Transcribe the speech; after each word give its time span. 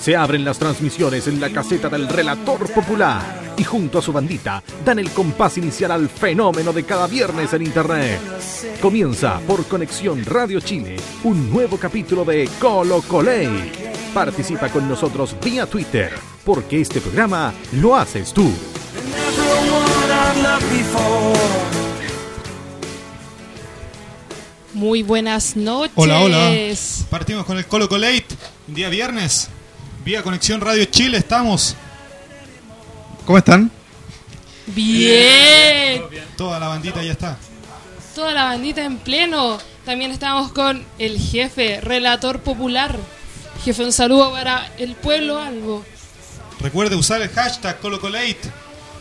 Se 0.00 0.16
abren 0.16 0.44
las 0.44 0.58
transmisiones 0.58 1.26
en 1.26 1.40
la 1.40 1.50
caseta 1.50 1.88
del 1.88 2.08
relator 2.08 2.70
popular 2.72 3.54
y 3.58 3.64
junto 3.64 3.98
a 3.98 4.02
su 4.02 4.12
bandita 4.12 4.62
dan 4.84 4.98
el 4.98 5.10
compás 5.10 5.58
inicial 5.58 5.90
al 5.90 6.08
fenómeno 6.08 6.72
de 6.72 6.84
cada 6.84 7.06
viernes 7.06 7.52
en 7.52 7.62
Internet. 7.62 8.20
Comienza 8.80 9.40
por 9.46 9.66
Conexión 9.66 10.24
Radio 10.24 10.60
Chile 10.60 10.96
un 11.24 11.50
nuevo 11.50 11.76
capítulo 11.76 12.24
de 12.24 12.48
Colo 12.58 13.02
Coley. 13.02 13.72
Participa 14.14 14.68
con 14.68 14.88
nosotros 14.88 15.36
vía 15.44 15.66
Twitter, 15.66 16.12
porque 16.44 16.80
este 16.80 17.00
programa 17.00 17.52
lo 17.72 17.96
haces 17.96 18.32
tú. 18.32 18.50
Muy 24.78 25.02
buenas 25.02 25.56
noches. 25.56 25.90
Hola, 25.96 26.20
hola. 26.20 26.54
Partimos 27.10 27.44
con 27.44 27.58
el 27.58 27.66
Colo 27.66 27.88
Colate, 27.88 28.28
día 28.68 28.88
viernes. 28.88 29.48
Vía 30.04 30.22
Conexión 30.22 30.60
Radio 30.60 30.84
Chile 30.84 31.18
estamos. 31.18 31.74
¿Cómo 33.26 33.38
están? 33.38 33.72
Bien. 34.68 36.04
Toda 36.36 36.60
la 36.60 36.68
bandita 36.68 37.02
ya 37.02 37.10
está. 37.10 37.36
Toda 38.14 38.32
la 38.32 38.44
bandita 38.44 38.84
en 38.84 38.98
pleno. 38.98 39.58
También 39.84 40.12
estamos 40.12 40.52
con 40.52 40.86
el 41.00 41.18
jefe, 41.18 41.80
relator 41.80 42.38
popular. 42.42 42.96
Jefe, 43.64 43.82
un 43.82 43.92
saludo 43.92 44.30
para 44.30 44.70
el 44.78 44.94
pueblo 44.94 45.40
algo. 45.40 45.84
Recuerde 46.60 46.94
usar 46.94 47.20
el 47.20 47.30
hashtag 47.30 47.80
ColoColate. 47.80 48.38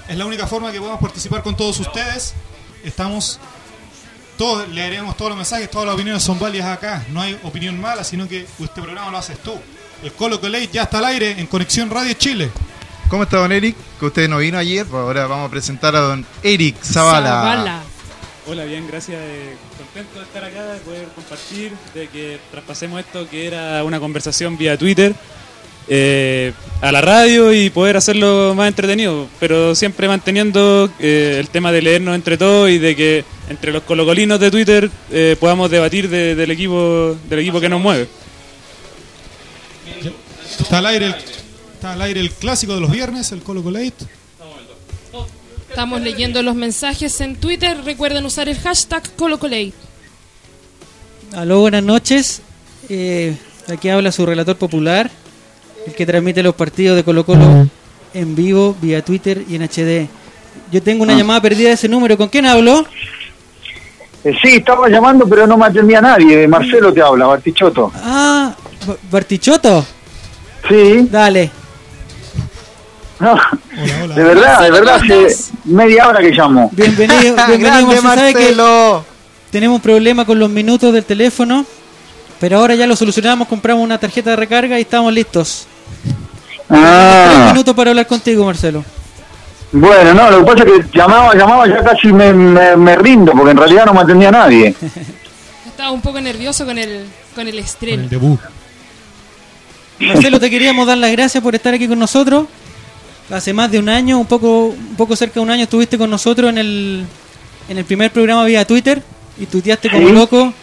Es 0.09 0.17
la 0.17 0.25
única 0.25 0.47
forma 0.47 0.71
que 0.71 0.79
podemos 0.79 0.99
participar 0.99 1.43
con 1.43 1.55
todos 1.55 1.79
ustedes. 1.79 2.33
Estamos 2.83 3.39
todos, 4.37 4.69
leeremos 4.69 5.17
todos 5.17 5.29
los 5.29 5.37
mensajes, 5.37 5.69
todas 5.69 5.87
las 5.87 5.95
opiniones 5.95 6.23
son 6.23 6.39
válidas 6.39 6.67
acá. 6.67 7.03
No 7.09 7.21
hay 7.21 7.37
opinión 7.43 7.79
mala, 7.79 8.03
sino 8.03 8.27
que 8.27 8.45
este 8.59 8.81
programa 8.81 9.11
lo 9.11 9.17
haces 9.17 9.37
tú. 9.39 9.53
El 10.03 10.13
Colo 10.13 10.39
Colate 10.39 10.69
ya 10.71 10.83
está 10.83 10.99
al 10.99 11.05
aire 11.05 11.31
en 11.31 11.47
Conexión 11.47 11.89
Radio 11.89 12.13
Chile. 12.13 12.51
¿Cómo 13.09 13.23
está 13.23 13.37
don 13.37 13.51
Eric? 13.51 13.75
Que 13.99 14.05
usted 14.05 14.29
no 14.29 14.37
vino 14.37 14.57
ayer, 14.57 14.85
ahora 14.91 15.27
vamos 15.27 15.47
a 15.47 15.51
presentar 15.51 15.95
a 15.95 15.99
don 15.99 16.25
Eric 16.43 16.75
Zavala. 16.83 17.29
Zavala. 17.29 17.83
Hola, 18.45 18.63
bien, 18.65 18.87
gracias. 18.87 19.19
eh, 19.19 19.57
contento 19.77 20.19
de 20.19 20.25
estar 20.25 20.43
acá, 20.43 20.63
de 20.65 20.79
poder 20.79 21.07
compartir, 21.15 21.73
de 21.93 22.07
que 22.07 22.39
traspasemos 22.51 22.99
esto 22.99 23.27
que 23.29 23.47
era 23.47 23.83
una 23.83 23.99
conversación 23.99 24.57
vía 24.57 24.77
Twitter 24.77 25.15
eh, 25.89 26.53
a 26.81 26.91
la 26.91 27.01
radio 27.01 27.53
y 27.53 27.69
poder 27.69 27.97
hacerlo 27.97 28.53
más 28.55 28.67
entretenido, 28.67 29.27
pero 29.39 29.73
siempre 29.75 30.07
manteniendo 30.07 30.89
eh, 30.99 31.37
el 31.39 31.49
tema 31.49 31.71
de 31.71 31.81
leernos 31.81 32.15
entre 32.15 32.37
todos 32.37 32.69
y 32.69 32.77
de 32.77 32.95
que 32.95 33.23
entre 33.49 33.71
los 33.71 33.83
colocolinos 33.83 34.39
de 34.39 34.51
Twitter 34.51 34.91
eh, 35.11 35.35
podamos 35.39 35.71
debatir 35.71 36.09
de- 36.09 36.35
del 36.35 36.51
equipo 36.51 37.15
del 37.29 37.39
equipo 37.39 37.59
que 37.61 37.69
nos 37.69 37.81
mueve. 37.81 38.07
Está 40.59 40.79
al 40.79 40.85
aire 40.87 41.05
el, 41.07 41.15
está 41.75 41.93
al 41.93 42.01
aire 42.01 42.19
el 42.19 42.31
clásico 42.31 42.75
de 42.75 42.81
los 42.81 42.91
viernes, 42.91 43.31
el 43.31 43.41
Colo 43.41 43.63
Colate. 43.63 43.93
Estamos 45.69 46.01
leyendo 46.01 46.41
los 46.41 46.55
mensajes 46.55 47.21
en 47.21 47.35
Twitter. 47.35 47.77
Recuerden 47.83 48.25
usar 48.25 48.49
el 48.49 48.57
hashtag 48.57 49.03
ColoColate. 49.15 49.73
Aló, 51.35 51.59
buenas 51.59 51.83
noches. 51.83 52.41
Eh, 52.89 53.35
aquí 53.71 53.89
habla 53.89 54.11
su 54.11 54.25
relator 54.25 54.55
popular, 54.57 55.11
el 55.87 55.93
que 55.93 56.05
transmite 56.05 56.43
los 56.43 56.53
partidos 56.55 56.95
de 56.95 57.03
Colo 57.03 57.25
Colo 57.25 57.67
en 58.13 58.35
vivo, 58.35 58.75
vía 58.81 59.01
Twitter 59.03 59.43
y 59.47 59.55
en 59.55 59.63
HD. 59.63 60.07
Yo 60.71 60.81
tengo 60.83 61.03
una 61.03 61.13
llamada 61.13 61.41
perdida 61.41 61.69
de 61.69 61.75
ese 61.75 61.87
número. 61.87 62.17
¿Con 62.17 62.27
quién 62.29 62.45
hablo? 62.45 62.85
Eh, 64.23 64.33
sí, 64.41 64.55
estaba 64.55 64.89
llamando, 64.89 65.25
pero 65.27 65.47
no 65.47 65.57
me 65.57 65.65
atendía 65.67 66.01
nadie. 66.01 66.47
Marcelo 66.47 66.91
te 66.93 67.01
habla, 67.01 67.27
Bartichotto. 67.27 67.91
Ah, 67.95 68.53
Ba- 68.85 68.97
Bartichotto. 69.11 69.85
Sí, 70.67 71.07
Dale. 71.09 71.49
no, 73.19 73.31
Hola, 73.31 74.03
hola. 74.03 74.15
de 74.15 74.23
verdad, 74.23 74.61
de 74.63 74.71
verdad, 74.71 74.99
¿cómo 75.07 75.25
hace 75.25 75.51
media 75.63 76.07
hora 76.09 76.19
que 76.19 76.31
llamo. 76.31 76.69
Bienvenido, 76.73 77.19
bienvenido 77.47 77.59
¡Grande 77.69 78.01
Marcelo. 78.01 78.65
Sabe 78.65 79.03
que 79.05 79.51
tenemos 79.51 79.75
un 79.77 79.81
problema 79.81 80.25
con 80.25 80.37
los 80.39 80.49
minutos 80.49 80.91
del 80.91 81.05
teléfono, 81.05 81.65
pero 82.41 82.57
ahora 82.57 82.75
ya 82.75 82.85
lo 82.87 82.95
solucionamos. 82.97 83.47
Compramos 83.47 83.83
una 83.83 83.97
tarjeta 83.97 84.31
de 84.31 84.35
recarga 84.35 84.77
y 84.77 84.81
estamos 84.81 85.13
listos. 85.13 85.67
Tres 86.03 86.79
Ah, 86.83 87.49
minutos 87.53 87.73
para 87.75 87.91
hablar 87.91 88.07
contigo, 88.07 88.45
Marcelo. 88.45 88.83
bueno, 89.71 90.13
no, 90.13 90.31
lo 90.31 90.39
que 90.39 90.51
pasa 90.51 90.63
es 90.63 90.85
que 90.85 90.97
llamaba, 90.97 91.33
llamaba, 91.35 91.67
ya 91.67 91.83
casi 91.83 92.11
me, 92.11 92.33
me, 92.33 92.75
me 92.75 92.95
rindo, 92.97 93.31
porque 93.31 93.51
en 93.51 93.57
realidad 93.57 93.85
no 93.85 93.93
me 93.93 94.01
atendía 94.01 94.31
nadie. 94.31 94.75
Estaba 95.67 95.91
un 95.91 96.01
poco 96.01 96.19
nervioso 96.19 96.65
con 96.65 96.77
el, 96.77 97.05
con 97.35 97.47
el 97.47 97.53
Con 97.55 97.63
estreno. 97.63 98.03
el 98.03 98.09
debut. 98.09 98.39
Marcelo, 99.99 100.39
te 100.39 100.49
queríamos 100.49 100.85
dar 100.87 100.97
las 100.97 101.11
gracias 101.11 101.41
por 101.43 101.55
estar 101.55 101.73
aquí 101.73 101.87
con 101.87 101.97
nosotros. 101.99 102.47
Hace 103.31 103.51
más 103.53 103.69
de 103.71 103.79
un 103.79 103.89
año, 103.89 104.17
un 104.19 104.25
poco, 104.25 104.67
un 104.67 104.95
poco 104.95 105.15
cerca 105.15 105.35
de 105.35 105.39
un 105.41 105.49
año, 105.49 105.63
estuviste 105.63 105.97
con 105.97 106.09
nosotros 106.09 106.49
en 106.49 106.57
el, 106.57 107.05
en 107.67 107.77
el 107.77 107.83
primer 107.85 108.11
programa 108.11 108.45
vía 108.45 108.65
Twitter 108.65 109.01
y 109.39 109.45
tuiteaste 109.45 109.89
como 109.89 110.07
Sí. 110.07 110.13
loco. 110.13 110.53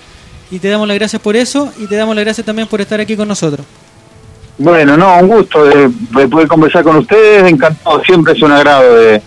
Y 0.51 0.59
te 0.61 0.69
damos 0.69 0.87
las 0.87 0.97
gracias 0.97 1.21
por 1.21 1.37
eso 1.37 1.73
y 1.79 1.87
te 1.87 1.97
damos 1.97 2.15
las 2.15 2.25
gracias 2.25 2.45
también 2.45 2.69
por 2.69 2.81
estar 2.81 3.01
aquí 3.01 3.17
con 3.17 3.27
nosotros. 3.29 3.67
Bueno, 4.57 4.97
no, 4.97 5.19
un 5.19 5.29
gusto 5.29 5.65
de, 5.65 5.89
de 6.11 6.29
poder 6.29 6.47
conversar 6.47 6.85
con 6.85 6.97
ustedes, 6.97 7.51
encantado, 7.51 8.03
siempre 8.05 8.35
es 8.35 8.43
un 8.43 8.53
agrado. 8.53 8.95
De, 8.97 9.21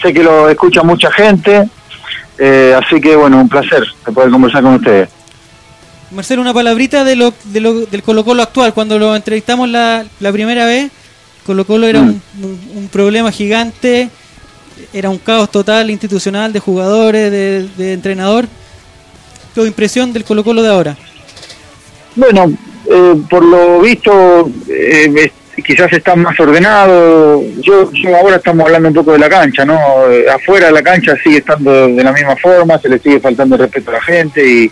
sé 0.00 0.12
que 0.12 0.22
lo 0.22 0.48
escucha 0.48 0.82
mucha 0.82 1.10
gente, 1.12 1.68
eh, 2.38 2.74
así 2.82 3.00
que 3.00 3.14
bueno, 3.14 3.38
un 3.40 3.48
placer 3.48 3.84
de 4.06 4.12
poder 4.12 4.30
conversar 4.30 4.62
con 4.62 4.74
ustedes. 4.74 5.08
Marcelo, 6.10 6.40
una 6.42 6.54
palabrita 6.54 7.04
de 7.04 7.16
lo, 7.16 7.34
de 7.44 7.60
lo- 7.60 7.86
del 7.86 8.02
Colo 8.02 8.24
Colo 8.24 8.42
actual. 8.42 8.72
Cuando 8.72 8.98
lo 8.98 9.14
entrevistamos 9.16 9.68
la, 9.68 10.04
la 10.20 10.32
primera 10.32 10.64
vez, 10.64 10.90
Colo 11.44 11.66
Colo 11.66 11.86
era 11.86 12.00
un, 12.00 12.22
un- 12.42 12.60
un 12.76 12.88
problema 12.88 13.30
gigante, 13.32 14.08
era 14.92 15.10
un 15.10 15.18
caos 15.18 15.50
total 15.50 15.90
institucional 15.90 16.52
de 16.52 16.60
jugadores, 16.60 17.30
de, 17.30 17.68
de 17.76 17.92
entrenador. 17.92 18.46
Tu 19.54 19.64
impresión 19.66 20.12
del 20.12 20.24
Colo 20.24 20.42
Colo 20.42 20.62
de 20.62 20.68
ahora. 20.70 20.96
Bueno, 22.16 22.52
eh, 22.90 23.14
por 23.28 23.44
lo 23.44 23.80
visto, 23.80 24.50
eh, 24.68 25.30
quizás 25.64 25.92
está 25.92 26.16
más 26.16 26.38
ordenado. 26.40 27.42
Yo, 27.60 27.90
yo 27.92 28.16
ahora 28.16 28.36
estamos 28.36 28.66
hablando 28.66 28.88
un 28.88 28.94
poco 28.94 29.12
de 29.12 29.18
la 29.18 29.28
cancha, 29.28 29.64
¿no? 29.64 29.78
Eh, 30.10 30.26
Afuera 30.28 30.66
de 30.66 30.72
la 30.72 30.82
cancha 30.82 31.16
sigue 31.22 31.38
estando 31.38 31.88
de 31.88 32.02
la 32.02 32.12
misma 32.12 32.36
forma, 32.36 32.78
se 32.78 32.88
le 32.88 32.98
sigue 32.98 33.20
faltando 33.20 33.56
el 33.56 33.62
respeto 33.62 33.90
a 33.90 33.94
la 33.94 34.02
gente 34.02 34.46
y, 34.46 34.70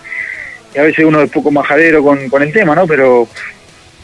y 0.74 0.78
a 0.78 0.82
veces 0.82 1.04
uno 1.04 1.20
es 1.22 1.30
poco 1.30 1.50
majadero 1.50 2.02
con, 2.02 2.28
con 2.28 2.42
el 2.42 2.52
tema, 2.52 2.74
¿no? 2.74 2.86
Pero 2.86 3.28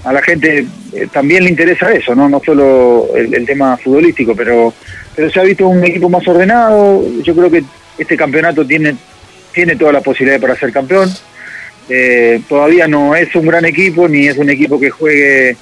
a 0.04 0.12
la 0.12 0.22
gente 0.22 0.66
eh, 0.92 1.08
también 1.12 1.44
le 1.44 1.50
interesa 1.50 1.92
eso, 1.92 2.14
¿no? 2.14 2.28
No 2.28 2.40
solo 2.44 3.08
el, 3.16 3.34
el 3.34 3.44
tema 3.44 3.76
futbolístico, 3.76 4.34
pero, 4.34 4.72
pero 5.14 5.30
se 5.30 5.40
ha 5.40 5.42
visto 5.42 5.66
un 5.66 5.84
equipo 5.84 6.08
más 6.08 6.26
ordenado. 6.28 7.02
Yo 7.22 7.34
creo 7.34 7.50
que 7.50 7.64
este 7.98 8.16
campeonato 8.16 8.64
tiene, 8.64 8.94
tiene 9.52 9.74
toda 9.74 9.92
la 9.92 10.00
posibilidad 10.00 10.40
para 10.40 10.54
ser 10.56 10.72
campeón. 10.72 11.10
Eh, 11.88 12.42
todavía 12.48 12.86
no 12.86 13.14
es 13.14 13.34
un 13.34 13.46
gran 13.46 13.64
equipo 13.64 14.08
ni 14.08 14.26
es 14.26 14.36
un 14.36 14.50
equipo 14.50 14.78
que 14.78 14.90
juegue 14.90 15.56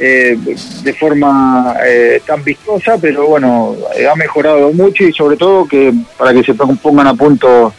eh, 0.00 0.38
de 0.82 0.92
forma 0.94 1.74
eh, 1.84 2.22
tan 2.24 2.44
vistosa, 2.44 2.98
pero 3.00 3.26
bueno, 3.26 3.74
ha 4.10 4.14
mejorado 4.14 4.72
mucho 4.72 5.04
y 5.04 5.12
sobre 5.12 5.36
todo 5.36 5.66
que 5.66 5.92
para 6.16 6.32
que 6.32 6.44
se 6.44 6.54
pongan 6.54 7.08
a 7.08 7.14
punto 7.14 7.72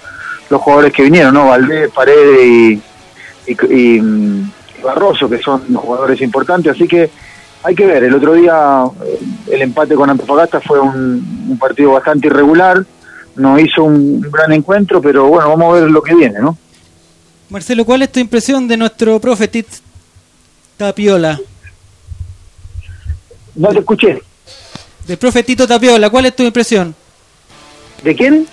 los 0.50 0.62
jugadores 0.62 0.92
que 0.92 1.04
vinieron, 1.04 1.34
¿no? 1.34 1.48
Valdés, 1.48 1.90
Paredes 1.92 2.46
y, 2.46 2.82
y, 3.70 4.02
Barroso, 4.84 5.30
que 5.30 5.38
son 5.40 5.74
jugadores 5.74 6.20
importantes, 6.22 6.74
así 6.74 6.88
que 6.88 7.10
hay 7.64 7.76
que 7.76 7.86
ver, 7.86 8.04
el 8.04 8.16
otro 8.16 8.34
día 8.34 8.84
eh, 9.06 9.20
el 9.52 9.62
empate 9.62 9.96
con 9.96 10.10
Antofagasta 10.10 10.60
fue 10.60 10.80
un, 10.80 11.48
un 11.50 11.58
partido 11.58 11.94
bastante 11.94 12.28
irregular, 12.28 12.84
no 13.36 13.60
hizo 13.60 13.84
un 13.84 14.20
gran 14.22 14.52
encuentro, 14.52 15.02
pero 15.02 15.28
bueno, 15.28 15.50
vamos 15.50 15.70
a 15.70 15.82
ver 15.82 15.92
lo 15.92 16.02
que 16.02 16.16
viene, 16.16 16.40
¿no? 16.40 16.58
Marcelo, 17.50 17.84
¿cuál 17.84 18.04
es 18.04 18.12
tu 18.12 18.20
impresión 18.20 18.68
de 18.68 18.78
nuestro 18.78 19.20
profe 19.20 19.48
Tit 19.48 19.68
Tapiola? 20.78 21.40
No 23.56 23.70
te 23.70 23.80
escuché. 23.80 24.22
Del 25.08 25.18
profe 25.18 25.42
Tito 25.42 25.68
Tapiola, 25.68 26.12
¿cuál 26.12 26.28
es 26.28 26.36
tu 26.36 26.44
impresión? 26.44 26.94
¿De 28.04 28.16
quién? 28.16 28.46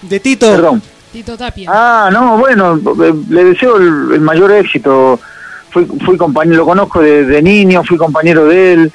De 0.00 0.18
Tito. 0.18 0.50
Perdón. 0.50 0.82
Tito 1.12 1.36
Tapia. 1.36 1.70
Ah, 1.70 2.08
no, 2.10 2.38
bueno, 2.38 2.80
eh, 3.04 3.14
le 3.28 3.44
deseo 3.44 3.76
el, 3.76 4.14
el 4.14 4.20
mayor 4.22 4.52
éxito. 4.52 5.20
Fui, 5.70 5.84
fui 6.04 6.16
compañero, 6.16 6.58
lo 6.58 6.64
conozco 6.64 7.02
de, 7.02 7.24
de 7.24 7.42
niño, 7.42 7.84
fui 7.84 7.98
compañero 7.98 8.46
de 8.46 8.72
él. 8.72 8.92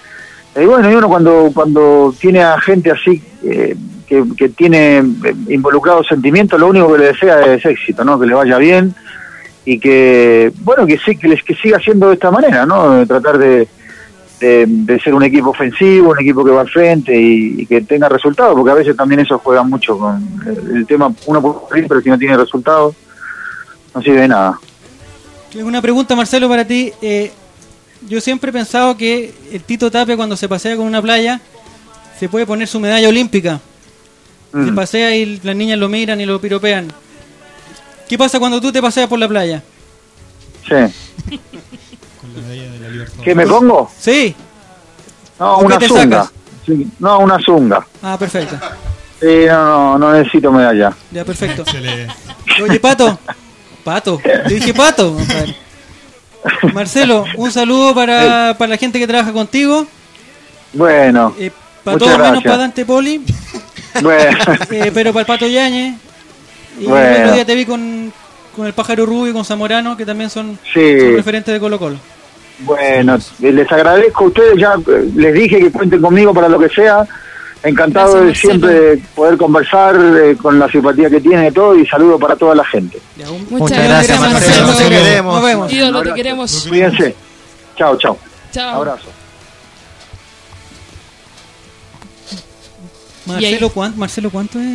Y 0.55 0.65
bueno, 0.65 0.91
y 0.91 0.95
uno 0.95 1.07
cuando, 1.07 1.51
cuando 1.53 2.15
tiene 2.19 2.41
a 2.41 2.59
gente 2.59 2.89
así 2.89 3.21
eh, 3.43 3.75
que, 4.07 4.23
que 4.35 4.49
tiene 4.49 4.97
eh, 4.97 5.35
involucrados 5.49 6.07
sentimientos, 6.07 6.59
lo 6.59 6.67
único 6.67 6.91
que 6.91 6.99
le 6.99 7.05
desea 7.07 7.53
es 7.53 7.63
éxito, 7.63 8.03
¿no? 8.03 8.19
Que 8.19 8.25
le 8.25 8.33
vaya 8.33 8.57
bien 8.57 8.95
y 9.65 9.79
que, 9.79 10.51
bueno, 10.61 10.85
que 10.85 10.97
sí, 10.99 11.15
que, 11.17 11.27
les, 11.27 11.41
que 11.43 11.55
siga 11.55 11.79
siendo 11.79 12.07
de 12.09 12.13
esta 12.13 12.29
manera, 12.31 12.65
¿no? 12.65 13.05
Tratar 13.07 13.37
de, 13.39 13.67
de, 14.39 14.65
de 14.67 14.99
ser 14.99 15.13
un 15.15 15.23
equipo 15.23 15.49
ofensivo, 15.49 16.11
un 16.11 16.19
equipo 16.19 16.45
que 16.45 16.51
va 16.51 16.61
al 16.61 16.69
frente 16.69 17.19
y, 17.19 17.61
y 17.61 17.65
que 17.65 17.81
tenga 17.81 18.07
resultados, 18.07 18.53
porque 18.55 18.71
a 18.71 18.75
veces 18.75 18.95
también 18.95 19.21
eso 19.21 19.39
juega 19.39 19.63
mucho 19.63 19.97
con 19.97 20.21
el, 20.73 20.85
tema, 20.85 21.11
uno 21.25 21.41
puede 21.41 21.55
correr, 21.55 21.85
pero 21.87 22.01
si 22.01 22.09
no 22.09 22.17
tiene 22.19 22.37
resultados, 22.37 22.95
no 23.93 24.01
sirve 24.01 24.21
de 24.21 24.27
nada. 24.27 24.59
Una 25.55 25.81
pregunta, 25.81 26.15
Marcelo, 26.15 26.49
para 26.49 26.65
ti. 26.65 26.91
Eh, 27.01 27.31
yo 28.07 28.19
siempre 28.21 28.49
he 28.49 28.53
pensado 28.53 28.95
que 28.97 29.33
el 29.51 29.61
Tito 29.63 29.89
Tapia 29.89 30.15
cuando 30.17 30.35
se 30.35 30.49
pasea 30.49 30.75
con 30.75 30.85
una 30.85 31.01
playa 31.01 31.39
se 32.19 32.29
puede 32.29 32.45
poner 32.45 32.67
su 32.67 32.79
medalla 32.79 33.09
olímpica. 33.09 33.59
Se 34.51 34.57
Mm. 34.57 34.75
pasea 34.75 35.15
y 35.15 35.39
las 35.43 35.55
niñas 35.55 35.79
lo 35.79 35.89
miran 35.89 36.21
y 36.21 36.25
lo 36.25 36.39
piropean. 36.39 36.87
¿Qué 38.07 38.17
pasa 38.17 38.39
cuando 38.39 38.61
tú 38.61 38.71
te 38.71 38.81
paseas 38.81 39.07
por 39.07 39.19
la 39.19 39.27
playa? 39.27 39.63
Sí. 40.63 40.69
Con 42.21 42.33
la 42.35 42.41
medalla 42.41 42.71
de 42.71 42.79
la 42.79 42.87
libertad. 42.89 43.23
¿Qué 43.23 43.35
me 43.35 43.47
pongo? 43.47 43.91
Sí. 43.99 44.35
No, 45.39 45.55
¿Por 45.57 45.65
una 45.65 45.77
qué 45.77 45.87
te 45.87 45.89
zunga. 45.89 46.23
sacas? 46.23 46.33
Sí, 46.65 46.87
No, 46.99 47.19
una 47.19 47.37
zunga. 47.39 47.85
Ah, 48.01 48.17
perfecto. 48.17 48.57
Sí, 49.19 49.45
no, 49.47 49.97
no, 49.97 49.97
no 49.99 50.11
necesito 50.13 50.51
medalla. 50.51 50.93
Ya, 51.11 51.23
perfecto. 51.25 51.63
Oye, 52.63 52.79
Pato. 52.79 53.17
Pato. 53.83 54.19
Te 54.23 54.53
dije 54.53 54.73
Pato. 54.73 55.13
compadre. 55.13 55.55
Marcelo, 56.73 57.25
un 57.37 57.51
saludo 57.51 57.95
para, 57.95 58.55
para 58.57 58.69
la 58.69 58.77
gente 58.77 58.99
que 58.99 59.07
trabaja 59.07 59.33
contigo. 59.33 59.87
Bueno, 60.73 61.33
Eh, 61.39 61.51
para 61.83 61.97
todos 61.97 62.17
menos 62.19 62.43
para 62.43 62.57
Dante 62.57 62.85
Poli. 62.85 63.23
bueno. 64.01 64.37
Eh, 64.69 64.91
pero 64.93 65.11
para 65.13 65.21
el 65.21 65.25
Pato 65.25 65.47
Yañez. 65.47 65.95
Y 66.79 66.85
Bueno. 66.85 67.05
el 67.07 67.21
otro 67.23 67.33
día 67.35 67.45
te 67.45 67.55
vi 67.55 67.65
con, 67.65 68.11
con 68.55 68.65
el 68.67 68.73
pájaro 68.73 69.05
rubio 69.05 69.31
y 69.31 69.33
con 69.33 69.45
Zamorano, 69.45 69.95
que 69.97 70.05
también 70.05 70.29
son, 70.29 70.57
Sí. 70.73 70.99
son 70.99 71.15
referentes 71.15 71.53
de 71.53 71.59
Colo 71.59 71.79
Colo. 71.79 71.97
Bueno, 72.59 73.17
les 73.39 73.71
agradezco 73.71 74.23
a 74.23 74.27
ustedes, 74.27 74.57
ya 74.57 74.75
eh, 74.87 75.09
les 75.15 75.33
dije 75.33 75.59
que 75.59 75.71
cuenten 75.71 76.01
conmigo 76.01 76.33
para 76.33 76.47
lo 76.49 76.59
que 76.59 76.69
sea. 76.69 77.05
Encantado 77.63 78.13
Gracias, 78.21 78.27
de 78.27 78.35
siempre 78.47 78.97
poder 79.15 79.37
conversar 79.37 79.95
eh, 79.95 80.37
con 80.39 80.59
la 80.59 80.69
simpatía 80.69 81.09
que 81.09 81.19
tiene 81.19 81.47
y 81.47 81.51
todo 81.51 81.75
y 81.75 81.85
saludo 81.87 82.19
para 82.19 82.35
toda 82.35 82.53
la 82.53 82.63
gente. 82.63 82.99
Muchas, 83.49 83.83
gracias, 83.83 84.19
Marcelo. 84.19 84.67
Nos 84.67 84.77
Te 84.77 84.89
queremos. 84.89 85.43
vemos. 85.43 85.73
Ídolo, 85.73 86.03
te 86.03 86.13
queremos. 86.13 86.65
Cuídense. 86.69 87.15
Chao, 87.75 87.97
chao. 87.97 88.17
Chao. 88.51 88.75
Abrazo. 88.75 89.09
Marcelo, 93.25 93.69
¿cuánto, 93.69 93.97
Marcelo, 93.97 94.29
¿cuánto 94.29 94.59
es? 94.59 94.65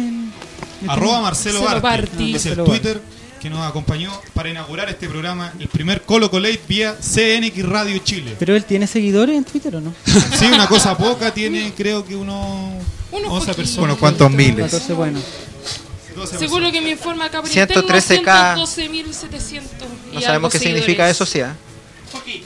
El- 0.82 0.90
Arroba 0.90 1.20
Marcelo 1.20 1.60
Marcelo 1.60 1.80
Barti. 1.82 2.06
Barti. 2.08 2.34
Es 2.34 2.46
el 2.46 2.56
Twitter 2.64 3.00
que 3.40 3.48
nos 3.48 3.66
acompañó 3.66 4.12
para 4.34 4.50
inaugurar 4.50 4.88
este 4.90 5.08
programa, 5.08 5.52
el 5.58 5.68
primer 5.68 6.02
Colo 6.02 6.30
Colate 6.30 6.60
vía 6.68 6.94
CNX 7.00 7.64
Radio 7.66 7.96
Chile. 7.98 8.36
¿Pero 8.38 8.54
él 8.54 8.64
tiene 8.64 8.86
seguidores 8.86 9.34
en 9.36 9.44
Twitter 9.44 9.76
o 9.76 9.80
no? 9.80 9.94
Sí, 10.38 10.46
una 10.46 10.66
cosa 10.68 10.96
poca, 10.96 11.32
tiene 11.32 11.72
creo 11.76 12.04
que 12.04 12.14
unos 12.16 12.36
Unos 13.10 13.30
11 13.30 13.30
poquitos. 13.30 13.56
personas. 13.56 13.84
Unos 13.84 13.98
cuantos 13.98 14.30
miles. 14.30 14.64
Entonces, 14.66 14.94
bueno. 14.96 15.20
12 16.14 16.38
Según 16.38 16.62
lo 16.64 16.70
que 16.72 16.80
me 16.82 16.90
informa 16.90 17.30
Capritel, 17.30 17.66
113K. 17.68 18.56
112.700. 18.56 19.62
y 20.12 20.14
No 20.16 20.20
sabemos 20.20 20.52
qué 20.52 20.58
significa 20.58 21.08
eso, 21.08 21.24
sí. 21.24 21.40
¿ah? 21.40 21.56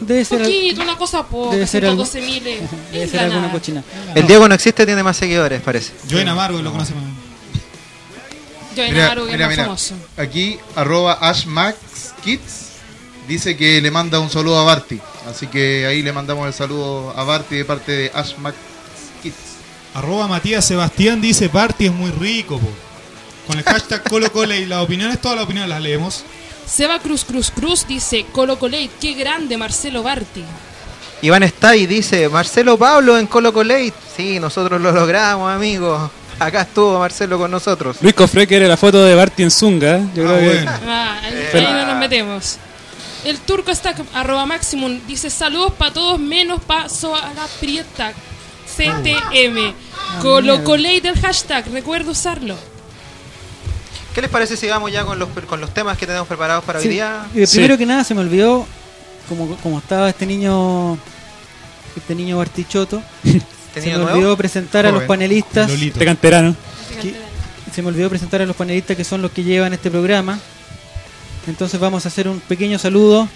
Debe 0.00 0.24
ser, 0.24 0.42
Poquito, 0.42 0.82
una 0.82 0.96
cosa 0.96 1.26
poca. 1.26 1.54
Debe 1.54 1.66
ser 1.66 1.86
algo- 1.86 2.04
112.000. 2.04 2.60
debe 2.92 3.08
ser 3.08 3.20
alguna 3.20 3.50
cochina. 3.50 3.82
El 4.14 4.26
Diego 4.26 4.46
no 4.46 4.54
existe, 4.54 4.84
tiene 4.86 5.02
más 5.02 5.16
seguidores, 5.16 5.60
parece. 5.62 5.92
Joen 6.10 6.28
Amargo, 6.28 6.60
lo 6.62 6.70
conoce 6.70 6.94
más. 6.94 7.02
Yo 7.02 7.08
en 7.08 7.13
Mira, 8.76 9.14
mira, 9.14 9.48
mira. 9.48 9.64
famoso. 9.64 9.94
Aquí, 10.16 10.58
arroba 10.74 11.14
AshMaxKids 11.14 12.64
dice 13.28 13.56
que 13.56 13.80
le 13.80 13.90
manda 13.90 14.18
un 14.20 14.30
saludo 14.30 14.58
a 14.58 14.64
Barty. 14.64 15.00
Así 15.28 15.46
que 15.46 15.86
ahí 15.86 16.02
le 16.02 16.12
mandamos 16.12 16.46
el 16.46 16.52
saludo 16.52 17.14
a 17.16 17.24
Barty 17.24 17.56
de 17.56 17.64
parte 17.64 17.92
de 17.92 18.10
AshMaxKids. 18.14 19.34
Arroba 19.94 20.26
Matías 20.28 20.64
Sebastián 20.64 21.20
dice, 21.20 21.48
Barty 21.48 21.86
es 21.86 21.92
muy 21.92 22.10
rico. 22.10 22.58
po". 22.58 22.68
Con 23.46 23.58
el 23.58 23.64
hashtag 23.64 24.02
Colo 24.08 24.30
Cole 24.32 24.58
y 24.58 24.66
las 24.66 24.82
opiniones, 24.82 25.20
todas 25.20 25.36
las 25.36 25.44
opiniones 25.44 25.70
las 25.70 25.80
leemos. 25.80 26.24
Seba 26.66 26.98
Cruz 26.98 27.24
Cruz 27.24 27.50
Cruz 27.50 27.86
dice: 27.86 28.24
Colo 28.32 28.58
Colate, 28.58 28.90
qué 29.00 29.12
grande 29.14 29.56
Marcelo 29.56 30.02
Barti. 30.02 30.44
Iván 31.22 31.42
está 31.42 31.76
y 31.76 31.86
dice, 31.86 32.28
Marcelo 32.28 32.76
Pablo 32.76 33.18
en 33.18 33.26
Colo 33.26 33.52
Colate. 33.52 33.94
Sí, 34.16 34.38
nosotros 34.40 34.80
lo 34.80 34.92
logramos, 34.92 35.50
amigos. 35.50 36.10
Acá 36.38 36.62
estuvo 36.62 36.98
Marcelo 36.98 37.38
con 37.38 37.50
nosotros. 37.50 37.96
Luis 38.00 38.14
Cofre 38.14 38.46
quiere 38.46 38.66
la 38.68 38.76
foto 38.76 39.02
de 39.04 39.14
Barty 39.14 39.42
en 39.44 39.50
Zunga. 39.50 39.96
¿eh? 39.98 40.04
Yo 40.14 40.24
Ah, 40.24 40.26
creo 40.26 40.38
que 40.38 40.44
bueno. 40.56 40.70
Ah, 40.86 41.20
ahí, 41.22 41.32
Eh, 41.34 41.50
ahí 41.54 41.64
va. 41.64 41.72
no 41.72 41.86
nos 41.86 41.98
metemos. 41.98 42.56
El 43.24 43.38
turco 43.40 43.70
está 43.70 43.94
arroba 44.12 44.44
maximum. 44.44 45.00
Dice 45.06 45.30
saludos 45.30 45.72
para 45.78 45.92
todos 45.92 46.18
menos 46.18 46.60
paso 46.62 47.14
a 47.14 47.32
la 47.34 47.46
prieta. 47.60 48.12
CTM. 48.76 49.74
Colo 50.20 50.62
Colate 50.64 51.00
del 51.02 51.18
hashtag. 51.20 51.66
Recuerda 51.72 52.10
usarlo. 52.10 52.56
¿Qué 54.14 54.20
les 54.22 54.30
parece 54.30 54.56
si 54.56 54.68
vamos 54.68 54.92
ya 54.92 55.04
con 55.04 55.18
los, 55.18 55.28
con 55.48 55.60
los 55.60 55.72
temas 55.74 55.96
que 55.98 56.06
tenemos 56.06 56.28
preparados 56.28 56.64
para 56.64 56.80
Sí, 56.80 56.88
hoy 56.88 56.94
día? 56.94 57.26
eh, 57.34 57.46
Sí. 57.46 57.56
Primero 57.56 57.78
que 57.78 57.86
nada, 57.86 58.04
se 58.04 58.14
me 58.14 58.20
olvidó, 58.20 58.64
como, 59.28 59.56
como 59.56 59.78
estaba 59.78 60.08
este 60.08 60.24
niño, 60.24 60.96
este 61.96 62.14
niño 62.14 62.38
Bartichoto, 62.38 63.02
¿Este 63.24 63.40
se 63.80 63.88
me 63.90 63.96
nuevo? 63.98 64.12
olvidó 64.12 64.36
presentar 64.36 64.86
a 64.86 64.90
los 64.92 65.04
panelistas. 65.04 65.68
Lolito. 65.70 65.94
este 65.94 66.04
canterano. 66.04 66.54
que- 67.00 67.14
se 67.74 67.82
me 67.82 67.88
olvidó 67.88 68.08
presentar 68.08 68.40
a 68.40 68.46
los 68.46 68.54
panelistas 68.54 68.96
que 68.96 69.02
son 69.04 69.20
los 69.22 69.30
que 69.32 69.42
llevan 69.42 69.72
este 69.72 69.90
programa. 69.90 70.38
Entonces 71.46 71.78
vamos 71.80 72.04
a 72.04 72.08
hacer 72.08 72.28
un 72.28 72.38
pequeño 72.40 72.78
saludo 72.78 73.28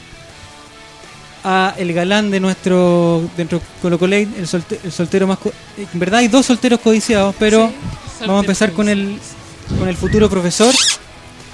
a 1.45 1.75
el 1.77 1.93
galán 1.93 2.31
de 2.31 2.41
nuestro 2.41 3.29
dentro 3.37 3.61
Colo 3.81 3.99
Colate, 3.99 4.29
el, 4.39 4.47
solte- 4.47 4.79
el 4.83 4.93
soltero 4.93 5.27
más 5.27 5.39
en 5.77 5.99
verdad 5.99 6.21
hay 6.21 6.29
dos 6.29 6.47
solteros 6.47 6.81
codiciados, 6.81 7.35
pero 7.39 7.69
Sí, 7.69 7.75
vamos 8.27 8.39
a 8.39 8.41
empezar 8.41 8.73
con 8.73 8.89
el 8.89 9.19
con 9.79 9.89
el 9.89 9.97
futuro 9.97 10.29
profesor, 10.29 10.75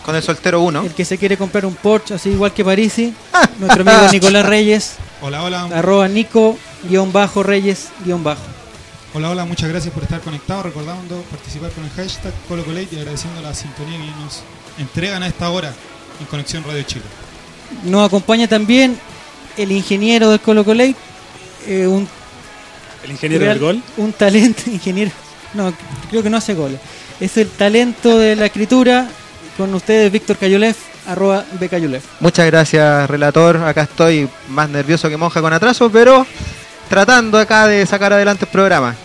Con 0.04 0.14
el 0.16 0.22
soltero 0.22 0.60
1. 0.62 0.82
el 0.86 0.94
que 0.94 1.04
se 1.04 1.18
quiere 1.18 1.36
comprar 1.36 1.66
un 1.66 1.74
Porsche 1.74 2.14
así 2.14 2.30
igual 2.30 2.52
que 2.54 2.64
Parisi, 2.64 3.12
nuestro 3.58 3.82
amigo 3.82 4.08
Nicolás 4.12 4.46
Reyes, 4.46 4.92
Hola, 5.20 5.42
hola. 5.42 5.64
arroba 5.74 6.08
Nico 6.08 6.56
guion 6.88 7.12
bajo 7.12 7.42
Reyes 7.42 7.88
guion 8.04 8.22
bajo. 8.24 8.40
Hola, 9.16 9.30
hola, 9.30 9.44
muchas 9.44 9.68
gracias 9.68 9.94
por 9.94 10.02
estar 10.02 10.20
conectados, 10.20 10.64
recordando 10.66 11.22
participar 11.30 11.70
con 11.70 11.84
el 11.84 11.90
hashtag 11.90 12.32
Colo 12.48 12.64
Colate 12.64 12.88
y 12.92 12.98
agradeciendo 12.98 13.40
la 13.42 13.54
sintonía 13.54 13.96
que 13.98 14.06
nos 14.20 14.42
entregan 14.78 15.22
a 15.22 15.28
esta 15.28 15.50
hora 15.50 15.72
en 16.20 16.26
Conexión 16.26 16.64
Radio 16.64 16.82
Chile. 16.82 17.04
Nos 17.84 18.06
acompaña 18.06 18.48
también 18.48 18.98
el 19.56 19.70
ingeniero 19.70 20.30
del 20.30 20.40
Colo 20.40 20.64
Colate, 20.64 20.96
eh, 21.68 21.86
un 21.86 22.08
El 23.04 23.10
ingeniero 23.12 23.44
real- 23.44 23.54
del 23.58 23.64
gol. 23.64 23.82
Un 23.98 24.12
talento, 24.12 24.62
ingeniero. 24.66 25.12
No, 25.54 25.72
creo 26.10 26.22
que 26.24 26.30
no 26.30 26.38
hace 26.38 26.54
goles. 26.54 26.80
Es 27.20 27.36
el 27.36 27.48
talento 27.50 28.18
de 28.18 28.34
la 28.36 28.46
escritura. 28.46 29.06
Con 29.56 29.72
ustedes, 29.72 30.10
Víctor 30.10 30.36
Cayolef, 30.36 30.76
arroba 31.06 31.44
Bcayolef. 31.60 32.04
Muchas 32.18 32.44
gracias, 32.46 33.08
relator. 33.08 33.58
Acá 33.58 33.82
estoy 33.82 34.28
más 34.48 34.68
nervioso 34.68 35.08
que 35.08 35.16
monja 35.16 35.40
con 35.40 35.52
atraso, 35.52 35.88
pero 35.92 36.26
tratando 36.88 37.38
acá 37.38 37.68
de 37.68 37.86
sacar 37.86 38.12
adelante 38.12 38.46
el 38.46 38.50
programa. 38.50 38.96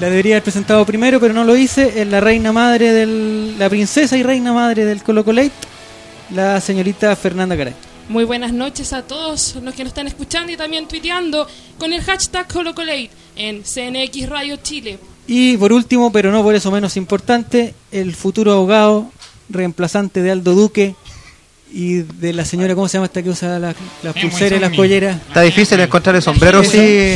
La 0.00 0.08
debería 0.10 0.34
haber 0.36 0.42
presentado 0.42 0.84
primero, 0.84 1.20
pero 1.20 1.32
no 1.32 1.44
lo 1.44 1.56
hice. 1.56 2.00
Es 2.02 2.08
la 2.08 2.20
reina 2.20 2.52
madre 2.52 2.92
del. 2.92 3.58
La 3.58 3.68
princesa 3.70 4.16
y 4.16 4.22
reina 4.22 4.52
madre 4.52 4.84
del 4.84 5.02
Colo 5.02 5.24
Colate, 5.24 5.52
la 6.30 6.60
señorita 6.60 7.14
Fernanda 7.16 7.56
Caray. 7.56 7.74
Muy 8.08 8.24
buenas 8.24 8.52
noches 8.52 8.92
a 8.92 9.02
todos 9.02 9.54
los 9.62 9.74
que 9.74 9.82
nos 9.84 9.90
están 9.92 10.06
escuchando 10.06 10.52
y 10.52 10.56
también 10.56 10.86
tuiteando 10.88 11.46
con 11.78 11.92
el 11.92 12.02
hashtag 12.02 12.46
Colo 12.52 12.74
Colate 12.74 13.10
en 13.36 13.62
CNX 13.62 14.28
Radio 14.28 14.56
Chile. 14.56 14.98
Y 15.26 15.56
por 15.56 15.72
último, 15.72 16.12
pero 16.12 16.30
no 16.30 16.42
por 16.42 16.54
eso 16.54 16.70
menos 16.70 16.96
importante, 16.98 17.72
el 17.92 18.14
futuro 18.14 18.52
abogado 18.52 19.10
reemplazante 19.48 20.20
de 20.22 20.30
Aldo 20.32 20.52
Duque 20.54 20.94
y 21.72 21.94
de 22.02 22.34
la 22.34 22.44
señora, 22.44 22.74
¿cómo 22.74 22.88
se 22.88 22.98
llama 22.98 23.06
esta 23.06 23.22
que 23.22 23.30
usa 23.30 23.58
las, 23.58 23.74
las 24.02 24.16
Eh, 24.16 24.20
pulseras 24.20 24.58
y 24.58 24.60
las 24.60 24.72
colleras? 24.74 25.16
Está 25.28 25.40
difícil 25.40 25.80
encontrar 25.80 26.14
el 26.16 26.22
sombrero, 26.22 26.62
sí. 26.62 27.14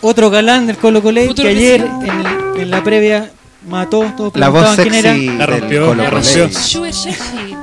Otro 0.00 0.30
galán 0.30 0.66
del 0.66 0.76
Colo 0.76 1.00
Futuro 1.00 1.34
que 1.34 1.48
ayer 1.48 1.80
en, 1.80 2.10
el- 2.56 2.60
en 2.62 2.70
la 2.70 2.82
previa 2.84 3.30
mató, 3.68 4.04
todos 4.16 4.36
La 4.36 4.48
voz 4.50 4.76
quién 4.76 4.92
sexy 4.92 4.98
era. 5.28 5.38
La 5.38 5.46
rompió, 5.46 5.86
Colo 5.86 6.02
la 6.02 6.10
Colo. 6.10 6.22
rompió. 6.22 6.48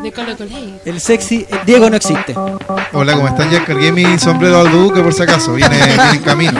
De 0.01 0.11
Colo. 0.11 0.35
El 0.85 0.99
sexy, 0.99 1.45
el 1.49 1.59
Diego 1.65 1.89
no 1.89 1.95
existe. 1.97 2.35
Hola, 2.93 3.13
¿cómo 3.15 3.27
están? 3.27 3.51
Ya 3.51 3.63
cargué 3.63 3.91
mi 3.91 4.17
sombrero 4.17 4.61
al 4.61 4.71
Duque 4.71 5.01
por 5.01 5.13
si 5.13 5.21
acaso. 5.21 5.53
Viene, 5.53 5.77
viene 5.85 6.09
en 6.13 6.19
camino. 6.23 6.59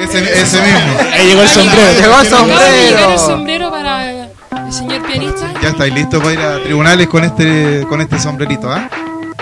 Ese, 0.00 0.18
ese 0.42 0.60
mismo. 0.60 0.80
Ahí 1.14 1.26
llegó 1.28 1.42
el 1.42 1.48
sombrero. 1.48 1.92
Llegó 1.98 2.20
el 3.12 3.18
sombrero. 3.18 3.70
para 3.70 4.10
el 4.66 4.72
señor 4.72 5.02
pianista. 5.06 5.52
Ya 5.62 5.68
estáis 5.70 5.94
listos 5.94 6.20
para 6.20 6.32
ir 6.34 6.40
a 6.40 6.62
tribunales 6.62 7.06
con 7.08 7.24
este 7.24 7.86
con 7.88 8.00
este 8.02 8.18
sombrerito, 8.18 8.70
¿ah? 8.70 8.90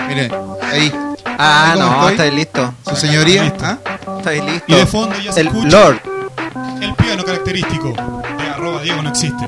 Miren, 0.07 0.31
ahí. 0.71 0.91
Ah, 1.37 1.71
¿Cómo 1.75 1.87
no, 2.03 2.09
estáis 2.09 2.33
listo. 2.33 2.73
Su 2.87 2.95
señoría. 2.95 3.53
¿ah? 3.61 3.77
Estáis 4.17 4.43
listo. 4.43 4.65
Y 4.67 4.75
de 4.75 4.85
fondo 4.85 5.15
ya 5.19 5.31
se 5.31 5.41
El 5.41 5.47
escucha 5.47 5.69
Lord. 5.69 5.99
el 6.81 6.93
piano 6.95 7.23
característico 7.23 7.89
de 7.93 8.43
arroba 8.49 8.81
Diego 8.81 9.01
no 9.01 9.09
existe. 9.09 9.45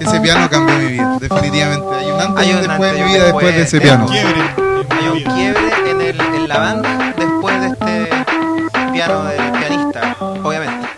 Ese 0.00 0.20
piano 0.20 0.48
cambió 0.50 0.76
mi 0.78 0.86
vida, 0.92 1.18
definitivamente. 1.20 1.86
Hay 1.96 2.10
un 2.10 2.20
antes 2.20 2.42
Hay 2.44 2.48
y 2.48 2.50
un 2.52 2.56
un 2.60 2.66
después 2.68 2.92
de 2.92 2.98
mi 3.02 3.08
vida 3.10 3.24
después 3.24 3.44
después 3.46 3.54
de 3.56 3.62
ese 3.62 3.76
de- 3.78 3.82
piano. 3.82 4.06
Quiebre 4.06 4.40
Hay 4.90 5.08
un 5.08 5.22
quiebre 5.34 5.90
en, 5.90 6.00
el, 6.00 6.20
en 6.20 6.48
la 6.48 6.58
banda 6.58 7.14
después 7.16 7.60
de 7.60 7.66
este 7.68 8.10
piano 8.92 9.24
del 9.24 9.52
pianista, 9.52 10.16
obviamente. 10.42 10.88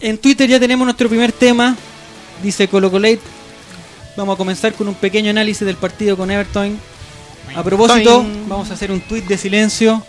En 0.00 0.18
Twitter 0.18 0.48
ya 0.48 0.60
tenemos 0.60 0.84
nuestro 0.84 1.08
primer 1.08 1.32
tema. 1.32 1.76
Dice 2.42 2.68
Colo 2.68 2.90
Colate. 2.90 3.20
Vamos 4.16 4.34
a 4.34 4.38
comenzar 4.38 4.72
con 4.74 4.88
un 4.88 4.94
pequeño 4.94 5.30
análisis 5.30 5.64
del 5.66 5.76
partido 5.76 6.16
con 6.16 6.30
Everton. 6.30 6.78
A 7.56 7.62
propósito, 7.62 8.24
vamos 8.46 8.70
a 8.70 8.74
hacer 8.74 8.90
un 8.92 9.00
tuit 9.00 9.24
de 9.26 9.38
silencio 9.38 10.02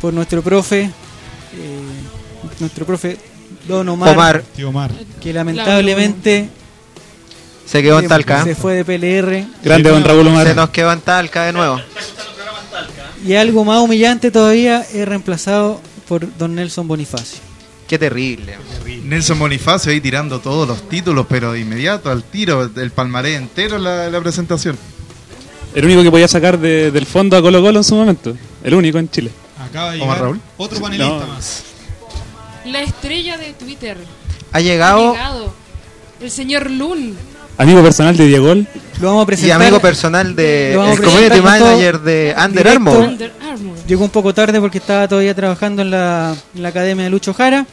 por 0.00 0.12
nuestro 0.14 0.42
profe, 0.42 0.82
eh, 0.82 0.90
nuestro 2.60 2.84
profe 2.86 3.16
Don 3.66 3.88
Omar, 3.88 4.10
Omar 4.14 4.42
Tío 4.54 4.68
Omar. 4.70 4.90
que 5.20 5.32
lamentablemente 5.32 6.48
se 7.66 7.82
quedó 7.82 7.98
en 8.00 8.08
Talca. 8.08 8.44
se 8.44 8.54
fue 8.54 8.74
de 8.74 8.84
PLR. 8.84 9.46
Grande 9.62 9.90
don 9.90 10.02
Raúl 10.04 10.26
Omar. 10.26 10.46
Se 10.46 10.54
nos 10.54 10.70
quedó 10.70 10.92
en 10.92 11.00
Talca 11.00 11.44
de 11.44 11.52
nuevo. 11.52 11.80
Y 13.26 13.34
algo 13.34 13.64
más 13.64 13.80
humillante 13.80 14.30
todavía 14.30 14.82
es 14.92 15.06
reemplazado 15.06 15.80
por 16.06 16.26
Don 16.38 16.54
Nelson 16.54 16.86
Bonifacio. 16.88 17.40
Qué 17.88 17.98
terrible. 17.98 18.56
Nelson 19.04 19.38
Bonifacio 19.38 19.90
ahí 19.92 20.00
tirando 20.00 20.40
todos 20.40 20.68
los 20.68 20.88
títulos, 20.88 21.26
pero 21.28 21.52
de 21.52 21.60
inmediato, 21.60 22.10
al 22.10 22.22
tiro, 22.22 22.70
el 22.76 22.90
palmarés 22.90 23.36
entero 23.38 23.76
en 23.76 23.84
la, 23.84 24.08
la 24.08 24.20
presentación. 24.20 24.76
El 25.74 25.84
único 25.84 26.02
que 26.02 26.10
podía 26.10 26.28
sacar 26.28 26.58
de- 26.58 26.90
del 26.90 27.06
fondo 27.06 27.36
a 27.36 27.42
Colo 27.42 27.60
Colo 27.60 27.78
en 27.80 27.84
su 27.84 27.94
momento. 27.94 28.34
El 28.62 28.74
único 28.74 28.98
en 28.98 29.10
Chile. 29.10 29.30
Acaba 29.68 29.92
de 29.92 30.00
Omar 30.00 30.16
llegar 30.16 30.22
Raúl. 30.22 30.40
otro 30.56 30.80
panelista 30.80 31.14
No. 31.18 31.26
más. 31.26 31.62
La 32.66 32.80
estrella 32.82 33.36
de 33.38 33.52
Twitter. 33.54 33.96
Ha 34.52 34.58
Ha 34.58 34.60
llegado. 34.60 35.14
El 36.20 36.30
señor 36.30 36.70
Lun. 36.70 37.16
Amigo 37.56 37.82
personal 37.82 38.16
de 38.16 38.26
Diegol. 38.26 38.66
Lo 39.00 39.08
vamos 39.08 39.20
a 39.20 39.24
y 39.24 39.26
presentar. 39.26 39.60
amigo 39.62 39.80
personal 39.80 40.34
de 40.36 40.72
el 40.74 41.02
community 41.02 41.40
manager 41.40 42.00
de 42.00 42.34
Under. 42.44 42.68
Armour. 42.68 42.96
Under 42.96 43.32
Armour. 43.42 43.76
Llegó 43.86 44.04
un 44.04 44.10
poco 44.10 44.32
tarde 44.34 44.60
porque 44.60 44.78
estaba 44.78 45.06
todavía 45.08 45.34
trabajando 45.34 45.82
en 45.82 45.90
la, 45.90 46.34
en 46.54 46.62
la 46.62 46.68
academia 46.68 47.04
de 47.04 47.10
Lucho 47.10 47.34
Jara. 47.34 47.66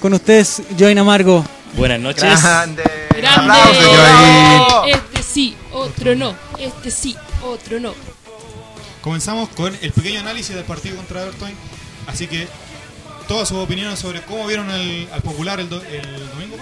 Con 0.00 0.14
ustedes, 0.14 0.62
Join 0.78 0.98
Amargo. 0.98 1.44
Buenas 1.76 2.00
noches. 2.00 2.22
Grande. 2.42 2.82
Grande. 3.16 3.52
Aplausos. 3.52 4.86
Este 4.88 5.22
sí, 5.22 5.56
otro 5.72 6.14
no. 6.14 6.34
Este 6.58 6.90
sí, 6.90 7.16
otro 7.42 7.80
no. 7.80 7.94
Comenzamos 9.04 9.50
con 9.50 9.76
el 9.82 9.92
pequeño 9.92 10.20
análisis 10.20 10.56
del 10.56 10.64
partido 10.64 10.96
contra 10.96 11.20
Everton. 11.22 11.52
Así 12.06 12.26
que 12.26 12.48
todas 13.28 13.46
sus 13.48 13.58
opiniones 13.58 13.98
sobre 13.98 14.22
cómo 14.22 14.46
vieron 14.46 14.70
el- 14.70 15.06
al 15.12 15.20
popular 15.20 15.60
el, 15.60 15.68
do- 15.68 15.82
el 15.82 16.28
domingo. 16.30 16.56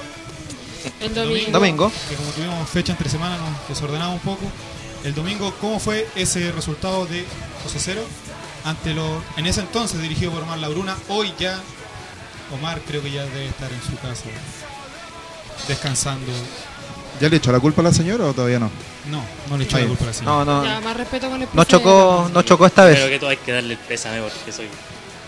El 1.01 1.15
domingo. 1.15 1.51
Domingo. 1.53 1.93
Que 2.09 2.17
como 2.17 2.31
tuvimos 2.33 2.69
fecha 2.69 2.91
entre 2.93 3.09
semana 3.09 3.39
nos 3.39 3.69
desordenaba 3.69 4.13
un 4.13 4.19
poco. 4.19 4.43
El 5.05 5.15
domingo, 5.15 5.55
¿cómo 5.61 5.79
fue 5.79 6.09
ese 6.17 6.51
resultado 6.51 7.07
de 7.07 7.25
José 7.63 7.79
Cero? 7.81 8.03
Ante 8.65 8.93
lo, 8.93 9.23
en 9.37 9.47
ese 9.47 9.61
entonces 9.61 10.03
dirigido 10.03 10.33
por 10.33 10.43
Omar 10.43 10.59
Labruna. 10.59 10.97
Hoy 11.09 11.33
ya 11.39 11.61
Omar 12.53 12.81
creo 12.87 13.03
que 13.03 13.13
ya 13.13 13.23
debe 13.25 13.47
estar 13.47 13.71
en 13.73 13.83
su 13.83 13.97
casa 14.01 14.25
descansando. 15.69 16.31
¿Ya 17.21 17.29
le 17.29 17.37
echó 17.37 17.53
la 17.53 17.61
culpa 17.61 17.83
a 17.83 17.85
la 17.85 17.93
señora 17.93 18.25
o 18.27 18.35
todavía 18.35 18.59
no? 18.59 18.71
No, 19.11 19.23
no 19.51 19.59
le 19.59 19.65
echó 19.65 19.79
la 19.79 19.87
culpa 19.87 20.05
a 20.05 20.07
la 20.09 20.13
señora. 20.13 20.45
No, 20.45 20.45
no. 20.45 20.65
Ya, 20.65 20.81
más 20.81 20.97
respeto 20.97 21.29
con 21.29 21.43
el 21.43 21.49
No 21.53 21.65
chocó, 21.65 22.31
no 22.33 22.43
chocó 22.43 22.67
esta 22.67 22.85
vez. 22.85 22.99
que 23.01 23.19
todo 23.19 23.31
hay 23.31 23.37
que 23.39 23.53
darle 23.53 23.73
el 23.75 23.79
pésame 23.81 24.21
porque 24.21 24.53
soy 24.53 24.67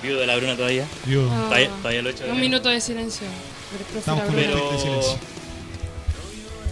viudo 0.03 0.21
de 0.21 0.27
la 0.27 0.37
Bruna 0.37 0.55
todavía. 0.57 0.87
Dios. 1.07 1.29
Ah, 1.33 1.45
Todavía, 1.47 1.71
todavía 1.83 2.03
lo 2.03 2.09
he 2.09 2.13
hecho. 2.13 2.25
Un 2.31 2.41
minuto 2.41 2.69
de 2.69 2.81
silencio. 2.81 3.27
Estamos 3.99 4.25
con 4.25 4.39
el- 4.39 4.47
de 4.51 4.79
silencio. 4.81 5.19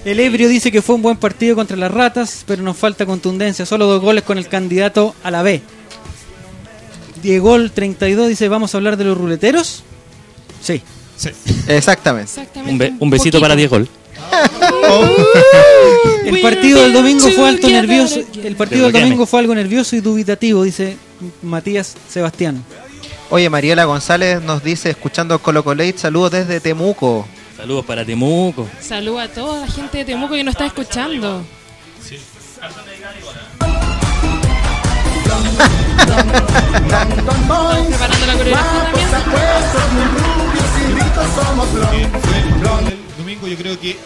El 0.05 0.19
ebrio 0.21 0.49
dice 0.49 0.71
que 0.73 0.83
fue 0.83 0.97
un 0.97 1.03
buen 1.03 1.17
partido 1.17 1.55
contra 1.57 1.77
las 1.77 1.91
ratas, 1.91 2.43
pero 2.47 2.63
nos 2.63 2.77
falta 2.77 3.07
contundencia. 3.07 3.65
Solo 3.67 3.87
dos 3.87 4.01
goles 4.03 4.25
con 4.25 4.37
el 4.39 4.49
candidato 4.49 5.15
a 5.23 5.31
la 5.31 5.43
B. 5.43 5.63
Diego 7.23 7.57
32 7.71 8.29
dice, 8.29 8.49
¿vamos 8.49 8.75
a 8.75 8.79
hablar 8.79 8.97
de 8.97 9.05
los 9.05 9.17
ruleteros? 9.17 9.85
Sí. 10.61 10.83
Sí. 11.17 11.31
Exactamente. 11.69 12.31
Exactamente. 12.31 12.73
Un, 12.73 12.79
be- 12.79 12.93
un 12.99 13.11
besito 13.11 13.39
poquito. 13.39 13.41
para 13.41 13.55
Diegol. 13.57 13.89
El 16.25 16.41
partido 16.41 16.83
del 16.83 16.93
domingo 16.93 17.29
fue 17.31 17.49
alto 17.49 17.69
nervioso. 17.69 18.21
El 18.43 18.57
partido 18.57 18.91
del 18.91 19.03
domingo 19.03 19.27
fue 19.27 19.41
algo 19.41 19.55
nervioso 19.55 19.97
y 19.97 20.01
dubitativo, 20.01 20.63
dice 20.63 20.97
Matías 21.43 21.97
Sebastián. 22.09 22.65
Oye, 23.31 23.49
Mariela 23.49 23.85
González 23.85 24.43
nos 24.43 24.63
dice, 24.63 24.91
escuchando 24.91 25.39
Colo 25.39 25.65
Colate, 25.65 25.97
saludos 25.97 26.33
desde 26.33 26.61
Temuco. 26.61 27.27
Saludos 27.57 27.85
para 27.87 28.05
Temuco. 28.05 28.69
Saludos 28.81 29.23
a 29.23 29.29
toda 29.29 29.61
la 29.61 29.67
gente 29.67 29.99
de 29.99 30.05
Temuco 30.05 30.35
que 30.35 30.45
nos 30.45 30.53
está 30.53 30.67
escuchando. 30.67 31.43
Estamos 37.17 37.87
preparando 37.87 38.27
la 38.27 38.33
coreografía 38.37 38.91
también. 38.93 39.13
que 42.11 42.19
fue 42.19 42.39
el 42.39 42.99
domingo, 43.17 43.47
yo 43.47 43.57
creo 43.57 43.81
que 43.81 43.97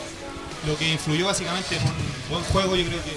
lo 0.66 0.76
que 0.76 0.92
influyó 0.92 1.26
básicamente 1.26 1.76
en 1.76 1.82
un 1.82 1.94
buen 2.30 2.44
juego, 2.44 2.76
yo 2.76 2.84
creo 2.86 3.02
que 3.02 3.12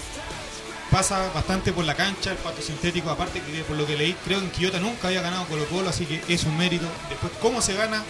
pasa 0.91 1.29
bastante 1.33 1.71
por 1.71 1.85
la 1.85 1.95
cancha, 1.95 2.31
el 2.31 2.37
pato 2.37 2.61
sintético, 2.61 3.09
aparte 3.09 3.41
que 3.41 3.63
por 3.63 3.77
lo 3.77 3.85
que 3.85 3.97
leí, 3.97 4.15
creo 4.25 4.39
que 4.39 4.45
en 4.45 4.51
Quillota 4.51 4.79
nunca 4.79 5.07
había 5.07 5.21
ganado 5.21 5.45
Colo 5.45 5.65
Colo, 5.65 5.89
así 5.89 6.05
que 6.05 6.21
es 6.33 6.43
un 6.43 6.57
mérito. 6.57 6.85
Después, 7.09 7.31
cómo 7.41 7.61
se 7.61 7.73
gana, 7.73 8.03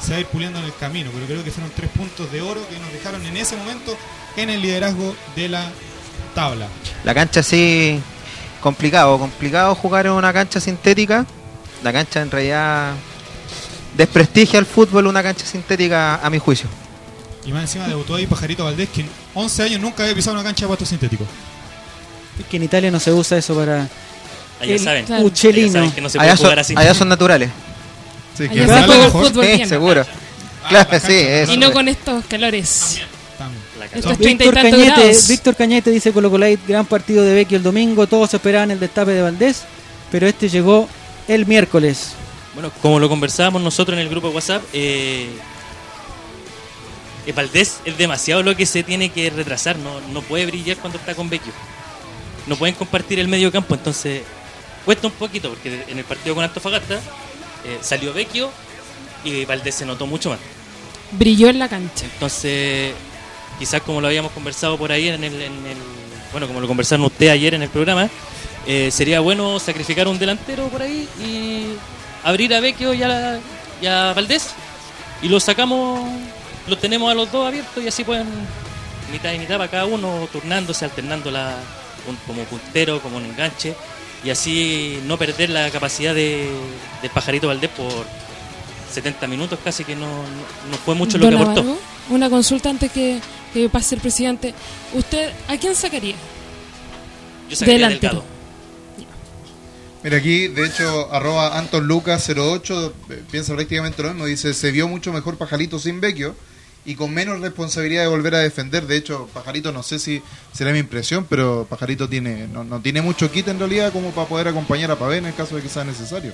se 0.00 0.12
va 0.12 0.16
a 0.16 0.20
ir 0.20 0.26
puliendo 0.26 0.58
en 0.58 0.64
el 0.64 0.74
camino, 0.74 1.10
pero 1.12 1.26
creo 1.26 1.44
que 1.44 1.50
fueron 1.50 1.72
tres 1.74 1.90
puntos 1.90 2.30
de 2.32 2.40
oro 2.42 2.60
que 2.68 2.78
nos 2.78 2.92
dejaron 2.92 3.24
en 3.26 3.36
ese 3.36 3.56
momento 3.56 3.96
en 4.36 4.50
el 4.50 4.62
liderazgo 4.62 5.14
de 5.34 5.48
la 5.48 5.70
tabla. 6.34 6.68
La 7.04 7.14
cancha 7.14 7.42
sí, 7.42 8.00
complicado, 8.60 9.18
complicado 9.18 9.74
jugar 9.74 10.06
en 10.06 10.12
una 10.12 10.32
cancha 10.32 10.60
sintética. 10.60 11.26
La 11.82 11.92
cancha 11.92 12.22
en 12.22 12.30
realidad 12.30 12.94
desprestigia 13.96 14.58
el 14.58 14.66
fútbol 14.66 15.06
una 15.06 15.22
cancha 15.22 15.46
sintética 15.46 16.16
a 16.16 16.30
mi 16.30 16.38
juicio. 16.38 16.68
Y 17.46 17.52
más 17.52 17.62
encima 17.62 17.86
debutó 17.86 18.16
ahí 18.16 18.26
Pajarito 18.26 18.64
Valdés, 18.64 18.88
que 18.88 19.02
en 19.02 19.08
11 19.34 19.62
años 19.62 19.80
nunca 19.80 20.02
había 20.02 20.14
pisado 20.14 20.34
una 20.34 20.42
cancha 20.44 20.64
de 20.66 20.70
pato 20.70 20.84
sintético. 20.84 21.24
Es 22.40 22.46
que 22.46 22.56
en 22.56 22.64
Italia 22.64 22.90
no 22.90 22.98
se 23.00 23.12
usa 23.12 23.38
eso 23.38 23.54
para 23.54 23.88
Allá 24.60 24.72
el 24.72 24.80
saben. 24.80 25.04
Claro. 25.06 25.26
Allá 25.26 25.70
saben 25.72 25.92
que 25.92 26.00
no 26.00 26.08
se 26.08 26.18
puede 26.18 26.28
Allá 26.30 26.36
son, 26.36 26.44
jugar 26.46 26.58
así. 26.58 26.74
allá 26.76 26.94
son 26.94 27.08
naturales. 27.08 27.50
Sí, 28.36 28.44
Allá 28.44 28.52
que 28.52 28.60
se 28.60 28.66
juega 28.66 29.04
mejor. 29.04 29.26
fútbol 29.26 29.44
Sí, 29.46 29.52
bien. 29.56 29.68
seguro. 29.68 30.04
Ah, 30.06 30.68
Claro, 30.68 30.88
la 30.90 31.00
sí, 31.00 31.12
eso. 31.14 31.52
Y 31.52 31.56
no 31.58 31.72
con 31.72 31.86
estos 31.88 32.24
calores. 32.26 33.00
También. 33.38 33.62
Estos 33.94 34.18
Víctor 34.18 34.54
Cañete. 34.54 35.16
Víctor 35.28 35.54
Cañete 35.54 35.90
dice 35.90 36.12
Colo 36.12 36.30
Colate, 36.30 36.58
gran 36.66 36.84
partido 36.86 37.22
de 37.22 37.34
Vecchio 37.34 37.56
el 37.56 37.62
domingo, 37.62 38.06
todos 38.08 38.34
esperaban 38.34 38.72
el 38.72 38.80
destape 38.80 39.12
de 39.12 39.22
Valdés, 39.22 39.62
pero 40.10 40.26
este 40.26 40.48
llegó 40.48 40.88
el 41.28 41.46
miércoles. 41.46 42.12
Bueno, 42.54 42.72
como 42.82 42.98
lo 42.98 43.08
conversábamos 43.08 43.62
nosotros 43.62 43.94
en 43.96 44.02
el 44.02 44.08
grupo 44.08 44.28
de 44.30 44.34
WhatsApp, 44.34 44.62
eh, 44.72 45.28
Valdés 47.34 47.80
es 47.84 47.96
demasiado 47.98 48.42
lo 48.42 48.54
que 48.56 48.66
se 48.66 48.82
tiene 48.82 49.08
que 49.10 49.30
retrasar. 49.30 49.76
No, 49.78 50.00
no 50.12 50.22
puede 50.22 50.46
brillar 50.46 50.76
cuando 50.76 50.98
está 50.98 51.14
con 51.14 51.28
Vecchio. 51.28 51.52
No 52.46 52.56
pueden 52.56 52.74
compartir 52.76 53.18
el 53.18 53.26
medio 53.28 53.50
campo, 53.50 53.74
entonces 53.74 54.22
cuesta 54.84 55.08
un 55.08 55.12
poquito, 55.14 55.48
porque 55.50 55.84
en 55.88 55.98
el 55.98 56.04
partido 56.04 56.34
con 56.34 56.44
Antofagasta 56.44 56.94
eh, 57.64 57.78
salió 57.80 58.12
Vecchio 58.12 58.50
y 59.24 59.44
Valdés 59.44 59.74
se 59.74 59.84
notó 59.84 60.06
mucho 60.06 60.30
más. 60.30 60.38
Brilló 61.10 61.48
en 61.48 61.58
la 61.58 61.68
cancha. 61.68 62.04
Entonces, 62.04 62.92
quizás 63.58 63.82
como 63.82 64.00
lo 64.00 64.06
habíamos 64.06 64.30
conversado 64.32 64.78
por 64.78 64.92
ahí 64.92 65.08
en 65.08 65.24
el, 65.24 65.34
en 65.34 65.52
el- 65.66 65.76
bueno, 66.30 66.46
como 66.46 66.60
lo 66.60 66.68
conversaron 66.68 67.04
ustedes 67.06 67.32
ayer 67.32 67.54
en 67.54 67.62
el 67.62 67.68
programa, 67.68 68.08
eh, 68.66 68.90
sería 68.92 69.18
bueno 69.20 69.58
sacrificar 69.58 70.06
un 70.06 70.18
delantero 70.18 70.68
por 70.68 70.82
ahí 70.82 71.08
y 71.20 71.74
abrir 72.24 72.54
a 72.54 72.60
Vecchio 72.60 72.94
y 72.94 73.02
a, 73.02 73.08
la- 73.08 73.40
y 73.82 73.86
a 73.86 74.12
Valdés 74.12 74.50
y 75.22 75.28
los 75.28 75.42
sacamos, 75.44 76.08
los 76.68 76.78
tenemos 76.80 77.10
a 77.10 77.14
los 77.14 77.30
dos 77.30 77.46
abiertos 77.46 77.82
y 77.82 77.88
así 77.88 78.04
pueden 78.04 78.26
mitad 79.12 79.32
y 79.32 79.38
mitad 79.38 79.56
para 79.58 79.70
cada 79.70 79.86
uno, 79.86 80.28
turnándose, 80.32 80.84
alternando 80.84 81.30
la, 81.30 81.54
un- 82.08 82.16
como 82.26 82.42
puntero, 82.44 83.00
como 83.00 83.16
un 83.18 83.24
enganche 83.24 83.74
y 84.24 84.30
así 84.30 85.00
no 85.06 85.16
perder 85.18 85.50
la 85.50 85.70
capacidad 85.70 86.14
de, 86.14 86.48
del 87.02 87.10
pajarito 87.10 87.46
Valdés 87.48 87.70
por 87.70 88.04
70 88.92 89.26
minutos 89.28 89.58
casi 89.62 89.84
que 89.84 89.94
no, 89.94 90.06
no- 90.06 90.70
no 90.70 90.76
fue 90.84 90.94
mucho 90.94 91.18
lo 91.18 91.30
Don 91.30 91.36
que 91.36 91.42
aportó. 91.42 91.78
Una 92.10 92.30
consulta 92.30 92.70
antes 92.70 92.90
que, 92.92 93.20
que 93.52 93.68
pase 93.68 93.94
el 93.96 94.00
presidente. 94.00 94.54
¿Usted 94.94 95.32
a 95.48 95.56
quién 95.56 95.74
sacaría? 95.74 96.14
Yo 97.48 97.56
sacaría 97.56 97.74
Delantero. 97.86 98.12
Delgado. 98.14 98.36
Mira 100.02 100.18
aquí, 100.18 100.46
de 100.48 100.66
hecho, 100.66 101.12
arroba 101.12 101.58
Anton 101.58 101.86
Lucas 101.86 102.28
08 102.28 102.94
eh, 103.10 103.22
piensa 103.30 103.54
prácticamente 103.54 104.02
lo 104.02 104.10
mismo. 104.10 104.26
Dice, 104.26 104.54
se 104.54 104.70
vio 104.70 104.86
mucho 104.88 105.12
mejor 105.12 105.36
Pajarito 105.36 105.78
sin 105.80 106.00
Vecchio 106.00 106.36
y 106.86 106.94
con 106.94 107.12
menos 107.12 107.40
responsabilidad 107.40 108.02
de 108.02 108.08
volver 108.08 108.34
a 108.36 108.38
defender. 108.38 108.86
De 108.86 108.96
hecho, 108.96 109.28
Pajarito 109.34 109.72
no 109.72 109.82
sé 109.82 109.98
si 109.98 110.22
será 110.52 110.72
mi 110.72 110.78
impresión, 110.78 111.26
pero 111.28 111.66
Pajarito 111.68 112.08
tiene 112.08 112.46
no, 112.48 112.62
no 112.64 112.80
tiene 112.80 113.02
mucho 113.02 113.30
kit 113.30 113.48
en 113.48 113.58
realidad 113.58 113.92
como 113.92 114.10
para 114.12 114.28
poder 114.28 114.48
acompañar 114.48 114.90
a 114.90 114.96
Pavé 114.98 115.16
en 115.18 115.26
el 115.26 115.34
caso 115.34 115.56
de 115.56 115.62
que 115.62 115.68
sea 115.68 115.84
necesario. 115.84 116.32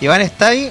Iván 0.00 0.22
está 0.22 0.48
ahí. 0.48 0.70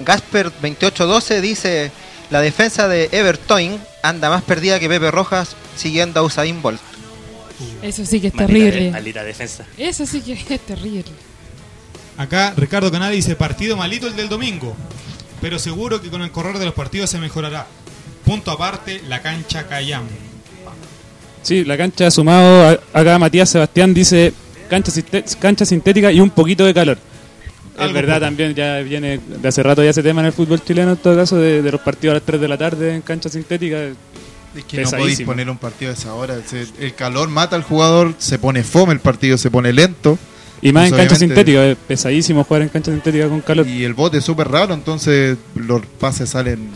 Gasper 0.00 0.50
2812 0.50 1.40
dice, 1.40 1.90
la 2.30 2.42
defensa 2.42 2.86
de 2.86 3.08
Everton 3.12 3.80
anda 4.02 4.28
más 4.28 4.42
perdida 4.42 4.78
que 4.78 4.88
Pepe 4.90 5.10
Rojas 5.10 5.56
siguiendo 5.74 6.20
a 6.20 6.22
Usain 6.22 6.60
Bolt. 6.60 6.80
Eso 7.82 8.04
sí 8.04 8.20
que 8.20 8.26
es 8.26 8.32
de- 8.34 8.38
terrible. 8.40 8.90
maldita 8.90 9.24
defensa. 9.24 9.64
Eso 9.78 10.04
sí 10.04 10.20
que 10.20 10.34
es 10.34 10.60
terrible. 10.60 11.04
Acá 12.18 12.52
Ricardo 12.56 12.90
Canal 12.90 13.12
dice 13.12 13.36
partido 13.36 13.76
malito 13.76 14.06
el 14.06 14.16
del 14.16 14.28
domingo, 14.28 14.76
pero 15.40 15.58
seguro 15.58 16.00
que 16.02 16.10
con 16.10 16.22
el 16.22 16.30
correr 16.30 16.58
de 16.58 16.64
los 16.66 16.74
partidos 16.74 17.08
se 17.10 17.18
mejorará. 17.18 17.66
Punto 18.26 18.50
aparte, 18.50 19.00
la 19.08 19.22
cancha 19.22 19.66
Cayam. 19.66 20.02
Sí, 21.42 21.64
la 21.64 21.76
cancha 21.78 22.10
sumado, 22.10 22.78
acá 22.92 23.18
Matías 23.18 23.48
Sebastián 23.48 23.94
dice 23.94 24.34
cancha, 24.68 24.90
cancha 25.40 25.64
sintética 25.64 26.10
y 26.12 26.20
un 26.20 26.30
poquito 26.30 26.64
de 26.66 26.74
calor. 26.74 26.98
Es 27.78 27.92
verdad, 27.92 28.14
poco. 28.14 28.26
también 28.26 28.54
ya 28.54 28.78
viene 28.80 29.20
de 29.24 29.46
hace 29.48 29.62
rato 29.62 29.84
ya 29.84 29.90
ese 29.90 30.02
tema 30.02 30.22
en 30.22 30.26
el 30.26 30.32
fútbol 30.32 30.60
chileno, 30.64 30.92
en 30.92 30.96
todo 30.96 31.14
caso, 31.14 31.36
de, 31.36 31.62
de 31.62 31.70
los 31.72 31.80
partidos 31.82 32.12
a 32.12 32.14
las 32.14 32.22
3 32.24 32.40
de 32.40 32.48
la 32.48 32.58
tarde 32.58 32.94
en 32.94 33.02
cancha 33.02 33.28
sintética. 33.28 33.78
Es 34.56 34.64
que 34.66 34.82
no 34.82 34.90
podéis 34.90 35.20
poner 35.20 35.48
un 35.50 35.58
partido 35.58 35.90
a 35.92 35.94
esa 35.94 36.14
hora. 36.14 36.36
Se- 36.46 36.66
el 36.80 36.94
calor 36.94 37.28
mata 37.28 37.54
al 37.54 37.62
jugador, 37.62 38.14
se 38.18 38.38
pone 38.38 38.64
fome 38.64 38.94
el 38.94 39.00
partido, 39.00 39.36
se 39.38 39.50
pone 39.50 39.72
lento. 39.72 40.18
Y 40.62 40.72
más 40.72 40.88
Pues 40.88 40.92
en 40.92 41.06
cancha 41.06 41.16
sintética, 41.20 41.64
es 41.66 41.76
pesadísimo 41.76 42.42
jugar 42.42 42.62
en 42.62 42.70
cancha 42.70 42.90
sintética 42.90 43.28
con 43.28 43.42
calor. 43.42 43.66
Y 43.68 43.84
el 43.84 43.92
bote 43.92 44.18
es 44.18 44.24
súper 44.24 44.48
raro, 44.48 44.72
entonces 44.72 45.36
los 45.54 45.84
pases 46.00 46.30
salen 46.30 46.70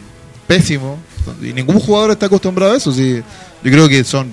pésimos. 0.46 0.98
Y 1.42 1.52
ningún 1.52 1.78
jugador 1.80 2.10
está 2.12 2.26
acostumbrado 2.26 2.72
a 2.72 2.76
eso. 2.76 2.92
Sí, 2.92 3.22
yo 3.62 3.70
creo 3.70 3.88
que 3.88 4.04
son 4.04 4.30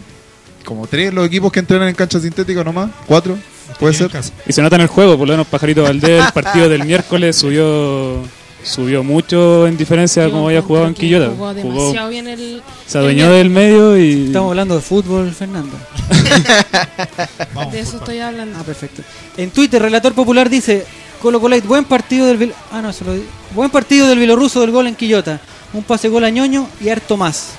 como 0.65 0.85
tres 0.87 1.13
los 1.13 1.25
equipos 1.25 1.51
que 1.51 1.59
entrenan 1.59 1.87
en 1.87 1.95
cancha 1.95 2.19
sintética 2.19 2.63
nomás. 2.63 2.89
Cuatro, 3.05 3.37
puede 3.79 3.93
ser. 3.93 4.11
Y 4.45 4.53
se 4.53 4.61
nota 4.61 4.75
en 4.75 4.81
el 4.83 4.87
juego, 4.87 5.17
por 5.17 5.27
lo 5.27 5.33
menos 5.33 5.47
Pajarito 5.47 5.83
Valdés, 5.83 6.25
el 6.25 6.33
partido 6.33 6.69
del 6.69 6.83
miércoles 6.83 7.35
subió 7.35 8.21
subió 8.63 9.01
mucho 9.03 9.65
en 9.65 9.77
diferencia 9.77 10.25
a 10.25 10.29
como 10.29 10.47
había 10.47 10.61
jugado 10.61 10.87
en 10.87 10.93
Quillota. 10.93 11.31
Jugó 11.61 12.07
bien 12.09 12.27
el. 12.27 12.61
se 12.85 12.97
adueñó 12.97 13.31
del 13.31 13.49
medio 13.49 13.97
y 13.97 14.25
Estamos 14.27 14.49
hablando 14.49 14.75
de 14.75 14.81
fútbol, 14.81 15.31
Fernando. 15.31 15.77
Vamos, 17.53 17.73
De 17.73 17.79
eso 17.79 17.97
estoy 17.97 18.19
hablando. 18.19 18.57
Ah, 18.59 18.63
perfecto. 18.63 19.01
En 19.37 19.51
Twitter, 19.51 19.81
Relator 19.81 20.13
Popular 20.13 20.49
dice: 20.49 20.85
Colo 21.21 21.39
Colate, 21.39 21.67
buen 21.67 21.85
partido 21.85 22.25
del. 22.27 22.53
Ah, 22.71 22.81
no, 22.81 22.91
se 22.93 23.05
lo 23.05 23.13
di- 23.13 23.23
Buen 23.55 23.69
partido 23.69 24.07
del 24.07 24.17
bielorruso 24.17 24.61
del 24.61 24.71
gol 24.71 24.87
en 24.87 24.95
Quillota. 24.95 25.39
Un 25.73 25.83
pase 25.83 26.07
gol 26.09 26.23
a 26.23 26.29
ñoño 26.29 26.67
y 26.81 26.89
harto 26.89 27.17
más. 27.17 27.49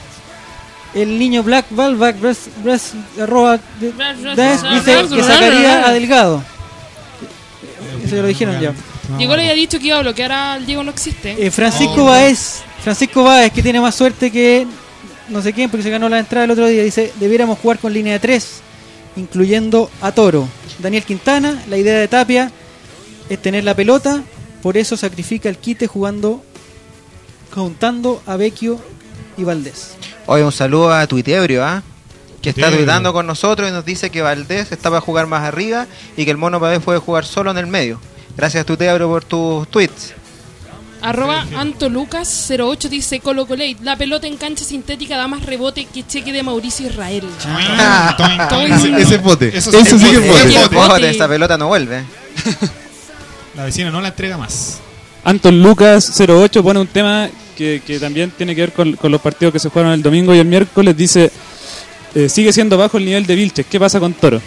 El 0.94 1.18
niño 1.18 1.42
Black 1.42 1.66
Valvac 1.70 2.18
Bras- 2.18 2.48
Bras- 2.64 2.92
arroba 3.20 3.58
de- 3.78 3.92
Des 4.34 4.62
dice 4.62 5.06
que 5.14 5.22
sacaría 5.22 5.86
a 5.86 5.92
Delgado. 5.92 6.42
Eso 8.04 8.16
ya 8.16 8.22
lo 8.22 8.28
dijeron 8.28 8.60
ya. 8.60 8.72
Diego 9.16 9.36
le 9.36 9.42
había 9.42 9.54
dicho 9.54 9.78
que 9.78 9.86
iba 9.88 9.98
a 9.98 10.02
bloquear 10.02 10.32
al 10.32 10.66
Diego 10.66 10.82
no 10.82 10.90
existe. 10.90 11.34
Eh, 11.46 11.50
Francisco 11.50 12.04
Baez, 12.04 12.62
Francisco 12.82 13.22
Baez, 13.24 13.52
que 13.52 13.62
tiene 13.62 13.80
más 13.80 13.94
suerte 13.94 14.30
que 14.30 14.66
no 15.28 15.42
sé 15.42 15.52
quién, 15.52 15.70
porque 15.70 15.82
se 15.82 15.90
ganó 15.90 16.08
la 16.08 16.18
entrada 16.18 16.44
el 16.46 16.50
otro 16.50 16.66
día, 16.66 16.82
dice, 16.82 17.12
debiéramos 17.20 17.58
jugar 17.58 17.78
con 17.78 17.92
línea 17.92 18.14
de 18.14 18.18
tres, 18.18 18.60
incluyendo 19.16 19.90
a 20.00 20.12
Toro. 20.12 20.48
Daniel 20.78 21.04
Quintana, 21.04 21.62
la 21.68 21.76
idea 21.76 21.98
de 21.98 22.08
Tapia 22.08 22.50
es 23.28 23.40
tener 23.42 23.64
la 23.64 23.74
pelota, 23.74 24.22
por 24.62 24.76
eso 24.78 24.96
sacrifica 24.96 25.48
el 25.50 25.58
quite 25.58 25.86
jugando, 25.86 26.42
juntando 27.54 28.22
a 28.26 28.36
Vecchio 28.36 28.80
y 29.36 29.44
Valdés. 29.44 29.96
Hoy 30.26 30.42
un 30.42 30.52
saludo 30.52 30.92
a 30.92 31.06
Tuitebrio, 31.06 31.64
¿ah? 31.64 31.82
Que 32.42 32.50
está 32.50 32.70
tuitando 32.70 33.12
con 33.12 33.26
nosotros 33.26 33.68
y 33.68 33.72
nos 33.72 33.84
dice 33.84 34.10
que 34.10 34.22
Valdés 34.22 34.70
está 34.72 34.90
para 34.90 35.00
jugar 35.00 35.26
más 35.26 35.42
arriba 35.42 35.86
y 36.16 36.24
que 36.24 36.30
el 36.30 36.36
Mono 36.36 36.60
Pavés 36.60 36.80
puede 36.80 36.98
jugar 36.98 37.24
solo 37.24 37.50
en 37.50 37.58
el 37.58 37.66
medio. 37.66 38.00
Gracias 38.36 38.64
Tuitebrio 38.64 39.08
por 39.08 39.24
tus 39.24 39.68
tweets. 39.68 40.14
Arroba 41.00 41.44
AntoLucas08 41.44 42.88
dice 42.88 43.20
Colo 43.20 43.46
Colate. 43.46 43.76
La 43.82 43.96
pelota 43.96 44.26
en 44.26 44.36
cancha 44.36 44.64
sintética 44.64 45.16
da 45.16 45.28
más 45.28 45.44
rebote 45.44 45.84
que 45.84 46.06
cheque 46.06 46.32
de 46.32 46.42
Mauricio 46.42 46.88
Israel. 46.88 47.24
Ese, 48.68 49.00
ese 49.00 49.14
es 49.14 49.22
bote. 49.22 49.56
Eso 49.56 49.70
sí 49.70 50.10
que 50.10 50.16
es 50.16 50.70
bote. 50.70 51.10
esa 51.10 51.28
pelota 51.28 51.56
no 51.56 51.68
vuelve. 51.68 52.04
La 53.56 53.64
vecina 53.64 53.90
no 53.90 54.00
la 54.00 54.08
entrega 54.08 54.36
más. 54.36 54.80
Anton 55.28 55.62
Lucas 55.62 56.10
08 56.18 56.62
pone 56.62 56.80
un 56.80 56.86
tema 56.86 57.28
que, 57.56 57.82
que 57.86 57.98
también 58.00 58.30
tiene 58.30 58.54
que 58.54 58.62
ver 58.62 58.72
con, 58.72 58.94
con 58.96 59.12
los 59.12 59.20
partidos 59.20 59.52
que 59.52 59.58
se 59.58 59.68
jugaron 59.68 59.92
el 59.92 60.02
domingo 60.02 60.34
y 60.34 60.38
el 60.38 60.46
miércoles. 60.46 60.96
Dice, 60.96 61.30
eh, 62.14 62.28
sigue 62.30 62.52
siendo 62.52 62.78
bajo 62.78 62.96
el 62.96 63.04
nivel 63.04 63.26
de 63.26 63.34
Vilches. 63.34 63.66
¿Qué 63.66 63.78
pasa 63.78 64.00
con 64.00 64.14
Toro? 64.14 64.40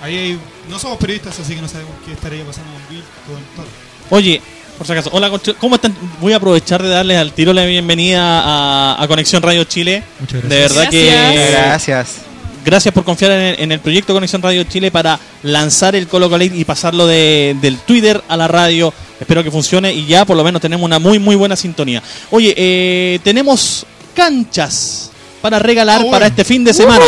Ahí 0.00 0.16
hay- 0.16 0.38
no 0.68 0.78
somos 0.78 0.96
periodistas, 0.98 1.38
así 1.40 1.54
que 1.54 1.60
no 1.60 1.68
sabemos 1.68 1.92
qué 2.06 2.12
estaría 2.12 2.44
pasando 2.44 2.70
con 2.72 2.82
Bill, 2.88 3.04
con 3.26 3.36
todo. 3.56 3.66
Oye, 4.10 4.40
por 4.78 4.86
si 4.86 4.92
acaso, 4.92 5.10
hola, 5.12 5.30
¿cómo 5.58 5.74
están? 5.74 5.94
Voy 6.20 6.32
a 6.32 6.36
aprovechar 6.36 6.82
de 6.82 6.88
darles 6.88 7.18
al 7.18 7.32
tiro 7.32 7.52
la 7.52 7.64
bienvenida 7.64 8.20
a, 8.44 9.02
a 9.02 9.08
Conexión 9.08 9.42
Radio 9.42 9.64
Chile. 9.64 10.02
Muchas 10.20 10.48
De 10.48 10.48
gracias. 10.60 10.74
verdad 10.74 10.90
que 10.90 11.50
Gracias. 11.50 12.16
gracias 12.64 12.94
por 12.94 13.04
confiar 13.04 13.32
en 13.32 13.40
el, 13.40 13.60
en 13.60 13.72
el 13.72 13.80
proyecto 13.80 14.12
Conexión 14.14 14.40
Radio 14.40 14.62
Chile 14.64 14.90
para 14.92 15.18
lanzar 15.42 15.96
el 15.96 16.06
Colo 16.06 16.30
Colate 16.30 16.54
y 16.56 16.64
pasarlo 16.64 17.06
de- 17.06 17.56
del 17.60 17.78
Twitter 17.78 18.22
a 18.28 18.36
la 18.36 18.46
radio. 18.48 18.92
Espero 19.22 19.42
que 19.44 19.50
funcione 19.50 19.92
y 19.92 20.04
ya 20.06 20.24
por 20.24 20.36
lo 20.36 20.44
menos 20.44 20.60
tenemos 20.60 20.84
una 20.84 20.98
muy 20.98 21.18
muy 21.18 21.36
buena 21.36 21.54
sintonía. 21.56 22.02
Oye, 22.30 22.52
eh, 22.56 23.18
tenemos 23.22 23.86
canchas 24.14 25.10
para 25.40 25.58
regalar 25.58 25.96
Ah, 25.96 26.02
bueno. 26.02 26.12
para 26.12 26.26
este 26.26 26.44
fin 26.44 26.64
de 26.64 26.74
semana. 26.74 27.04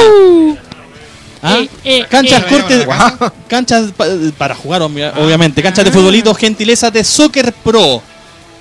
¿Ah? 1.42 1.58
Eh, 1.58 1.68
eh, 1.84 2.04
Canchas 2.08 2.42
eh. 2.42 2.46
cortes, 2.48 2.86
canchas 3.48 3.92
pa- 3.96 4.06
para 4.38 4.54
jugar 4.54 4.80
obvia- 4.82 5.12
Ah. 5.14 5.20
obviamente, 5.22 5.62
canchas 5.62 5.84
de 5.84 5.90
futbolito, 5.92 6.34
gentileza 6.34 6.90
de 6.90 7.04
Soccer 7.04 7.52
Pro. 7.52 8.00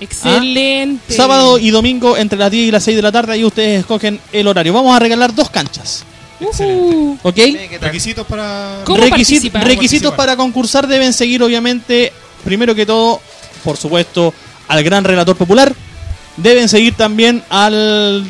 Excelente. 0.00 1.14
Sábado 1.14 1.58
y 1.58 1.70
domingo 1.70 2.16
entre 2.16 2.38
las 2.38 2.50
10 2.50 2.68
y 2.68 2.70
las 2.70 2.82
6 2.84 2.96
de 2.96 3.02
la 3.02 3.10
tarde 3.12 3.38
y 3.38 3.44
ustedes 3.44 3.80
escogen 3.80 4.20
el 4.32 4.46
horario. 4.48 4.72
Vamos 4.74 4.94
a 4.94 4.98
regalar 4.98 5.34
dos 5.34 5.48
canchas, 5.48 6.04
Ujú. 6.40 7.18
¿ok? 7.22 7.38
Requisitos 7.80 8.26
para. 8.26 8.80
¿Cómo 8.84 8.98
Requisit- 8.98 9.10
participar? 9.10 9.64
requisitos 9.64 10.10
Participar. 10.10 10.16
para 10.16 10.36
concursar 10.36 10.86
deben 10.86 11.12
seguir 11.14 11.42
obviamente, 11.42 12.12
primero 12.44 12.74
que 12.74 12.84
todo, 12.84 13.20
por 13.64 13.76
supuesto, 13.76 14.32
al 14.68 14.84
gran 14.84 15.04
relator 15.04 15.36
popular. 15.36 15.74
Deben 16.36 16.68
seguir 16.68 16.94
también 16.94 17.42
al, 17.48 18.24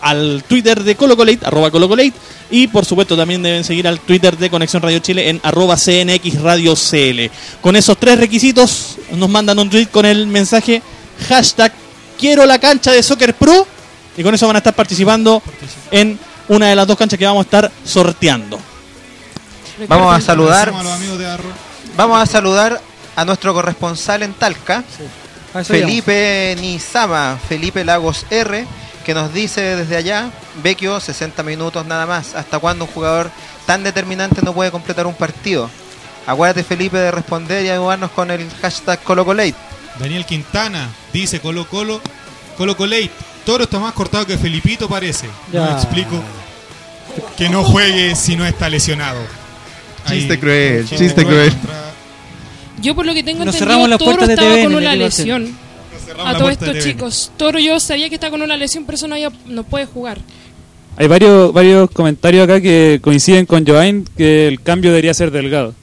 al 0.00 0.44
Twitter 0.48 0.82
de 0.82 0.94
Colocolate, 0.96 1.46
arroba 1.46 1.70
Colocolate. 1.70 2.12
Y 2.50 2.68
por 2.68 2.84
supuesto 2.84 3.16
también 3.16 3.42
deben 3.42 3.64
seguir 3.64 3.88
al 3.88 3.98
Twitter 4.00 4.36
de 4.36 4.50
Conexión 4.50 4.82
Radio 4.82 5.00
Chile 5.00 5.30
en 5.30 5.40
arroba 5.42 5.76
CNX 5.76 6.40
Radio 6.42 6.74
CL. 6.74 7.30
Con 7.60 7.74
esos 7.74 7.96
tres 7.98 8.18
requisitos 8.18 8.96
nos 9.12 9.28
mandan 9.28 9.58
un 9.58 9.68
tweet 9.68 9.86
con 9.86 10.06
el 10.06 10.26
mensaje 10.26 10.82
hashtag 11.28 11.72
quiero 12.18 12.46
la 12.46 12.58
cancha 12.58 12.92
de 12.92 13.02
Soccer 13.02 13.34
Pro. 13.34 13.66
Y 14.16 14.22
con 14.22 14.34
eso 14.34 14.46
van 14.46 14.56
a 14.56 14.58
estar 14.60 14.74
participando 14.74 15.42
en 15.90 16.18
una 16.48 16.68
de 16.68 16.76
las 16.76 16.86
dos 16.86 16.96
canchas 16.96 17.18
que 17.18 17.26
vamos 17.26 17.40
a 17.40 17.46
estar 17.46 17.72
sorteando. 17.84 18.58
Vamos 19.88 20.14
a 20.14 20.20
saludar, 20.22 20.72
vamos 21.96 22.22
a 22.22 22.24
saludar 22.24 22.80
a 23.16 23.24
nuestro 23.24 23.52
corresponsal 23.54 24.22
en 24.22 24.34
Talca. 24.34 24.84
Felipe 25.64 26.54
Nizama, 26.60 27.38
Felipe 27.48 27.84
Lagos 27.84 28.26
R, 28.30 28.66
que 29.04 29.14
nos 29.14 29.32
dice 29.32 29.60
desde 29.76 29.96
allá, 29.96 30.30
Vecchio, 30.62 31.00
60 31.00 31.42
minutos 31.42 31.84
nada 31.86 32.06
más. 32.06 32.34
¿Hasta 32.34 32.58
cuándo 32.58 32.84
un 32.84 32.90
jugador 32.90 33.30
tan 33.64 33.82
determinante 33.82 34.42
no 34.42 34.52
puede 34.52 34.70
completar 34.70 35.06
un 35.06 35.14
partido? 35.14 35.70
Acuérdate, 36.26 36.62
Felipe, 36.64 36.98
de 36.98 37.10
responder 37.10 37.64
y 37.64 37.70
ayudarnos 37.70 38.10
con 38.10 38.30
el 38.30 38.48
hashtag 38.60 39.02
ColoColate. 39.02 39.54
Daniel 39.98 40.26
Quintana 40.26 40.88
dice 41.12 41.40
Colo 41.40 41.66
Colo. 41.66 42.00
Colo 42.58 42.76
Colate. 42.76 43.10
Toro 43.46 43.64
está 43.64 43.78
más 43.78 43.92
cortado 43.94 44.26
que 44.26 44.36
Felipito 44.36 44.88
parece. 44.88 45.26
No 45.52 45.64
Ya. 45.66 45.72
explico. 45.72 46.20
Que 47.36 47.48
no 47.48 47.62
juegue 47.64 48.14
si 48.16 48.34
no 48.36 48.44
está 48.44 48.68
lesionado. 48.68 49.20
Chiste 50.06 50.38
cruel, 50.38 50.86
chiste 50.86 51.04
chiste 51.06 51.24
cruel. 51.24 51.52
Yo 52.82 52.94
por 52.94 53.06
lo 53.06 53.14
que 53.14 53.22
tengo 53.22 53.44
Nos 53.44 53.54
entendido, 53.54 53.76
cerramos 53.80 53.98
Toro 53.98 54.24
estaba 54.32 54.50
TVN, 54.50 54.64
con 54.64 54.74
una 54.76 54.94
lesión. 54.94 55.56
A 56.24 56.36
todos 56.36 56.52
estos 56.52 56.78
chicos. 56.78 57.32
Toro 57.36 57.58
yo 57.58 57.80
sabía 57.80 58.08
que 58.08 58.14
está 58.16 58.30
con 58.30 58.42
una 58.42 58.56
lesión, 58.56 58.84
pero 58.84 58.96
eso 58.96 59.08
no, 59.08 59.14
había- 59.14 59.32
no 59.46 59.64
puede 59.64 59.86
jugar. 59.86 60.18
Hay 60.98 61.08
varios, 61.08 61.52
varios 61.52 61.90
comentarios 61.90 62.44
acá 62.44 62.60
que 62.60 63.00
coinciden 63.02 63.44
con 63.44 63.66
Joain 63.66 64.06
que 64.16 64.48
el 64.48 64.62
cambio 64.62 64.90
debería 64.90 65.12
ser 65.14 65.30
delgado. 65.30 65.74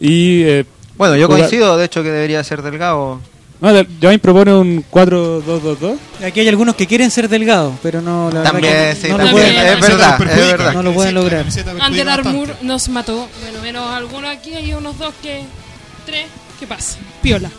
Y 0.00 0.42
eh, 0.42 0.64
Bueno, 0.96 1.16
yo 1.16 1.28
coincido, 1.28 1.76
de 1.76 1.84
hecho, 1.86 2.02
que 2.02 2.10
debería 2.10 2.42
ser 2.44 2.62
Delgado. 2.62 3.20
no, 3.60 3.70
Joain 4.00 4.20
propone 4.20 4.52
un 4.54 4.84
4-2-2-2. 4.90 5.96
Aquí 6.24 6.40
hay 6.40 6.48
algunos 6.48 6.74
que 6.76 6.86
quieren 6.86 7.10
ser 7.10 7.28
delgados, 7.28 7.74
pero 7.82 8.00
no, 8.00 8.30
la 8.30 8.42
También, 8.42 8.72
que 8.72 8.94
sí, 9.00 9.08
no 9.08 9.18
lo 9.18 9.30
pueden. 9.30 9.50
Es 9.50 9.56
La 9.56 9.70
camiseta 9.70 9.96
verdad, 9.96 10.08
los 10.08 10.18
perjudica, 10.18 10.44
es 10.44 10.50
verdad. 10.52 10.72
No 10.74 10.82
lo 10.82 10.92
pueden 10.92 11.10
sí, 11.10 11.14
la 11.14 11.20
lograr. 11.20 11.44
bastante. 11.44 12.02
Armour 12.10 12.48
nos 12.62 12.88
mató. 12.90 13.28
Bueno, 13.42 13.60
menos 13.62 13.90
algunos 13.90 14.30
aquí, 14.30 14.54
hay 14.54 14.72
unos 14.74 14.98
dos 14.98 15.12
que. 15.22 15.42
Tres. 16.06 16.26
¿Qué 16.60 16.66
pasa? 16.66 16.98
Piola. 17.22 17.50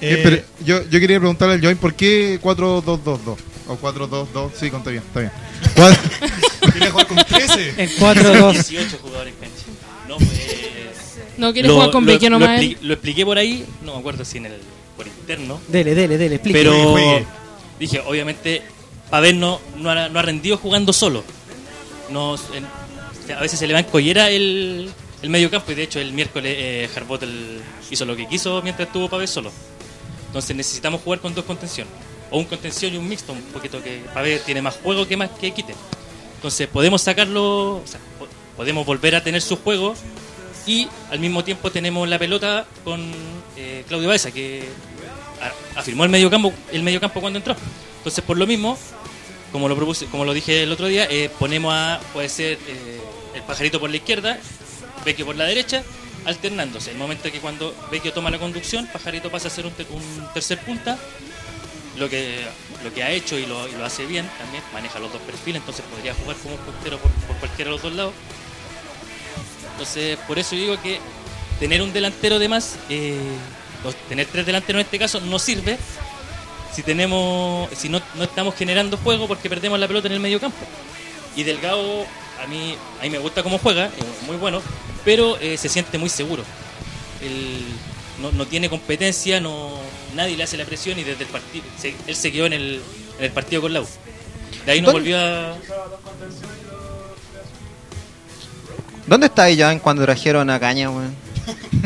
Eh, 0.00 0.20
pero 0.22 0.36
yo, 0.64 0.88
yo 0.90 1.00
quería 1.00 1.18
preguntarle 1.18 1.54
al 1.54 1.60
Join 1.62 1.76
por 1.78 1.94
qué 1.94 2.38
4-2-2-2 2.40 3.36
o 3.68 3.76
4-2-2. 3.78 4.50
Sí, 4.58 4.70
conté 4.70 4.90
bien, 4.92 5.02
está 5.06 5.20
bien. 5.20 5.32
Quería 6.72 6.90
jugar 6.92 7.06
con 7.06 7.16
13. 7.16 7.74
En 7.82 7.90
4-2. 7.90 8.52
18 8.52 8.98
jugadores 9.02 9.34
en 9.34 9.40
cancha. 9.40 9.64
No, 10.08 10.16
pues, 10.18 10.30
No 11.38 11.52
quiere 11.52 11.68
jugar 11.70 11.90
con 11.90 12.04
Vecchio 12.04 12.30
lo, 12.30 12.38
nomás. 12.38 12.60
expli- 12.60 12.76
lo 12.82 12.92
expliqué 12.94 13.24
por 13.24 13.38
ahí, 13.38 13.64
no 13.82 13.94
me 13.94 13.98
acuerdo 14.00 14.24
si 14.24 14.38
en 14.38 14.46
el 14.46 14.52
por 14.96 15.06
interno, 15.06 15.60
Dele, 15.68 15.94
dele, 15.94 16.16
dele, 16.16 16.36
explique. 16.36 16.58
pero 16.58 16.90
Juegue, 16.92 17.26
dije, 17.78 18.00
obviamente, 18.06 18.62
Pavel 19.10 19.38
no, 19.38 19.60
no, 19.78 19.90
ha, 19.90 20.08
no 20.08 20.18
ha 20.18 20.22
rendido 20.22 20.56
jugando 20.58 20.92
solo. 20.92 21.24
No, 22.10 22.36
en- 22.54 23.32
a 23.34 23.40
veces 23.40 23.58
se 23.58 23.66
le 23.66 23.72
va 23.74 23.80
en 23.80 23.86
collera 23.86 24.30
el, 24.30 24.90
el 25.22 25.30
medio 25.30 25.50
campo 25.50 25.72
y 25.72 25.74
de 25.74 25.82
hecho 25.82 26.00
el 26.00 26.12
miércoles 26.12 26.54
eh, 26.56 26.90
Harbotel 26.94 27.60
hizo 27.90 28.04
lo 28.04 28.16
que 28.16 28.26
quiso 28.28 28.60
mientras 28.62 28.88
estuvo 28.88 29.08
Pavel 29.08 29.28
solo. 29.28 29.50
Entonces 30.26 30.54
necesitamos 30.56 31.00
jugar 31.02 31.20
con 31.20 31.34
dos 31.34 31.44
contención. 31.44 31.88
O 32.30 32.38
un 32.38 32.44
contención 32.44 32.92
y 32.92 32.96
un 32.96 33.08
mixto, 33.08 33.32
un 33.32 33.40
poquito 33.52 33.82
que 33.82 34.02
Pavel 34.12 34.40
tiene 34.40 34.60
más 34.60 34.76
juego 34.76 35.06
que 35.06 35.16
más 35.16 35.30
que 35.30 35.52
quite. 35.52 35.74
Entonces 36.34 36.68
podemos 36.68 37.02
sacarlo, 37.02 37.82
podemos 38.56 38.84
volver 38.84 39.14
a 39.14 39.22
tener 39.22 39.40
su 39.40 39.56
juego 39.56 39.94
y 40.66 40.88
al 41.10 41.20
mismo 41.20 41.44
tiempo 41.44 41.70
tenemos 41.70 42.08
la 42.08 42.18
pelota 42.18 42.66
con 42.84 43.00
eh, 43.56 43.84
Claudio 43.88 44.08
Baeza 44.08 44.32
que 44.32 44.68
afirmó 45.76 46.04
el 46.04 46.10
mediocampo, 46.10 46.52
el 46.72 46.82
mediocampo 46.82 47.20
cuando 47.20 47.38
entró. 47.38 47.56
Entonces 47.98 48.22
por 48.24 48.36
lo 48.36 48.46
mismo, 48.46 48.76
como 49.52 49.68
lo 49.68 49.76
propuse, 49.76 50.06
como 50.06 50.24
lo 50.24 50.34
dije 50.34 50.64
el 50.64 50.72
otro 50.72 50.86
día, 50.86 51.06
eh, 51.10 51.30
ponemos 51.38 51.72
a 51.72 52.00
puede 52.12 52.28
ser 52.28 52.58
eh, 52.68 53.00
el 53.34 53.42
pajarito 53.42 53.80
por 53.80 53.90
la 53.90 53.96
izquierda, 53.96 54.38
Vecchio 55.06 55.24
por 55.24 55.36
la 55.36 55.44
derecha, 55.44 55.82
alternándose. 56.26 56.90
El 56.90 56.98
momento 56.98 57.32
que 57.32 57.40
cuando 57.40 57.74
Vecchio 57.90 58.12
toma 58.12 58.30
la 58.30 58.38
conducción, 58.38 58.86
pajarito 58.92 59.30
pasa 59.30 59.48
a 59.48 59.50
ser 59.50 59.64
un, 59.64 59.72
te- 59.72 59.86
un 59.90 60.28
tercer 60.34 60.58
punta. 60.58 60.98
Lo 61.96 62.10
que 62.10 62.44
lo 62.84 62.92
que 62.92 63.02
ha 63.02 63.10
hecho 63.10 63.38
y 63.38 63.46
lo, 63.46 63.66
lo 63.68 63.84
hace 63.86 64.04
bien 64.04 64.28
también 64.38 64.62
maneja 64.74 64.98
los 64.98 65.10
dos 65.10 65.22
perfiles 65.22 65.60
entonces 65.62 65.82
podría 65.90 66.12
jugar 66.12 66.36
como 66.36 66.54
un 66.56 66.60
puntero 66.60 66.98
por, 66.98 67.10
por 67.26 67.36
cualquiera 67.38 67.70
de 67.70 67.76
los 67.76 67.82
dos 67.82 67.94
lados. 67.94 68.12
Entonces 69.72 70.18
por 70.26 70.38
eso 70.38 70.54
digo 70.56 70.76
que 70.82 71.00
tener 71.58 71.80
un 71.80 71.92
delantero 71.94 72.38
de 72.38 72.48
más 72.48 72.76
eh, 72.90 73.16
tener 74.10 74.26
tres 74.26 74.44
delanteros 74.44 74.80
en 74.80 74.84
este 74.84 74.98
caso 74.98 75.20
no 75.20 75.38
sirve 75.38 75.78
si 76.74 76.82
tenemos 76.82 77.70
si 77.74 77.88
no, 77.88 78.02
no 78.16 78.24
estamos 78.24 78.54
generando 78.54 78.98
juego 78.98 79.26
porque 79.26 79.48
perdemos 79.48 79.78
la 79.80 79.88
pelota 79.88 80.08
en 80.08 80.14
el 80.14 80.20
medio 80.20 80.38
campo. 80.38 80.58
Y 81.34 81.44
Delgado 81.44 82.04
a 82.42 82.46
mí 82.46 82.76
a 83.00 83.04
mí 83.04 83.10
me 83.10 83.18
gusta 83.18 83.42
cómo 83.42 83.56
juega 83.58 83.86
es 83.86 84.26
muy 84.26 84.36
bueno 84.36 84.60
pero 85.06 85.38
eh, 85.40 85.56
se 85.56 85.70
siente 85.70 85.96
muy 85.96 86.10
seguro 86.10 86.42
Él 87.22 87.60
no, 88.20 88.30
no 88.32 88.46
tiene 88.46 88.68
competencia 88.68 89.40
no 89.40 89.70
nadie 90.14 90.36
le 90.36 90.42
hace 90.44 90.56
la 90.58 90.64
presión 90.66 90.98
y 90.98 91.04
desde 91.04 91.24
el 91.24 91.30
partido 91.30 91.64
se- 91.80 91.94
él 92.06 92.14
se 92.16 92.30
quedó 92.32 92.44
en 92.46 92.52
el, 92.52 92.80
en 93.18 93.24
el 93.24 93.30
partido 93.30 93.62
con 93.62 93.72
la 93.72 93.80
U 93.80 93.86
de 94.66 94.72
ahí 94.72 94.80
no 94.82 94.86
¿Dónde- 94.92 95.00
volvió 95.00 95.18
a 95.18 95.56
¿Dónde 99.06 99.26
está 99.26 99.48
Iván 99.50 99.78
cuando 99.78 100.02
trajeron 100.02 100.50
a 100.50 100.58
Caña, 100.58 100.90
weón? 100.90 101.14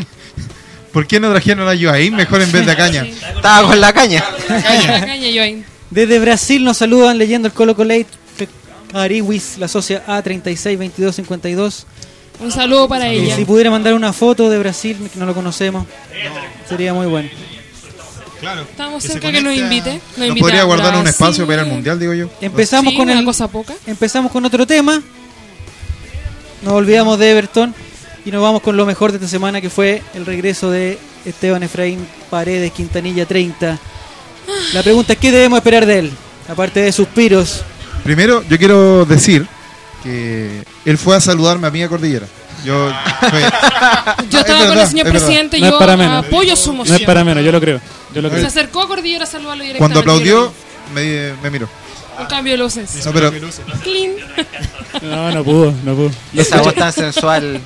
¿Por 0.92 1.06
qué 1.06 1.20
no 1.20 1.30
trajeron 1.30 1.68
a 1.68 1.78
Joaín 1.78 2.16
mejor 2.16 2.40
en 2.40 2.50
vez 2.50 2.64
de 2.64 2.72
a 2.72 2.76
Caña? 2.76 3.04
Estaba 3.04 3.68
con 3.68 3.78
la 3.80 3.92
caña. 3.92 4.24
La 4.48 4.62
caña, 5.06 5.28
Joaín. 5.34 5.64
Desde 5.90 6.18
Brasil 6.18 6.64
nos 6.64 6.78
saludan 6.78 7.18
leyendo 7.18 7.46
el 7.48 7.54
Colo 7.54 7.76
Colate 7.76 8.06
Ariwis, 8.94 9.58
la 9.58 9.68
socia 9.68 10.02
A362252. 10.06 11.84
Un 12.40 12.50
saludo 12.50 12.88
para 12.88 13.12
Y 13.12 13.18
ella. 13.26 13.36
si 13.36 13.44
pudiera 13.44 13.70
mandar 13.70 13.94
una 13.94 14.12
foto 14.12 14.48
de 14.48 14.58
Brasil, 14.58 14.96
que 15.12 15.18
no 15.18 15.26
lo 15.26 15.34
conocemos, 15.34 15.86
sería 16.68 16.94
muy 16.94 17.06
bueno. 17.06 17.28
Claro. 18.40 18.62
Estamos 18.62 19.02
que 19.02 19.08
cerca 19.10 19.30
que 19.30 19.42
nos 19.42 19.52
conecte 19.52 19.62
a- 19.62 19.66
invite. 19.66 19.92
Nos 19.92 20.18
¿No 20.18 20.24
invite 20.26 20.40
podría 20.40 20.62
guardar 20.64 20.96
un 20.96 21.06
espacio 21.06 21.46
para 21.46 21.60
ir 21.62 21.68
al 21.68 21.72
mundial, 21.74 21.98
digo 22.00 22.14
yo? 22.14 22.30
Empezamos 22.40 22.92
Sí, 22.92 22.96
con 22.96 23.10
una 23.10 23.18
el, 23.18 23.24
cosa 23.26 23.48
poca. 23.48 23.74
empezamos 23.86 24.32
con 24.32 24.44
otro 24.46 24.66
tema. 24.66 25.02
Nos 26.62 26.72
olvidamos 26.74 27.18
de 27.18 27.30
Everton 27.30 27.74
y 28.24 28.30
nos 28.30 28.42
vamos 28.42 28.62
con 28.62 28.76
lo 28.76 28.86
mejor 28.86 29.12
de 29.12 29.16
esta 29.18 29.28
semana 29.28 29.60
que 29.60 29.68
fue 29.70 30.02
el 30.14 30.24
regreso 30.24 30.70
de 30.70 30.98
Esteban 31.26 31.62
Efraín 31.62 32.06
Paredes 32.30 32.72
Quintanilla 32.72 33.26
30. 33.26 33.78
La 34.72 34.82
pregunta 34.82 35.12
es 35.12 35.18
qué 35.18 35.30
debemos 35.30 35.58
esperar 35.58 35.84
de 35.84 35.98
él, 35.98 36.12
aparte 36.48 36.80
de 36.80 36.92
suspiros. 36.92 37.62
Primero, 38.04 38.42
yo 38.48 38.56
quiero 38.58 39.04
decir 39.04 39.46
que 40.02 40.64
él 40.90 40.98
fue 40.98 41.16
a 41.16 41.20
saludarme 41.20 41.66
a 41.66 41.70
mí 41.70 41.82
a 41.82 41.88
Cordillera. 41.88 42.26
Yo, 42.64 42.92
fue- 43.30 43.40
Yo 44.28 44.38
es 44.40 44.44
estaba 44.46 44.66
con 44.68 44.78
el 44.78 44.86
señor 44.86 45.08
presidente, 45.08 45.58
No 45.60 45.70
yo 45.70 45.78
para 45.78 45.96
menos. 45.96 46.26
apoyo 46.26 46.54
su 46.56 46.72
No 46.72 46.78
moción. 46.78 46.96
es 46.98 47.02
para 47.06 47.24
menos, 47.24 47.42
yo 47.44 47.52
lo 47.52 47.60
creo. 47.60 47.80
Yo 48.14 48.20
lo 48.22 48.30
Se 48.30 48.46
acercó 48.46 48.82
a 48.82 48.88
Cordillera 48.88 49.24
a 49.24 49.26
saludarlo 49.26 49.62
directamente. 49.64 49.78
Cuando 49.78 50.00
aplaudió, 50.00 50.52
me, 50.94 51.32
me 51.42 51.50
miró. 51.50 51.68
Un 52.18 52.26
cambio 52.26 52.52
de 52.52 52.58
luces. 52.58 53.02
No, 53.06 53.12
pero, 53.12 53.32
Clean. 53.82 54.12
No, 55.02 55.30
no 55.30 55.42
pudo, 55.44 55.72
no 55.84 55.94
pudo. 55.94 56.10
Esa 56.34 56.60
voz 56.60 56.74
tan 56.74 56.92
sensual. 56.92 57.60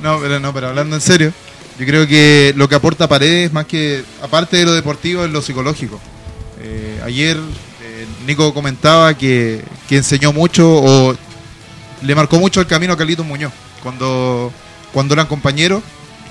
no, 0.00 0.20
pero 0.20 0.38
no, 0.38 0.52
pero 0.54 0.68
hablando 0.68 0.94
en 0.94 1.02
serio, 1.02 1.32
yo 1.78 1.86
creo 1.86 2.06
que 2.06 2.52
lo 2.56 2.68
que 2.68 2.76
aporta 2.76 3.08
Paredes, 3.08 3.52
más 3.52 3.66
que, 3.66 4.04
aparte 4.22 4.58
de 4.58 4.64
lo 4.64 4.74
deportivo, 4.74 5.24
es 5.24 5.30
lo 5.32 5.42
psicológico. 5.42 5.98
Eh, 6.62 7.00
ayer 7.04 7.36
eh, 7.36 8.06
Nico 8.26 8.54
comentaba 8.54 9.14
que, 9.18 9.62
que 9.88 9.96
enseñó 9.96 10.32
mucho 10.32 10.68
o 10.70 11.16
le 12.02 12.14
marcó 12.14 12.38
mucho 12.38 12.60
el 12.60 12.66
camino 12.66 12.92
a 12.92 12.96
Carlitos 12.96 13.24
Muñoz. 13.26 13.52
Cuando, 13.82 14.52
cuando 14.92 15.14
eran 15.14 15.26
compañeros, 15.26 15.82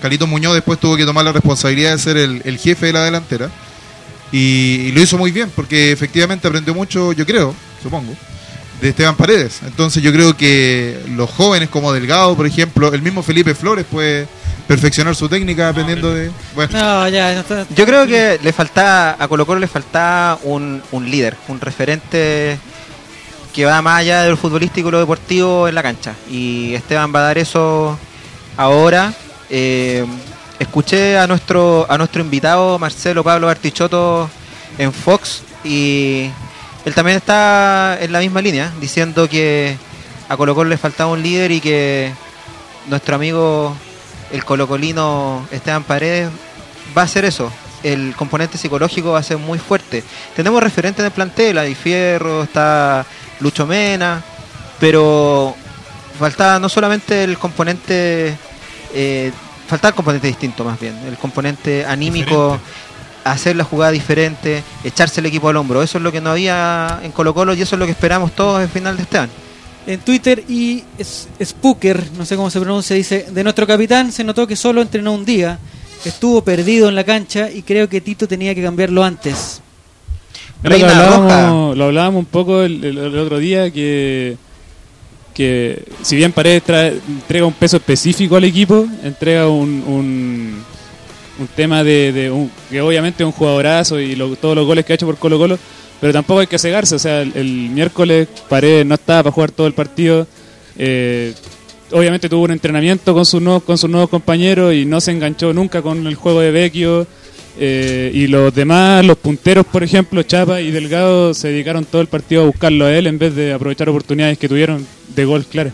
Carlitos 0.01 0.27
Muñoz 0.27 0.53
después 0.53 0.79
tuvo 0.79 0.97
que 0.97 1.05
tomar 1.05 1.25
la 1.25 1.31
responsabilidad 1.31 1.91
de 1.93 1.99
ser 1.99 2.17
el, 2.17 2.41
el 2.45 2.57
jefe 2.57 2.87
de 2.87 2.93
la 2.93 3.03
delantera. 3.05 3.49
Y, 4.31 4.37
y 4.87 4.91
lo 4.91 5.01
hizo 5.01 5.17
muy 5.17 5.31
bien, 5.31 5.49
porque 5.55 5.91
efectivamente 5.91 6.47
aprendió 6.47 6.73
mucho, 6.73 7.13
yo 7.13 7.25
creo, 7.25 7.55
supongo, 7.81 8.13
de 8.81 8.89
Esteban 8.89 9.15
Paredes. 9.15 9.61
Entonces 9.65 10.03
yo 10.03 10.11
creo 10.11 10.35
que 10.35 10.99
los 11.15 11.29
jóvenes 11.29 11.69
como 11.69 11.93
Delgado, 11.93 12.35
por 12.35 12.45
ejemplo, 12.45 12.93
el 12.93 13.01
mismo 13.01 13.23
Felipe 13.23 13.55
Flores 13.55 13.85
puede 13.89 14.27
perfeccionar 14.67 15.15
su 15.15 15.29
técnica 15.29 15.67
dependiendo 15.67 16.13
de... 16.13 16.31
Bueno, 16.55 16.73
No, 16.77 17.07
ya, 17.07 17.33
no 17.35 17.39
está- 17.41 17.67
Yo 17.75 17.85
creo 17.85 18.05
que 18.07 18.39
le 18.43 18.51
faltaba, 18.51 19.15
a 19.17 19.27
Colo 19.27 19.45
Colo 19.45 19.59
le 19.59 19.67
faltaba 19.67 20.39
un, 20.43 20.81
un 20.91 21.09
líder, 21.09 21.37
un 21.47 21.61
referente 21.61 22.57
que 23.55 23.65
va 23.65 23.81
más 23.81 23.99
allá 23.99 24.23
de 24.23 24.31
lo 24.31 24.35
futbolístico 24.35 24.89
y 24.89 24.91
lo 24.91 24.99
deportivo 24.99 25.69
en 25.69 25.75
la 25.75 25.81
cancha. 25.81 26.13
Y 26.29 26.73
Esteban 26.73 27.15
va 27.15 27.19
a 27.19 27.23
dar 27.23 27.37
eso 27.37 27.97
ahora. 28.57 29.13
Eh, 29.49 30.05
escuché 30.59 31.17
a 31.17 31.25
nuestro, 31.25 31.85
a 31.89 31.97
nuestro 31.97 32.21
invitado 32.21 32.77
Marcelo 32.77 33.23
Pablo 33.23 33.47
Artichoto 33.47 34.29
en 34.77 34.91
Fox 34.91 35.43
y 35.63 36.29
él 36.83 36.93
también 36.93 37.15
está 37.15 37.97
en 38.01 38.11
la 38.11 38.19
misma 38.19 38.41
línea, 38.41 38.73
diciendo 38.81 39.29
que 39.29 39.77
a 40.27 40.35
Colo 40.35 40.53
Colo 40.53 40.69
le 40.69 40.77
faltaba 40.77 41.11
un 41.11 41.23
líder 41.23 41.51
y 41.51 41.61
que 41.61 42.11
nuestro 42.87 43.15
amigo 43.15 43.73
el 44.33 44.43
colocolino 44.43 45.47
Esteban 45.49 45.83
Paredes 45.83 46.29
va 46.95 47.03
a 47.03 47.05
hacer 47.05 47.23
eso. 47.23 47.49
El 47.83 48.15
componente 48.17 48.57
psicológico 48.57 49.11
va 49.11 49.19
a 49.19 49.23
ser 49.23 49.37
muy 49.37 49.59
fuerte. 49.59 50.03
Tenemos 50.35 50.61
referentes 50.61 50.99
en 50.99 51.05
el 51.05 51.11
plantel, 51.11 51.57
Adi 51.57 51.75
Fierro, 51.75 52.43
está 52.43 53.05
Lucho 53.39 53.65
Mena, 53.65 54.23
pero 54.79 55.55
faltaba 56.17 56.59
no 56.59 56.69
solamente 56.69 57.23
el 57.23 57.37
componente, 57.37 58.37
eh, 58.93 59.31
faltaba 59.67 59.89
el 59.89 59.95
componente 59.95 60.27
distinto 60.27 60.63
más 60.63 60.79
bien, 60.79 60.97
el 61.07 61.17
componente 61.17 61.85
anímico, 61.85 62.53
Diferente. 62.53 62.71
hacer 63.23 63.55
la 63.55 63.63
jugada 63.63 63.91
diferente, 63.91 64.63
echarse 64.83 65.19
el 65.19 65.25
equipo 65.27 65.49
al 65.49 65.57
hombro. 65.57 65.83
Eso 65.83 65.97
es 65.97 66.03
lo 66.03 66.11
que 66.11 66.21
no 66.21 66.31
había 66.31 66.99
en 67.03 67.11
Colo 67.11 67.33
Colo 67.33 67.53
y 67.53 67.61
eso 67.61 67.75
es 67.75 67.79
lo 67.79 67.85
que 67.85 67.91
esperamos 67.91 68.33
todos 68.33 68.61
en 68.61 68.69
final 68.69 68.95
de 68.95 69.03
Esteban. 69.03 69.29
En 69.87 69.99
Twitter 69.99 70.43
y 70.47 70.83
Spooker, 71.43 72.11
no 72.17 72.25
sé 72.25 72.35
cómo 72.35 72.49
se 72.49 72.59
pronuncia, 72.59 72.95
dice, 72.95 73.27
de 73.29 73.43
nuestro 73.43 73.67
capitán 73.67 74.11
se 74.11 74.23
notó 74.23 74.47
que 74.47 74.55
solo 74.55 74.81
entrenó 74.81 75.11
un 75.13 75.25
día, 75.25 75.59
estuvo 76.03 76.43
perdido 76.43 76.89
en 76.89 76.95
la 76.95 77.03
cancha 77.03 77.51
y 77.51 77.61
creo 77.61 77.87
que 77.87 78.01
Tito 78.01 78.27
tenía 78.27 78.55
que 78.55 78.63
cambiarlo 78.63 79.03
antes. 79.03 79.61
Lo, 80.69 80.87
hablábamos, 81.03 81.77
lo 81.77 81.83
hablábamos 81.85 82.19
un 82.19 82.25
poco 82.25 82.61
el, 82.63 82.83
el- 82.83 82.97
el 82.97 83.17
otro 83.17 83.37
día 83.39 83.71
que, 83.71 84.35
que 85.33 85.83
si 86.01 86.15
bien 86.15 86.31
Paredes 86.31 86.63
trae- 86.63 86.99
entrega 87.07 87.45
un 87.45 87.53
peso 87.53 87.77
específico 87.77 88.35
al 88.35 88.43
equipo, 88.45 88.85
entrega 89.03 89.47
un, 89.49 89.83
un, 89.85 90.63
un 91.39 91.47
tema 91.55 91.83
de, 91.83 92.11
de 92.11 92.31
un- 92.31 92.49
que 92.69 92.81
obviamente 92.81 93.23
es 93.23 93.25
un 93.25 93.33
jugadorazo 93.33 93.99
y 93.99 94.15
lo- 94.15 94.35
todos 94.35 94.55
los 94.55 94.65
goles 94.65 94.85
que 94.85 94.93
ha 94.93 94.95
hecho 94.95 95.05
por 95.05 95.17
Colo 95.17 95.37
Colo, 95.37 95.59
pero 96.01 96.13
tampoco 96.13 96.39
hay 96.41 96.47
que 96.47 96.59
cegarse, 96.59 96.95
o 96.95 96.99
sea, 96.99 97.21
el, 97.21 97.31
el 97.35 97.45
miércoles 97.69 98.27
Paredes 98.49 98.85
no 98.85 98.95
estaba 98.95 99.23
para 99.23 99.33
jugar 99.33 99.51
todo 99.51 99.67
el 99.67 99.73
partido, 99.73 100.25
eh, 100.77 101.33
obviamente 101.91 102.27
tuvo 102.29 102.43
un 102.45 102.51
entrenamiento 102.51 103.13
con 103.13 103.25
sus 103.25 103.41
nuevos, 103.41 103.63
con 103.63 103.77
sus 103.77 103.89
nuevos 103.89 104.09
compañeros 104.09 104.73
y 104.73 104.85
no 104.85 104.99
se 105.01 105.11
enganchó 105.11 105.53
nunca 105.53 105.81
con 105.81 106.05
el 106.07 106.15
juego 106.15 106.41
de 106.41 106.51
Vecchio. 106.51 107.05
Eh, 107.57 108.11
y 108.13 108.27
los 108.27 108.53
demás, 108.53 109.05
los 109.05 109.17
punteros, 109.17 109.65
por 109.65 109.83
ejemplo, 109.83 110.21
Chapa 110.23 110.61
y 110.61 110.71
Delgado, 110.71 111.33
se 111.33 111.49
dedicaron 111.49 111.85
todo 111.85 112.01
el 112.01 112.07
partido 112.07 112.43
a 112.43 112.45
buscarlo 112.45 112.85
a 112.85 112.93
él 112.93 113.07
en 113.07 113.17
vez 113.17 113.33
de 113.35 113.53
aprovechar 113.53 113.87
oportunidades 113.89 114.37
que 114.37 114.49
tuvieron 114.49 114.85
de 115.15 115.25
gol, 115.25 115.45
claro. 115.45 115.71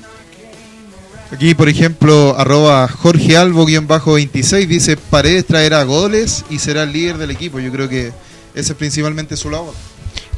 aquí 1.31 1.55
por 1.55 1.69
ejemplo, 1.69 2.35
arroba 2.37 2.87
Jorge 2.87 3.35
Albo-26 3.37 4.67
dice, 4.67 4.97
Paredes 4.97 5.45
traerá 5.45 5.83
goles 5.83 6.45
y 6.49 6.59
será 6.59 6.83
el 6.83 6.93
líder 6.93 7.17
del 7.17 7.31
equipo. 7.31 7.59
Yo 7.59 7.71
creo 7.71 7.89
que 7.89 8.11
ese 8.53 8.73
es 8.73 8.77
principalmente 8.77 9.35
su 9.35 9.49
labor. 9.49 9.73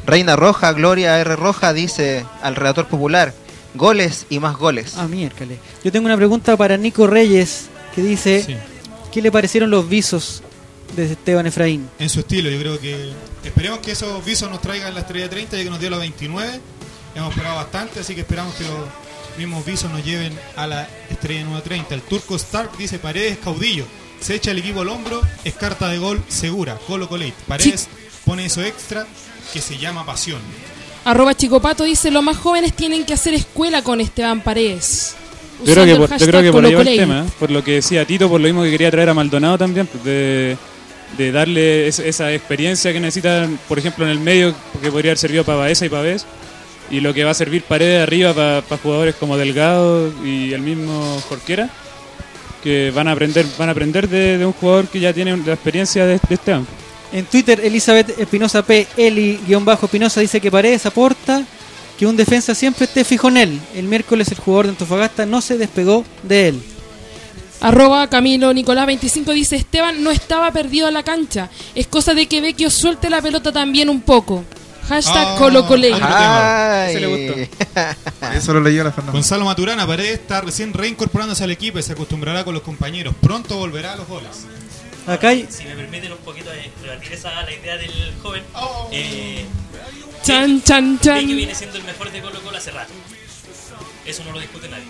Reina 0.06 0.36
Roja, 0.36 0.72
Gloria 0.72 1.18
R. 1.20 1.36
Roja 1.36 1.72
dice 1.72 2.24
al 2.42 2.56
redactor 2.56 2.88
popular, 2.88 3.34
goles 3.74 4.26
y 4.30 4.38
más 4.38 4.56
goles. 4.56 4.94
Ah, 4.96 5.08
miércoles. 5.08 5.58
Yo 5.82 5.90
tengo 5.92 6.06
una 6.06 6.16
pregunta 6.16 6.56
para 6.56 6.76
Nico 6.76 7.06
Reyes, 7.06 7.66
que 7.94 8.02
dice, 8.02 8.42
Sí. 8.44 8.54
¿qué 9.12 9.22
le 9.22 9.32
parecieron 9.32 9.70
los 9.70 9.88
visos 9.88 10.42
de 10.96 11.12
Esteban 11.12 11.46
Efraín? 11.46 11.88
en 11.98 12.08
su 12.08 12.20
estilo. 12.20 12.50
Yo 12.50 12.58
creo 12.58 12.80
que 12.80 13.12
esperemos 13.44 13.80
que 13.80 13.92
esos 13.92 14.24
visos 14.24 14.50
nos 14.50 14.60
traigan 14.60 14.94
la 14.94 15.00
estrella 15.00 15.28
30 15.28 15.56
ya 15.56 15.64
que 15.64 15.70
nos 15.70 15.80
dio 15.80 15.90
la 15.90 15.98
29. 15.98 16.60
Hemos 17.14 17.30
esperado 17.30 17.56
bastante, 17.56 18.00
así 18.00 18.14
que 18.14 18.22
esperamos 18.22 18.54
que 18.54 18.64
los 18.64 18.88
mismos 19.38 19.64
visos 19.64 19.90
nos 19.90 20.04
lleven 20.04 20.32
a 20.56 20.66
la 20.66 20.88
estrella 21.10 21.44
número 21.44 21.62
30. 21.62 21.94
El 21.94 22.02
turco 22.02 22.36
Stark 22.36 22.76
dice 22.76 22.98
Paredes 22.98 23.38
caudillo. 23.38 23.86
Se 24.20 24.34
echa 24.34 24.52
el 24.52 24.58
equipo 24.58 24.80
al 24.80 24.88
hombro, 24.88 25.20
es 25.44 25.54
carta 25.54 25.88
de 25.88 25.98
gol 25.98 26.22
segura. 26.28 26.78
Colo 26.86 27.08
Colate. 27.08 27.34
Paredes 27.46 27.88
pone 28.24 28.46
eso 28.46 28.62
extra 28.62 29.06
que 29.52 29.60
se 29.60 29.76
llama 29.76 30.06
pasión. 30.06 30.40
Arroba 31.04 31.34
Chicopato 31.34 31.84
dice, 31.84 32.10
los 32.10 32.22
más 32.22 32.38
jóvenes 32.38 32.72
tienen 32.72 33.04
que 33.04 33.12
hacer 33.12 33.34
escuela 33.34 33.82
con 33.82 34.00
Esteban 34.00 34.40
Paredes. 34.40 35.14
Yo 35.64 35.74
creo, 35.74 35.84
que 35.84 35.96
por, 35.96 36.18
yo 36.18 36.26
creo 36.26 36.42
que 36.42 36.52
por 36.52 36.64
ahí 36.64 36.74
va 36.74 36.82
el 36.82 36.96
tema, 36.96 37.20
¿eh? 37.20 37.30
por 37.38 37.50
lo 37.50 37.62
que 37.62 37.72
decía 37.72 38.04
Tito, 38.04 38.28
por 38.28 38.40
lo 38.40 38.46
mismo 38.46 38.62
que 38.62 38.70
quería 38.70 38.90
traer 38.90 39.10
a 39.10 39.14
Maldonado 39.14 39.56
también, 39.58 39.88
de, 40.02 40.56
de 41.16 41.32
darle 41.32 41.88
es- 41.88 41.98
esa 41.98 42.32
experiencia 42.32 42.92
que 42.92 43.00
necesitan, 43.00 43.58
por 43.68 43.78
ejemplo, 43.78 44.04
en 44.04 44.10
el 44.10 44.20
medio, 44.20 44.54
que 44.82 44.90
podría 44.90 45.10
haber 45.10 45.18
servido 45.18 45.44
para 45.44 45.58
Baeza 45.58 45.86
y 45.86 45.88
Pavés, 45.88 46.26
y 46.90 47.00
lo 47.00 47.14
que 47.14 47.24
va 47.24 47.30
a 47.30 47.34
servir 47.34 47.62
Paredes 47.62 48.02
arriba 48.02 48.34
para 48.34 48.82
jugadores 48.82 49.14
como 49.14 49.36
Delgado 49.36 50.12
y 50.24 50.52
el 50.52 50.60
mismo 50.60 51.20
Jorquera, 51.28 51.70
que 52.62 52.90
van 52.94 53.08
a 53.08 53.12
aprender 53.12 53.46
van 53.58 53.68
a 53.68 53.72
aprender 53.72 54.08
de, 54.08 54.44
un 54.44 54.52
jugador 54.52 54.86
que 54.88 55.00
ya 55.00 55.12
tiene 55.12 55.36
la 55.36 55.54
experiencia 55.54 56.06
de, 56.06 56.20
de 56.28 56.34
Esteban. 56.34 56.66
En 57.12 57.26
Twitter, 57.26 57.60
Elizabeth 57.62 58.18
Espinosa 58.18 58.62
P, 58.64 58.86
Eli-Espinosa 58.96 60.20
dice 60.20 60.40
que 60.40 60.50
Paredes 60.50 60.84
aporta 60.86 61.44
que 61.98 62.06
un 62.06 62.16
defensa 62.16 62.54
siempre 62.54 62.86
esté 62.86 63.04
fijo 63.04 63.28
en 63.28 63.36
él. 63.36 63.60
El 63.74 63.84
miércoles 63.84 64.28
el 64.32 64.38
jugador 64.38 64.66
de 64.66 64.70
Antofagasta 64.70 65.24
no 65.24 65.40
se 65.40 65.56
despegó 65.56 66.04
de 66.22 66.48
él. 66.48 66.62
Arroba 67.64 68.08
Camilo 68.10 68.52
Nicolás 68.52 68.86
25 68.86 69.32
dice 69.32 69.56
Esteban 69.56 70.02
no 70.04 70.10
estaba 70.10 70.50
perdido 70.52 70.86
en 70.88 70.94
la 70.94 71.02
cancha. 71.02 71.48
Es 71.74 71.86
cosa 71.86 72.12
de 72.12 72.26
que 72.26 72.40
Vecchio 72.42 72.68
suelte 72.68 73.08
la 73.08 73.22
pelota 73.22 73.52
también 73.52 73.88
un 73.88 74.02
poco. 74.02 74.44
Hashtag 74.86 75.26
Ah, 75.26 75.36
tema. 76.18 76.84
Ay. 76.84 76.90
Ese 76.90 77.00
le 77.00 77.06
gustó. 77.06 78.26
Eso 78.34 78.52
lo 78.52 78.60
leyó 78.60 78.84
la 78.84 78.90
Fernanda. 78.92 79.12
Gonzalo 79.12 79.46
Maturana 79.46 79.86
Paredes 79.86 80.12
está 80.20 80.42
recién 80.42 80.74
reincorporándose 80.74 81.42
al 81.42 81.52
equipo 81.52 81.78
y 81.78 81.82
se 81.82 81.92
acostumbrará 81.92 82.44
con 82.44 82.52
los 82.52 82.62
compañeros. 82.62 83.14
Pronto 83.18 83.56
volverá 83.56 83.94
a 83.94 83.96
los 83.96 84.08
goles. 84.08 84.44
Acá 85.06 85.28
hay, 85.28 85.46
Si 85.50 85.64
me 85.64 85.74
permiten 85.74 86.12
un 86.12 86.18
poquito 86.18 86.50
de 86.50 86.70
rebatir 86.82 87.14
esa 87.14 87.30
la 87.42 87.50
idea 87.52 87.78
del 87.78 88.12
joven, 88.22 88.42
eh, 88.92 89.46
Chan, 90.22 90.62
chan, 90.62 90.94
Vecchio 90.96 91.12
chan. 91.14 91.26
viene 91.36 91.54
siendo 91.54 91.78
el 91.78 91.84
mejor 91.84 92.10
de 92.12 92.20
Colo 92.20 92.42
Colo 92.42 92.58
hace 92.58 92.70
rato. 92.70 92.92
Eso 94.04 94.22
no 94.24 94.32
lo 94.32 94.40
discute 94.40 94.68
nadie. 94.68 94.84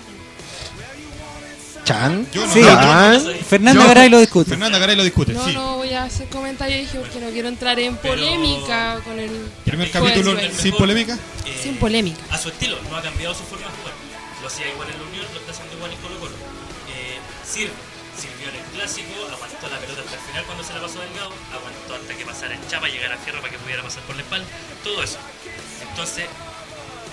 Chan. 1.84 2.26
Yo 2.32 2.46
no. 2.46 2.52
Sí. 2.52 2.62
Chan. 2.62 3.22
Fernanda 3.48 3.82
Yo- 3.82 3.88
Garay 3.88 4.08
lo 4.08 4.18
discute. 4.18 4.50
Fernanda 4.50 4.78
Garay 4.78 4.96
lo 4.96 5.04
discute, 5.04 5.32
No, 5.32 5.44
sí. 5.44 5.52
no 5.52 5.76
voy 5.76 5.92
a 5.92 6.04
hacer 6.04 6.28
comentarios 6.28 6.80
dije, 6.80 6.98
porque 6.98 7.20
no 7.20 7.30
quiero 7.30 7.48
entrar 7.48 7.78
en 7.78 7.96
Pero- 7.96 8.14
polémica 8.14 9.00
con 9.04 9.18
el 9.18 9.30
Primer 9.64 9.90
juego 9.92 10.06
capítulo 10.06 10.40
sin 10.56 10.74
polémica. 10.74 11.14
Eh, 11.46 11.60
Sin 11.62 11.76
polémica. 11.76 12.20
A 12.30 12.38
su 12.38 12.48
estilo, 12.48 12.76
no 12.90 12.96
ha 12.96 13.02
cambiado 13.02 13.34
su 13.34 13.44
forma 13.44 13.66
de 13.66 13.72
jugar. 13.76 13.94
Lo 14.40 14.48
hacía 14.48 14.68
igual 14.68 14.88
en 14.90 14.98
la 14.98 15.04
Unión, 15.08 15.24
lo 15.32 15.40
está 15.40 15.52
haciendo 15.52 15.74
igual 15.76 15.90
en 15.92 15.98
Colo 15.98 16.18
Colo. 16.20 16.32
Eh, 16.92 17.18
sirve, 17.46 17.72
sirvió 18.16 18.48
en 18.48 18.56
el 18.56 18.64
clásico, 18.76 19.08
aguantó 19.32 19.68
la 19.68 19.78
pelota 19.78 20.00
hasta 20.04 20.14
el 20.16 20.20
final 20.28 20.44
cuando 20.44 20.64
se 20.64 20.72
la 20.74 20.80
pasó 20.80 21.00
Delgado, 21.00 21.32
aguantó 21.52 21.94
hasta 21.96 22.12
que 22.16 22.24
pasara 22.24 22.54
el 22.54 22.60
Chapa, 22.68 22.88
llegara 22.88 23.14
a 23.14 23.18
Fierro 23.18 23.40
para 23.40 23.52
que 23.52 23.58
pudiera 23.58 23.82
pasar 23.82 24.02
por 24.04 24.16
la 24.16 24.22
espalda, 24.22 24.46
todo 24.84 25.02
eso. 25.02 25.16
Entonces, 25.88 26.26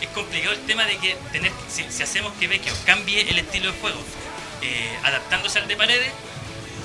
es 0.01 0.09
complicado 0.09 0.53
el 0.53 0.59
tema 0.65 0.83
de 0.85 0.97
que 0.97 1.15
tener, 1.31 1.51
si, 1.69 1.85
si 1.89 2.03
hacemos 2.03 2.33
que 2.39 2.47
Vecchio 2.47 2.73
cambie 2.85 3.21
el 3.29 3.37
estilo 3.39 3.71
de 3.71 3.79
juego, 3.79 3.99
eh, 4.61 4.97
adaptándose 5.03 5.59
al 5.59 5.67
de 5.67 5.75
Paredes, 5.75 6.11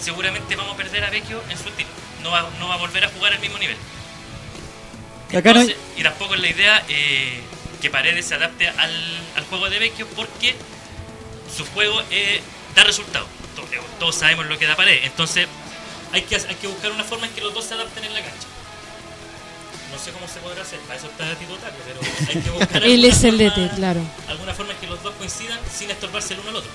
seguramente 0.01 0.57
vamos 0.57 0.75
a 0.75 0.77
perder 0.77 1.05
a 1.05 1.11
Vecchio 1.11 1.43
en 1.49 1.59
su 1.59 1.69
estilo. 1.69 1.89
No 2.23 2.31
va, 2.31 2.49
no 2.59 2.69
va 2.69 2.75
a 2.75 2.79
volver 2.79 3.05
a 3.05 3.09
jugar 3.09 3.33
al 3.33 3.41
mismo 3.41 3.59
nivel. 3.59 3.77
Acá 5.37 5.53
no 5.53 5.61
hay- 5.61 5.71
Entonces, 5.71 5.77
y 5.97 6.03
tampoco 6.03 6.35
es 6.35 6.41
la 6.41 6.49
idea 6.49 6.85
eh, 6.89 7.41
que 7.81 7.91
Paredes 7.91 8.27
se 8.27 8.35
adapte 8.35 8.69
al, 8.69 9.19
al 9.37 9.45
juego 9.47 9.69
de 9.69 9.79
Vecchio 9.79 10.07
porque 10.17 10.55
su 11.55 11.65
juego 11.67 12.01
eh, 12.11 12.41
da 12.75 12.85
resultados. 12.85 13.29
Todos, 13.55 13.69
todos 13.99 14.15
sabemos 14.15 14.47
lo 14.47 14.59
que 14.59 14.67
da 14.67 14.77
Paredes. 14.77 15.05
Entonces 15.05 15.47
hay 16.13 16.23
que, 16.23 16.37
hay 16.37 16.55
que 16.57 16.67
buscar 16.67 16.91
una 16.93 17.05
forma 17.05 17.27
en 17.27 17.33
que 17.33 17.41
los 17.41 17.53
dos 17.55 17.65
se 17.65 17.75
adapten 17.75 18.05
en 18.05 18.13
la 18.15 18.21
cancha. 18.21 18.47
No 19.93 19.99
sé 20.03 20.11
cómo 20.13 20.29
se 20.29 20.41
podrá 20.41 20.63
hacer, 20.63 20.79
para 20.81 20.99
eso 20.99 21.07
está 21.07 21.35
Tito 21.37 21.55
Tapia, 21.57 21.79
pero 21.87 22.01
hay 22.29 22.43
que 22.43 22.51
buscar 22.51 22.77
Él 22.85 22.93
alguna 23.05 23.09
es 23.09 23.25
el 23.25 23.37
forma- 23.51 23.67
DT, 23.67 23.75
claro. 23.77 24.01
alguna 24.29 24.55
forma 24.55 24.73
en 24.73 24.79
que 24.79 24.87
los 24.89 25.03
dos 25.03 25.15
coincidan 25.15 25.59
sin 25.75 25.91
estorbarse 25.91 26.35
el 26.35 26.41
uno 26.41 26.51
al 26.51 26.57
otro. 26.57 26.71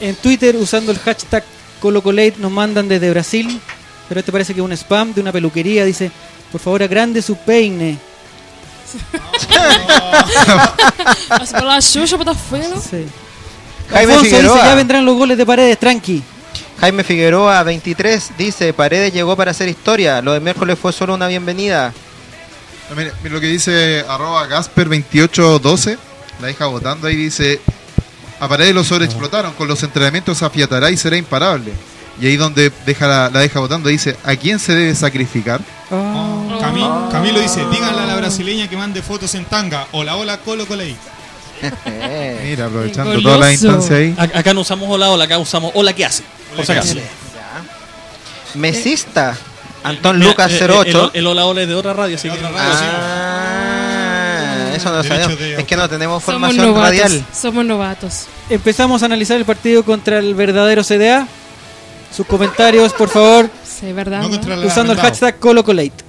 En 0.00 0.14
Twitter, 0.16 0.56
usando 0.56 0.92
el 0.92 0.98
hashtag 0.98 1.44
ColocoLate, 1.80 2.34
nos 2.38 2.52
mandan 2.52 2.88
desde 2.88 3.10
Brasil. 3.10 3.60
Pero 4.08 4.20
este 4.20 4.32
parece 4.32 4.54
que 4.54 4.60
es 4.60 4.64
un 4.64 4.72
spam 4.72 5.12
de 5.14 5.20
una 5.20 5.32
peluquería. 5.32 5.84
Dice, 5.84 6.10
por 6.52 6.60
favor, 6.60 6.82
agrande 6.82 7.22
su 7.22 7.36
peine. 7.36 7.98
La 9.12 9.32
chucha. 9.32 10.74
Sí. 12.80 13.06
Jaime 13.90 14.12
Alfonso 14.12 14.24
dice, 14.24 14.36
Figueroa. 14.36 14.64
ya 14.64 14.74
vendrán 14.74 15.04
los 15.04 15.16
goles 15.16 15.38
de 15.38 15.46
paredes, 15.46 15.78
tranqui. 15.78 16.22
Jaime 16.80 17.04
Figueroa, 17.04 17.62
23, 17.62 18.32
dice, 18.36 18.72
Paredes 18.72 19.12
llegó 19.12 19.36
para 19.36 19.52
hacer 19.52 19.68
historia. 19.68 20.20
Lo 20.20 20.32
de 20.32 20.40
miércoles 20.40 20.78
fue 20.78 20.92
solo 20.92 21.14
una 21.14 21.28
bienvenida. 21.28 21.92
No, 22.90 22.96
mire, 22.96 23.12
mire 23.22 23.34
lo 23.34 23.40
que 23.40 23.46
dice 23.46 24.04
arroba 24.08 24.46
Gasper2812, 24.48 25.98
la 26.40 26.46
deja 26.48 26.66
votando 26.66 27.06
ahí, 27.08 27.16
dice, 27.16 27.60
a 28.40 28.48
Paredes 28.48 28.74
lo 28.74 28.84
sobreexplotaron, 28.84 29.52
con 29.54 29.68
los 29.68 29.82
entrenamientos 29.82 30.42
afiatará 30.42 30.90
y 30.90 30.96
será 30.96 31.16
imparable. 31.16 31.72
Y 32.20 32.26
ahí 32.26 32.36
donde 32.36 32.72
deja 32.86 33.06
la, 33.06 33.30
la 33.30 33.40
deja 33.40 33.60
votando 33.60 33.88
dice, 33.90 34.16
¿a 34.24 34.34
quién 34.36 34.58
se 34.58 34.74
debe 34.74 34.94
sacrificar? 34.94 35.60
Ah. 35.90 36.58
Cami- 36.60 37.10
Camilo 37.10 37.40
dice, 37.40 37.60
díganle 37.70 38.02
a 38.02 38.06
la 38.06 38.16
brasileña 38.16 38.68
que 38.68 38.76
mande 38.76 39.02
fotos 39.02 39.34
en 39.34 39.44
tanga. 39.44 39.86
Hola, 39.92 40.16
hola, 40.16 40.38
Colo 40.38 40.66
Colei. 40.66 40.96
Eh, 41.84 42.40
Mira, 42.50 42.66
aprovechando 42.66 43.12
Qué 43.16 43.22
toda 43.22 43.36
la 43.38 43.46
goloso. 43.48 43.66
instancia 43.66 43.96
ahí. 43.96 44.14
A- 44.18 44.38
Acá 44.38 44.54
no 44.54 44.62
usamos 44.62 44.88
hola, 44.90 45.10
hola, 45.10 45.24
acá 45.24 45.38
usamos 45.38 45.72
hola, 45.74 45.92
¿qué 45.92 46.04
hace? 46.06 46.22
Por 46.56 46.64
si 46.64 46.72
acaso. 46.72 46.94
Mesista, 48.54 49.36
Antón 49.84 50.18
Mira, 50.18 50.30
Lucas 50.30 50.52
eh, 50.52 50.66
08. 50.68 51.10
El, 51.14 51.20
el 51.20 51.26
hola, 51.26 51.44
hola 51.44 51.62
es 51.62 51.68
de 51.68 51.74
otra 51.74 51.92
radio, 51.92 52.16
así 52.16 52.28
que. 52.28 52.34
otra 52.36 52.50
radio. 52.50 52.64
Ah, 52.72 53.45
eso 54.76 54.90
no 54.90 54.96
lo 54.96 55.02
Derecho 55.02 55.22
sabemos. 55.22 55.38
de 55.40 55.54
Es 55.56 55.64
que 55.64 55.76
no 55.76 55.88
tenemos 55.88 56.22
Somos 56.22 56.40
formación 56.40 56.66
novatos. 56.66 56.84
radial. 57.00 57.24
Somos 57.34 57.64
novatos. 57.64 58.26
Empezamos 58.50 59.02
a 59.02 59.06
analizar 59.06 59.36
el 59.36 59.44
partido 59.44 59.82
contra 59.84 60.18
el 60.18 60.34
verdadero 60.34 60.82
CDA. 60.84 61.26
Sus 62.14 62.26
comentarios, 62.26 62.92
por 62.94 63.08
favor, 63.08 63.50
Sí, 63.64 63.92
¿verdad? 63.92 64.22
No 64.22 64.28
no? 64.28 64.34
contra 64.36 64.56
la 64.56 64.66
usando 64.66 64.92
el 64.92 64.98
hashtag 65.00 65.38
ColocoLate. 65.38 66.04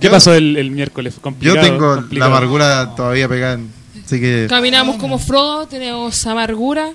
¿Qué 0.00 0.06
Yo- 0.08 0.10
pasó 0.10 0.34
el, 0.34 0.56
el 0.58 0.70
miércoles? 0.70 1.14
Yo 1.14 1.20
Complicado, 1.22 1.60
tengo 1.66 2.04
la 2.10 2.26
amargura 2.26 2.94
todavía 2.94 3.28
pegada, 3.28 3.54
en- 3.54 3.72
así 4.04 4.20
que... 4.20 4.46
Caminamos 4.48 4.96
como 4.96 5.18
Frodo, 5.18 5.66
tenemos 5.66 6.26
amargura, 6.26 6.92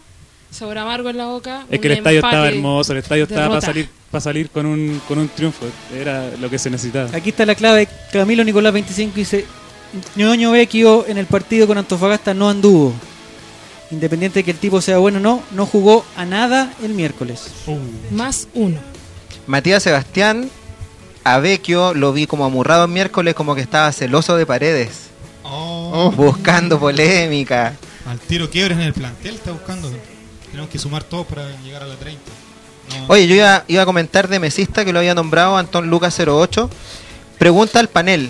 sabor 0.51 0.77
amargo 0.77 1.09
en 1.09 1.17
la 1.17 1.25
boca. 1.25 1.65
Es 1.71 1.79
que 1.79 1.87
el 1.87 1.93
estadio 1.93 2.19
estaba 2.19 2.47
hermoso, 2.47 2.91
el 2.91 2.99
estadio 2.99 3.23
estaba 3.23 3.47
para 3.49 3.61
salir, 3.61 3.89
para 4.11 4.21
salir 4.21 4.51
con 4.51 4.67
un, 4.67 5.01
con 5.07 5.17
un 5.17 5.29
triunfo. 5.29 5.65
Era 5.99 6.29
lo 6.39 6.47
que 6.49 6.59
se 6.59 6.69
necesitaba. 6.69 7.09
Aquí 7.15 7.29
está 7.31 7.43
la 7.47 7.55
clave. 7.55 7.87
Camilo 8.13 8.43
Nicolás 8.43 8.71
25 8.71 9.13
dice, 9.15 9.45
Ñoño 10.15 10.51
Vecchio 10.51 11.05
en 11.07 11.17
el 11.17 11.25
partido 11.25 11.67
con 11.67 11.77
Antofagasta 11.77 12.33
no 12.33 12.49
anduvo. 12.49 12.93
Independiente 13.91 14.39
de 14.39 14.43
que 14.45 14.51
el 14.51 14.57
tipo 14.57 14.79
sea 14.81 14.99
bueno 14.99 15.17
o 15.17 15.21
no, 15.21 15.43
no 15.51 15.65
jugó 15.65 16.05
a 16.15 16.23
nada 16.25 16.73
el 16.81 16.93
miércoles. 16.93 17.47
Más 18.11 18.47
uno. 18.53 18.79
Matías 19.47 19.83
Sebastián, 19.83 20.49
a 21.25 21.39
Vecchio 21.39 21.93
lo 21.93 22.13
vi 22.13 22.25
como 22.25 22.45
amurrado 22.45 22.85
el 22.85 22.91
miércoles, 22.91 23.35
como 23.35 23.53
que 23.53 23.61
estaba 23.61 23.91
celoso 23.91 24.37
de 24.37 24.45
paredes, 24.45 25.09
Oh, 25.43 25.91
Oh, 25.93 26.11
buscando 26.11 26.79
polémica. 26.79 27.73
Al 28.07 28.17
tiro 28.19 28.49
quiebres 28.49 28.77
en 28.77 28.85
el 28.85 28.93
plantel, 28.93 29.35
está 29.35 29.51
buscando. 29.51 29.91
Tenemos 30.49 30.69
que 30.69 30.79
sumar 30.79 31.03
todos 31.03 31.27
para 31.27 31.49
llegar 31.63 31.83
a 31.83 31.87
la 31.87 31.95
30. 31.95 32.21
No, 32.97 33.05
Oye, 33.07 33.27
yo 33.27 33.35
iba, 33.35 33.63
iba 33.67 33.81
a 33.81 33.85
comentar 33.85 34.27
de 34.29 34.39
Mesista 34.39 34.85
que 34.85 34.93
lo 34.93 34.99
había 34.99 35.13
nombrado 35.15 35.57
Antón 35.57 35.89
Lucas 35.89 36.17
08. 36.17 36.69
Pregunta 37.37 37.79
al 37.79 37.89
panel: 37.89 38.29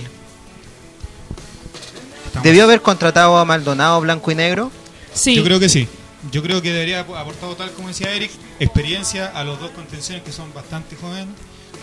estamos- 2.31 2.43
¿debió 2.43 2.63
haber 2.63 2.81
contratado 2.81 3.37
a 3.37 3.45
Maldonado 3.45 3.99
blanco 4.01 4.31
y 4.31 4.35
negro? 4.35 4.71
Sí. 5.13 5.35
Yo 5.35 5.43
creo 5.43 5.59
que 5.59 5.69
sí. 5.69 5.87
Yo 6.31 6.41
creo 6.43 6.61
que 6.61 6.71
debería 6.71 6.99
haber 6.99 7.17
aportado, 7.17 7.55
tal 7.55 7.71
como 7.71 7.87
decía 7.87 8.11
Eric, 8.13 8.31
experiencia 8.59 9.27
a 9.27 9.43
los 9.43 9.59
dos 9.59 9.71
contenciones 9.71 10.23
que 10.23 10.31
son 10.31 10.53
bastante 10.53 10.95
jóvenes. 10.95 11.27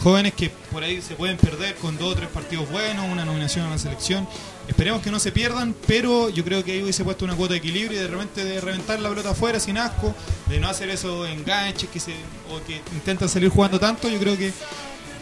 Jóvenes 0.03 0.33
que 0.35 0.49
por 0.71 0.85
ahí 0.85 1.03
se 1.03 1.15
pueden 1.17 1.37
perder 1.39 1.75
con 1.75 1.99
dos 1.99 2.13
o 2.13 2.15
tres 2.15 2.29
partidos 2.29 2.71
buenos, 2.71 3.05
una 3.11 3.25
nominación 3.25 3.67
a 3.67 3.71
la 3.71 3.79
selección. 3.79 4.29
Esperemos 4.69 5.03
que 5.03 5.11
no 5.11 5.19
se 5.19 5.33
pierdan, 5.33 5.75
pero 5.89 6.29
yo 6.29 6.45
creo 6.45 6.63
que 6.63 6.71
ahí 6.73 6.83
hubiese 6.85 7.03
puesto 7.03 7.25
una 7.25 7.35
cuota 7.35 7.55
de 7.55 7.59
equilibrio 7.59 7.99
y 7.99 8.03
de 8.03 8.07
repente 8.07 8.45
de 8.45 8.61
reventar 8.61 9.01
la 9.01 9.09
pelota 9.09 9.31
afuera 9.31 9.59
sin 9.59 9.77
asco, 9.77 10.15
de 10.47 10.61
no 10.61 10.69
hacer 10.69 10.89
esos 10.91 11.29
enganches 11.29 11.89
que 11.91 11.99
se, 11.99 12.13
o 12.49 12.65
que 12.65 12.81
intentan 12.95 13.29
salir 13.29 13.49
jugando 13.49 13.81
tanto. 13.81 14.09
Yo 14.09 14.21
creo 14.21 14.39
que 14.39 14.53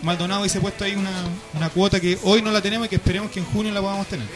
Maldonado 0.03 0.41
hubiese 0.43 0.61
puesto 0.61 0.85
ahí 0.85 0.95
una, 0.95 1.11
una 1.55 1.71
cuota 1.71 1.99
que 1.99 2.19
hoy 2.25 2.43
no 2.43 2.51
la 2.51 2.61
tenemos 2.61 2.87
y 2.87 2.91
que 2.91 2.97
esperemos 2.97 3.31
que 3.31 3.39
en 3.41 3.47
junio 3.47 3.73
la 3.73 3.81
podamos 3.81 4.07
tener. 4.09 4.27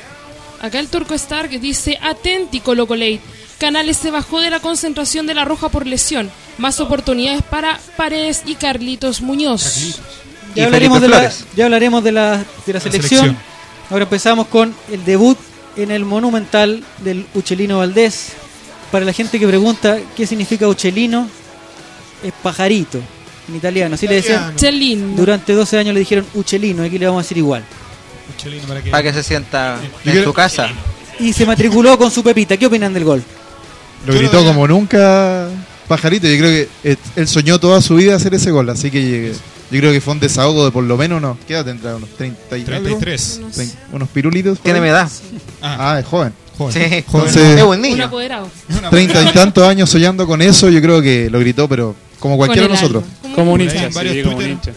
Acá 0.60 0.78
el 0.78 0.88
turco 0.88 1.14
Stark 1.14 1.50
dice, 1.60 1.98
atenti 2.02 2.60
Colocolate. 2.60 3.20
Canales 3.58 3.96
se 3.96 4.10
bajó 4.10 4.40
de 4.40 4.50
la 4.50 4.60
concentración 4.60 5.26
de 5.26 5.34
la 5.34 5.44
Roja 5.44 5.68
por 5.68 5.86
lesión. 5.86 6.30
Más 6.58 6.80
oportunidades 6.80 7.42
para 7.42 7.78
Paredes 7.96 8.42
y 8.46 8.54
Carlitos 8.54 9.20
Muñoz. 9.22 9.78
Y 10.54 10.58
Ya 10.60 10.66
hablaremos, 10.66 11.00
de 11.00 11.08
la, 11.08 11.32
ya 11.56 11.64
hablaremos 11.64 12.04
de 12.04 12.12
la, 12.12 12.44
de 12.66 12.72
la 12.72 12.80
selección. 12.80 13.20
selección. 13.20 13.36
Ahora 13.90 14.04
empezamos 14.04 14.46
con 14.48 14.74
el 14.90 15.04
debut 15.04 15.38
en 15.76 15.90
el 15.90 16.04
Monumental 16.04 16.82
del 16.98 17.26
Uchelino 17.34 17.78
Valdés. 17.78 18.32
Para 18.92 19.04
la 19.04 19.12
gente 19.12 19.38
que 19.38 19.46
pregunta 19.46 19.98
qué 20.16 20.26
significa 20.26 20.68
Uchelino, 20.68 21.28
es 22.22 22.32
pajarito 22.42 22.98
en 23.48 23.56
italiano. 23.56 23.94
Así 23.94 24.06
le 24.08 24.16
decían. 24.16 24.52
Italiano. 24.56 25.14
Durante 25.16 25.52
12 25.54 25.78
años 25.78 25.94
le 25.94 26.00
dijeron 26.00 26.26
Uchelino, 26.34 26.82
aquí 26.82 26.98
le 26.98 27.06
vamos 27.06 27.20
a 27.20 27.22
decir 27.24 27.38
igual. 27.38 27.62
Chelino, 28.36 28.66
para 28.66 28.82
que, 28.82 28.90
Para 28.90 29.02
que 29.02 29.12
se 29.12 29.22
sienta 29.22 29.78
en 29.82 29.90
quiero- 30.12 30.24
su 30.24 30.32
casa. 30.32 30.68
Y 31.18 31.32
se 31.32 31.44
matriculó 31.46 31.98
con 31.98 32.10
su 32.10 32.22
pepita. 32.22 32.56
¿Qué 32.56 32.66
opinan 32.66 32.92
del 32.94 33.04
gol? 33.04 33.22
Lo 34.06 34.12
Yo 34.14 34.18
gritó 34.20 34.42
como 34.44 34.66
nunca 34.66 35.48
Pajarito. 35.86 36.26
Yo 36.26 36.38
creo 36.38 36.66
que 36.84 36.98
él 37.16 37.28
soñó 37.28 37.58
toda 37.58 37.80
su 37.82 37.96
vida 37.96 38.14
hacer 38.16 38.32
ese 38.34 38.50
gol. 38.50 38.70
Así 38.70 38.90
que 38.90 39.32
yo 39.70 39.78
creo 39.80 39.92
que 39.92 40.00
fue 40.00 40.14
un 40.14 40.20
desahogo 40.20 40.64
de 40.64 40.70
por 40.70 40.84
lo 40.84 40.96
menos 40.96 41.18
unos. 41.18 41.36
¿Qué 41.46 41.52
edad 41.54 41.64
tendrá? 41.64 41.96
¿Unos 41.96 42.08
30 42.16 42.56
y 42.56 42.60
algo? 42.62 42.70
33. 42.70 43.40
Trein- 43.54 43.72
unos 43.92 44.08
pirulitos. 44.08 44.58
Tiene 44.60 44.80
mi 44.80 44.88
edad. 44.88 45.08
Ah, 45.60 45.92
Ah, 45.92 46.00
es 46.00 46.06
joven. 46.06 46.32
joven. 46.56 46.72
Sí, 46.72 46.80
Joven. 46.80 47.28
Entonces- 47.28 47.58
es 47.58 47.64
buen 47.64 47.82
niño. 47.82 48.04
apoderado. 48.04 48.48
Una 48.78 48.88
Treinta 48.90 49.22
y 49.22 49.32
tantos 49.32 49.68
años 49.68 49.90
soñando 49.90 50.26
con 50.26 50.40
eso. 50.40 50.70
Yo 50.70 50.80
creo 50.80 51.02
que 51.02 51.28
lo 51.28 51.38
gritó, 51.40 51.68
pero 51.68 51.94
como 52.18 52.36
cualquiera 52.38 52.66
de 52.68 52.74
nosotros. 52.74 53.04
Como 53.34 53.52
un 53.52 53.60
sí, 53.60 54.22
como 54.24 54.40
hincha. 54.42 54.72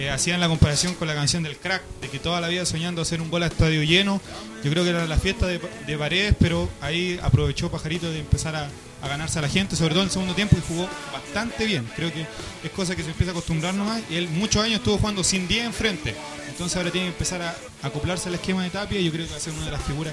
Eh, 0.00 0.10
hacían 0.10 0.40
la 0.40 0.48
comparación 0.48 0.94
con 0.94 1.06
la 1.08 1.14
canción 1.14 1.42
del 1.42 1.56
crack, 1.56 1.82
de 2.00 2.08
que 2.08 2.18
toda 2.18 2.40
la 2.40 2.48
vida 2.48 2.64
soñando 2.64 3.02
hacer 3.02 3.20
un 3.20 3.30
gol 3.30 3.42
a 3.42 3.46
estadio 3.46 3.82
lleno. 3.82 4.20
Yo 4.64 4.70
creo 4.70 4.82
que 4.84 4.90
era 4.90 5.06
la 5.06 5.16
fiesta 5.18 5.46
de, 5.46 5.60
de 5.86 5.98
Paredes, 5.98 6.34
pero 6.38 6.68
ahí 6.80 7.18
aprovechó 7.22 7.70
Pajarito 7.70 8.10
de 8.10 8.20
empezar 8.20 8.56
a, 8.56 8.68
a 9.02 9.08
ganarse 9.08 9.38
a 9.38 9.42
la 9.42 9.48
gente, 9.48 9.76
sobre 9.76 9.90
todo 9.90 10.00
en 10.02 10.06
el 10.08 10.12
segundo 10.12 10.34
tiempo, 10.34 10.56
y 10.58 10.62
jugó 10.66 10.88
bastante 11.12 11.64
bien. 11.66 11.86
Creo 11.96 12.12
que 12.12 12.22
es 12.64 12.70
cosa 12.74 12.96
que 12.96 13.02
se 13.02 13.10
empieza 13.10 13.30
a 13.30 13.34
acostumbrar 13.34 13.74
nomás. 13.74 14.02
Y 14.10 14.16
él 14.16 14.28
muchos 14.28 14.62
años 14.64 14.78
estuvo 14.78 14.98
jugando 14.98 15.22
sin 15.24 15.46
10 15.48 15.66
enfrente. 15.66 16.14
Entonces 16.48 16.76
ahora 16.76 16.90
tiene 16.90 17.06
que 17.08 17.12
empezar 17.12 17.40
a 17.42 17.54
acoplarse 17.82 18.28
al 18.28 18.34
esquema 18.34 18.62
de 18.64 18.70
Tapia 18.70 18.98
y 19.00 19.04
yo 19.04 19.12
creo 19.12 19.24
que 19.24 19.30
va 19.32 19.36
a 19.38 19.40
ser 19.40 19.52
una 19.54 19.64
de 19.66 19.72
las 19.72 19.82
figuras. 19.82 20.12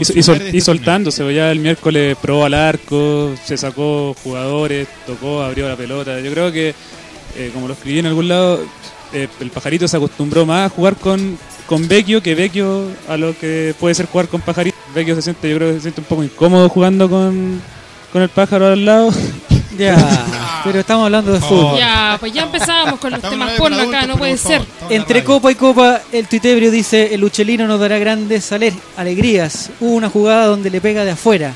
Y, 0.00 0.04
sol- 0.04 0.16
y 0.16 0.18
este 0.20 0.36
torneo. 0.38 0.64
soltándose, 0.64 1.22
pues 1.22 1.36
ya 1.36 1.52
el 1.52 1.60
miércoles 1.60 2.16
probó 2.20 2.44
al 2.46 2.54
arco, 2.54 3.32
se 3.44 3.56
sacó 3.56 4.14
jugadores, 4.24 4.88
tocó, 5.06 5.42
abrió 5.42 5.68
la 5.68 5.76
pelota. 5.76 6.18
Yo 6.20 6.32
creo 6.32 6.50
que, 6.50 6.74
eh, 7.36 7.50
como 7.54 7.68
lo 7.68 7.74
escribí 7.74 8.00
en 8.00 8.06
algún 8.06 8.26
lado, 8.26 8.64
eh, 9.14 9.28
el 9.40 9.50
pajarito 9.50 9.88
se 9.88 9.96
acostumbró 9.96 10.44
más 10.44 10.66
a 10.70 10.74
jugar 10.74 10.96
con, 10.96 11.38
con 11.66 11.88
Vecchio 11.88 12.22
que 12.22 12.34
Vecchio 12.34 12.88
a 13.08 13.16
lo 13.16 13.36
que 13.38 13.74
puede 13.80 13.94
ser 13.94 14.06
jugar 14.06 14.28
con 14.28 14.40
pajarito. 14.42 14.76
Vecchio 14.94 15.14
se 15.16 15.22
siente, 15.22 15.48
yo 15.50 15.56
creo 15.56 15.68
que 15.70 15.74
se 15.76 15.80
siente 15.82 16.00
un 16.02 16.06
poco 16.06 16.22
incómodo 16.24 16.68
jugando 16.68 17.08
con, 17.08 17.60
con 18.12 18.22
el 18.22 18.28
pájaro 18.28 18.66
al 18.68 18.84
lado. 18.84 19.10
Ya, 19.76 20.60
pero 20.62 20.78
estamos 20.78 21.04
hablando 21.06 21.32
de 21.32 21.40
fútbol. 21.40 21.76
Ya, 21.76 22.16
pues 22.20 22.32
ya 22.32 22.44
empezamos 22.44 23.00
con 23.00 23.10
los 23.10 23.18
Estamos 23.18 23.36
temas 23.48 23.58
porno 23.58 23.76
acá, 23.80 24.06
no 24.06 24.16
puede 24.16 24.36
ser. 24.38 24.62
Entre 24.88 25.24
copa 25.24 25.50
y 25.50 25.56
copa, 25.56 26.00
el 26.12 26.28
tuitebrio 26.28 26.70
dice, 26.70 27.12
el 27.12 27.20
Luchelino 27.20 27.66
nos 27.66 27.80
dará 27.80 27.98
grandes 27.98 28.52
ale- 28.52 28.72
alegrías. 28.96 29.70
Hubo 29.80 29.94
una 29.96 30.08
jugada 30.10 30.46
donde 30.46 30.70
le 30.70 30.80
pega 30.80 31.04
de 31.04 31.10
afuera. 31.10 31.54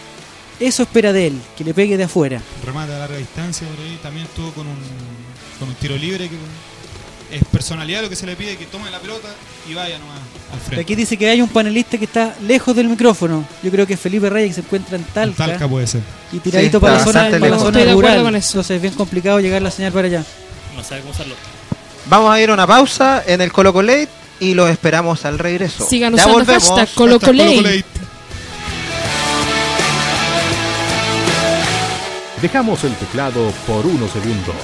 Eso 0.58 0.82
espera 0.82 1.12
de 1.12 1.28
él, 1.28 1.38
que 1.56 1.62
le 1.62 1.72
pegue 1.74 1.96
de 1.96 2.02
afuera. 2.02 2.42
remate 2.66 2.92
a 2.92 2.98
larga 2.98 3.16
distancia 3.18 3.68
por 3.68 3.84
ahí. 3.86 3.96
También 4.02 4.26
estuvo 4.26 4.50
con 4.50 4.66
un, 4.66 4.76
con 5.60 5.68
un 5.68 5.74
tiro 5.76 5.96
libre 5.96 6.28
que 6.28 6.34
es 7.30 7.44
personalidad 7.52 8.02
lo 8.02 8.08
que 8.08 8.16
se 8.16 8.26
le 8.26 8.36
pide 8.36 8.56
que 8.56 8.66
tome 8.66 8.90
la 8.90 8.98
pelota 9.00 9.28
y 9.68 9.74
vaya 9.74 9.98
nomás 9.98 10.18
al 10.52 10.60
frente. 10.60 10.80
Aquí 10.82 10.94
dice 10.94 11.16
que 11.16 11.28
hay 11.28 11.42
un 11.42 11.48
panelista 11.48 11.98
que 11.98 12.04
está 12.06 12.34
lejos 12.46 12.74
del 12.74 12.88
micrófono. 12.88 13.44
Yo 13.62 13.70
creo 13.70 13.86
que 13.86 13.94
es 13.94 14.00
Felipe 14.00 14.30
Reyes 14.30 14.50
que 14.50 14.54
se 14.54 14.60
encuentra 14.66 14.96
en 14.96 15.04
Talca. 15.04 15.46
Talca 15.46 15.68
puede 15.68 15.86
ser. 15.86 16.00
Y 16.32 16.38
tiradito 16.38 16.78
Sí, 16.78 16.82
para 16.82 16.94
la 16.98 17.04
zona, 17.04 17.20
para 17.30 17.48
la 17.50 17.58
zona 17.58 17.78
Estoy 17.80 17.92
rural. 17.94 18.22
con 18.22 18.36
eso. 18.36 18.48
Entonces 18.52 18.76
es 18.76 18.82
bien 18.82 18.94
complicado 18.94 19.40
llegar 19.40 19.60
la 19.62 19.70
señal 19.70 19.92
para 19.92 20.06
allá. 20.08 20.24
No 20.74 20.82
sabe 20.82 21.00
cómo 21.02 21.12
usarlo. 21.12 21.34
Vamos 22.06 22.32
a 22.32 22.40
ir 22.40 22.48
a 22.50 22.54
una 22.54 22.66
pausa 22.66 23.22
en 23.26 23.40
el 23.42 23.52
Colo 23.52 23.72
Colate 23.72 24.08
y 24.40 24.54
los 24.54 24.70
esperamos 24.70 25.24
al 25.26 25.38
regreso. 25.38 25.86
Sigan 25.86 26.14
Ya 26.16 26.22
usando 26.22 26.38
volvemos. 26.38 26.68
hashtag. 26.68 26.94
Colocolate. 26.94 27.84
Dejamos 32.40 32.84
el 32.84 32.94
teclado 32.94 33.52
por 33.66 33.84
unos 33.84 34.12
segundos. 34.12 34.54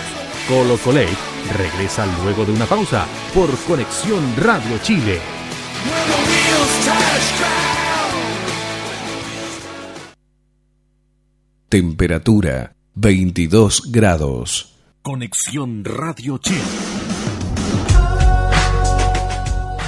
Colo 0.48 0.76
Colate 0.76 1.16
regresa 1.56 2.04
luego 2.22 2.44
de 2.44 2.52
una 2.52 2.66
pausa 2.66 3.06
por 3.32 3.48
Conexión 3.60 4.22
Radio 4.36 4.76
Chile. 4.82 5.18
Temperatura 11.70 12.76
22 12.94 13.90
grados. 13.90 14.76
Conexión 15.00 15.82
Radio 15.82 16.36
Chile. 16.36 17.03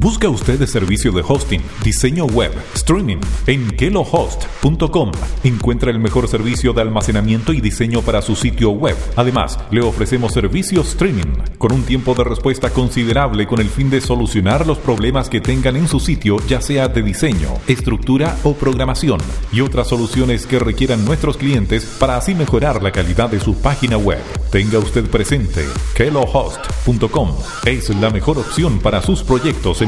¿Busca 0.00 0.28
usted 0.28 0.62
el 0.62 0.68
servicio 0.68 1.10
de 1.10 1.24
hosting, 1.26 1.60
diseño 1.82 2.24
web, 2.26 2.52
streaming 2.74 3.18
en 3.48 3.68
kelohost.com? 3.68 5.10
Encuentra 5.42 5.90
el 5.90 5.98
mejor 5.98 6.28
servicio 6.28 6.72
de 6.72 6.82
almacenamiento 6.82 7.52
y 7.52 7.60
diseño 7.60 8.00
para 8.02 8.22
su 8.22 8.36
sitio 8.36 8.70
web. 8.70 8.96
Además, 9.16 9.58
le 9.72 9.80
ofrecemos 9.80 10.32
servicio 10.32 10.82
streaming 10.82 11.42
con 11.58 11.72
un 11.72 11.82
tiempo 11.82 12.14
de 12.14 12.22
respuesta 12.22 12.70
considerable 12.70 13.48
con 13.48 13.60
el 13.60 13.68
fin 13.68 13.90
de 13.90 14.00
solucionar 14.00 14.68
los 14.68 14.78
problemas 14.78 15.28
que 15.28 15.40
tengan 15.40 15.74
en 15.74 15.88
su 15.88 15.98
sitio, 15.98 16.36
ya 16.46 16.60
sea 16.60 16.86
de 16.86 17.02
diseño, 17.02 17.54
estructura 17.66 18.36
o 18.44 18.54
programación, 18.54 19.18
y 19.50 19.62
otras 19.62 19.88
soluciones 19.88 20.46
que 20.46 20.60
requieran 20.60 21.04
nuestros 21.04 21.36
clientes 21.36 21.84
para 21.98 22.16
así 22.16 22.36
mejorar 22.36 22.84
la 22.84 22.92
calidad 22.92 23.30
de 23.30 23.40
su 23.40 23.56
página 23.56 23.96
web. 23.96 24.22
Tenga 24.52 24.78
usted 24.78 25.10
presente, 25.10 25.66
kelohost.com 25.96 27.32
es 27.64 27.88
la 27.90 28.10
mejor 28.10 28.38
opción 28.38 28.78
para 28.78 29.02
sus 29.02 29.24
proyectos 29.24 29.82
en 29.82 29.87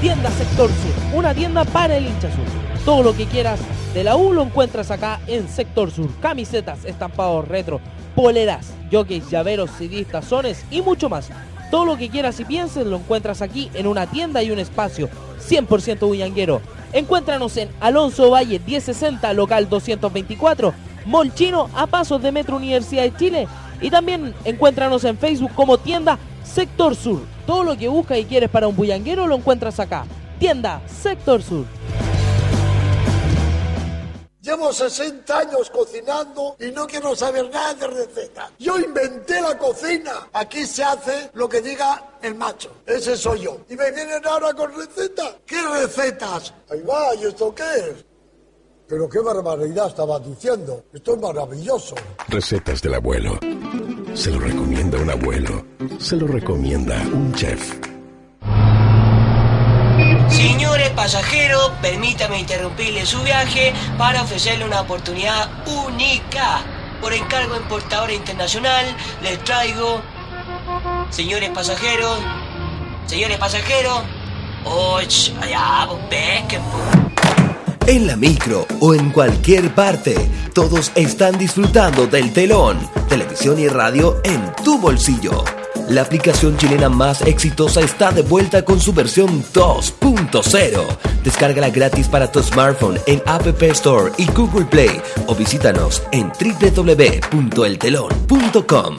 Tienda 0.00 0.30
Sector 0.30 0.68
Sur, 0.68 1.16
una 1.18 1.32
tienda 1.32 1.64
para 1.64 1.96
el 1.96 2.06
hincha 2.06 2.34
sur. 2.34 2.44
Todo 2.84 3.04
lo 3.04 3.16
que 3.16 3.26
quieras 3.26 3.60
de 3.94 4.02
la 4.02 4.16
U 4.16 4.32
lo 4.32 4.42
encuentras 4.42 4.90
acá 4.90 5.20
en 5.28 5.48
Sector 5.48 5.92
Sur. 5.92 6.08
Camisetas, 6.20 6.84
estampados 6.84 7.46
retro, 7.46 7.80
poleras, 8.16 8.74
jockeys, 8.90 9.30
llaveros, 9.30 9.70
CDs, 9.78 10.08
tazones 10.08 10.64
y 10.72 10.82
mucho 10.82 11.08
más. 11.08 11.30
Todo 11.70 11.84
lo 11.84 11.96
que 11.96 12.10
quieras 12.10 12.40
y 12.40 12.44
pienses 12.44 12.84
lo 12.84 12.96
encuentras 12.96 13.40
aquí 13.40 13.70
en 13.74 13.86
una 13.86 14.08
tienda 14.08 14.42
y 14.42 14.50
un 14.50 14.58
espacio 14.58 15.08
100% 15.48 16.00
bullanguero. 16.00 16.60
Encuéntranos 16.92 17.56
en 17.56 17.70
Alonso 17.80 18.30
Valle 18.30 18.58
1060, 18.58 19.32
local 19.32 19.68
224, 19.68 20.74
Molchino 21.06 21.68
a 21.74 21.86
pasos 21.86 22.20
de 22.20 22.32
Metro 22.32 22.56
Universidad 22.56 23.04
de 23.04 23.16
Chile. 23.16 23.48
Y 23.84 23.90
también 23.90 24.34
encuéntranos 24.46 25.04
en 25.04 25.18
Facebook 25.18 25.52
como 25.54 25.76
tienda 25.76 26.18
Sector 26.42 26.96
Sur. 26.96 27.20
Todo 27.46 27.64
lo 27.64 27.76
que 27.76 27.86
buscas 27.86 28.16
y 28.16 28.24
quieres 28.24 28.48
para 28.48 28.66
un 28.66 28.74
bullanguero 28.74 29.26
lo 29.26 29.36
encuentras 29.36 29.78
acá. 29.78 30.06
Tienda 30.38 30.80
Sector 30.88 31.42
Sur. 31.42 31.66
Llevo 34.40 34.72
60 34.72 35.38
años 35.38 35.68
cocinando 35.68 36.56
y 36.60 36.70
no 36.70 36.86
quiero 36.86 37.14
saber 37.14 37.50
nada 37.50 37.74
de 37.74 37.86
recetas. 37.88 38.52
Yo 38.58 38.78
inventé 38.78 39.42
la 39.42 39.58
cocina. 39.58 40.28
Aquí 40.32 40.64
se 40.64 40.82
hace 40.82 41.30
lo 41.34 41.46
que 41.46 41.60
diga 41.60 42.16
el 42.22 42.36
macho. 42.36 42.70
Ese 42.86 43.18
soy 43.18 43.42
yo. 43.42 43.58
Y 43.68 43.76
me 43.76 43.90
vienen 43.90 44.26
ahora 44.26 44.54
con 44.54 44.74
recetas. 44.74 45.36
¿Qué 45.44 45.60
recetas? 45.60 46.54
Ahí 46.70 46.80
va, 46.80 47.14
¿y 47.16 47.24
esto 47.24 47.54
qué 47.54 47.62
es? 47.62 48.13
Pero 48.86 49.08
qué 49.08 49.18
barbaridad 49.20 49.88
estaba 49.88 50.18
diciendo. 50.20 50.84
Esto 50.92 51.14
es 51.14 51.20
maravilloso. 51.20 51.94
Recetas 52.28 52.82
del 52.82 52.94
abuelo. 52.94 53.38
Se 54.14 54.30
lo 54.30 54.38
recomienda 54.38 54.98
un 54.98 55.10
abuelo. 55.10 55.64
Se 55.98 56.16
lo 56.16 56.26
recomienda 56.26 56.96
un 57.12 57.32
chef. 57.34 57.80
Señores 60.28 60.90
pasajeros, 60.90 61.72
permítame 61.80 62.40
interrumpirle 62.40 63.06
su 63.06 63.22
viaje 63.22 63.72
para 63.96 64.22
ofrecerle 64.22 64.66
una 64.66 64.82
oportunidad 64.82 65.48
única. 65.66 66.62
Por 67.00 67.12
encargo 67.14 67.56
importadora 67.56 68.12
internacional, 68.12 68.84
les 69.22 69.42
traigo, 69.44 70.00
señores 71.10 71.50
pasajeros, 71.50 72.18
señores 73.06 73.38
pasajeros, 73.38 74.02
oh, 74.64 75.00
ch, 75.06 75.32
allá, 75.40 75.88
pesquen. 76.08 77.13
En 77.86 78.06
la 78.06 78.16
micro 78.16 78.66
o 78.80 78.94
en 78.94 79.10
cualquier 79.10 79.74
parte, 79.74 80.16
todos 80.54 80.90
están 80.94 81.36
disfrutando 81.36 82.06
del 82.06 82.32
telón, 82.32 82.78
televisión 83.10 83.58
y 83.58 83.68
radio 83.68 84.22
en 84.24 84.40
tu 84.64 84.78
bolsillo. 84.78 85.44
La 85.90 86.00
aplicación 86.00 86.56
chilena 86.56 86.88
más 86.88 87.20
exitosa 87.20 87.82
está 87.82 88.10
de 88.10 88.22
vuelta 88.22 88.64
con 88.64 88.80
su 88.80 88.94
versión 88.94 89.44
2.0. 89.52 90.82
Descárgala 91.22 91.68
gratis 91.68 92.08
para 92.08 92.32
tu 92.32 92.42
smartphone 92.42 92.98
en 93.06 93.20
App 93.26 93.46
Store 93.62 94.10
y 94.16 94.24
Google 94.32 94.64
Play 94.64 95.02
o 95.26 95.34
visítanos 95.34 96.02
en 96.10 96.32
www.eltelon.com. 96.40 98.96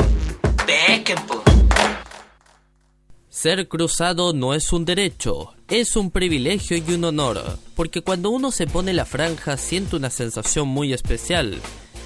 Ser 3.46 3.68
cruzado 3.68 4.34
no 4.34 4.56
es 4.56 4.74
un 4.74 4.86
derecho, 4.86 5.54
es 5.68 5.96
un 5.96 6.10
privilegio 6.10 6.78
y 6.78 6.94
un 6.94 7.04
honor, 7.04 7.60
porque 7.76 8.02
cuando 8.02 8.32
uno 8.32 8.50
se 8.50 8.66
pone 8.66 8.92
la 8.92 9.06
franja 9.06 9.56
siente 9.58 9.96
una 9.96 10.10
sensación 10.10 10.68
muy 10.68 10.94
especial. 10.94 11.62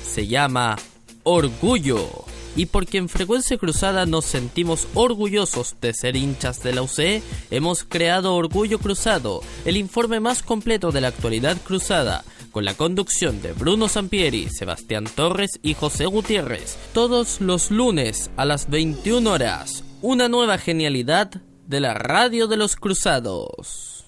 Se 0.05 0.27
llama 0.27 0.75
orgullo. 1.23 2.25
Y 2.57 2.65
porque 2.65 2.97
en 2.97 3.07
Frecuencia 3.07 3.57
Cruzada 3.57 4.05
nos 4.05 4.25
sentimos 4.25 4.89
orgullosos 4.95 5.77
de 5.79 5.93
ser 5.93 6.17
hinchas 6.17 6.61
de 6.61 6.73
la 6.73 6.81
UCE, 6.81 7.23
hemos 7.51 7.85
creado 7.85 8.35
Orgullo 8.35 8.77
Cruzado, 8.77 9.41
el 9.63 9.77
informe 9.77 10.19
más 10.19 10.43
completo 10.43 10.91
de 10.91 10.99
la 10.99 11.07
actualidad 11.07 11.55
cruzada, 11.63 12.25
con 12.51 12.65
la 12.65 12.73
conducción 12.73 13.41
de 13.41 13.53
Bruno 13.53 13.87
Sampieri, 13.87 14.49
Sebastián 14.49 15.05
Torres 15.15 15.57
y 15.63 15.73
José 15.73 16.05
Gutiérrez, 16.05 16.77
todos 16.91 17.39
los 17.39 17.71
lunes 17.71 18.29
a 18.35 18.43
las 18.43 18.69
21 18.69 19.31
horas. 19.31 19.85
Una 20.01 20.29
nueva 20.29 20.57
genialidad 20.57 21.29
de 21.67 21.79
la 21.81 21.93
radio 21.93 22.47
de 22.47 22.55
los 22.55 22.77
cruzados. 22.77 24.05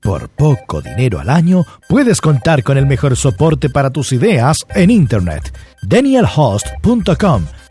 Por 0.00 0.28
poco 0.28 0.80
dinero 0.80 1.20
al 1.20 1.30
año, 1.30 1.64
puedes 1.88 2.20
contar 2.20 2.64
con 2.64 2.76
el 2.76 2.86
mejor 2.86 3.16
soporte 3.16 3.70
para 3.70 3.90
tus 3.90 4.12
ideas 4.12 4.56
en 4.74 4.90
Internet. 4.90 5.56
DanielHost.com 5.82 7.44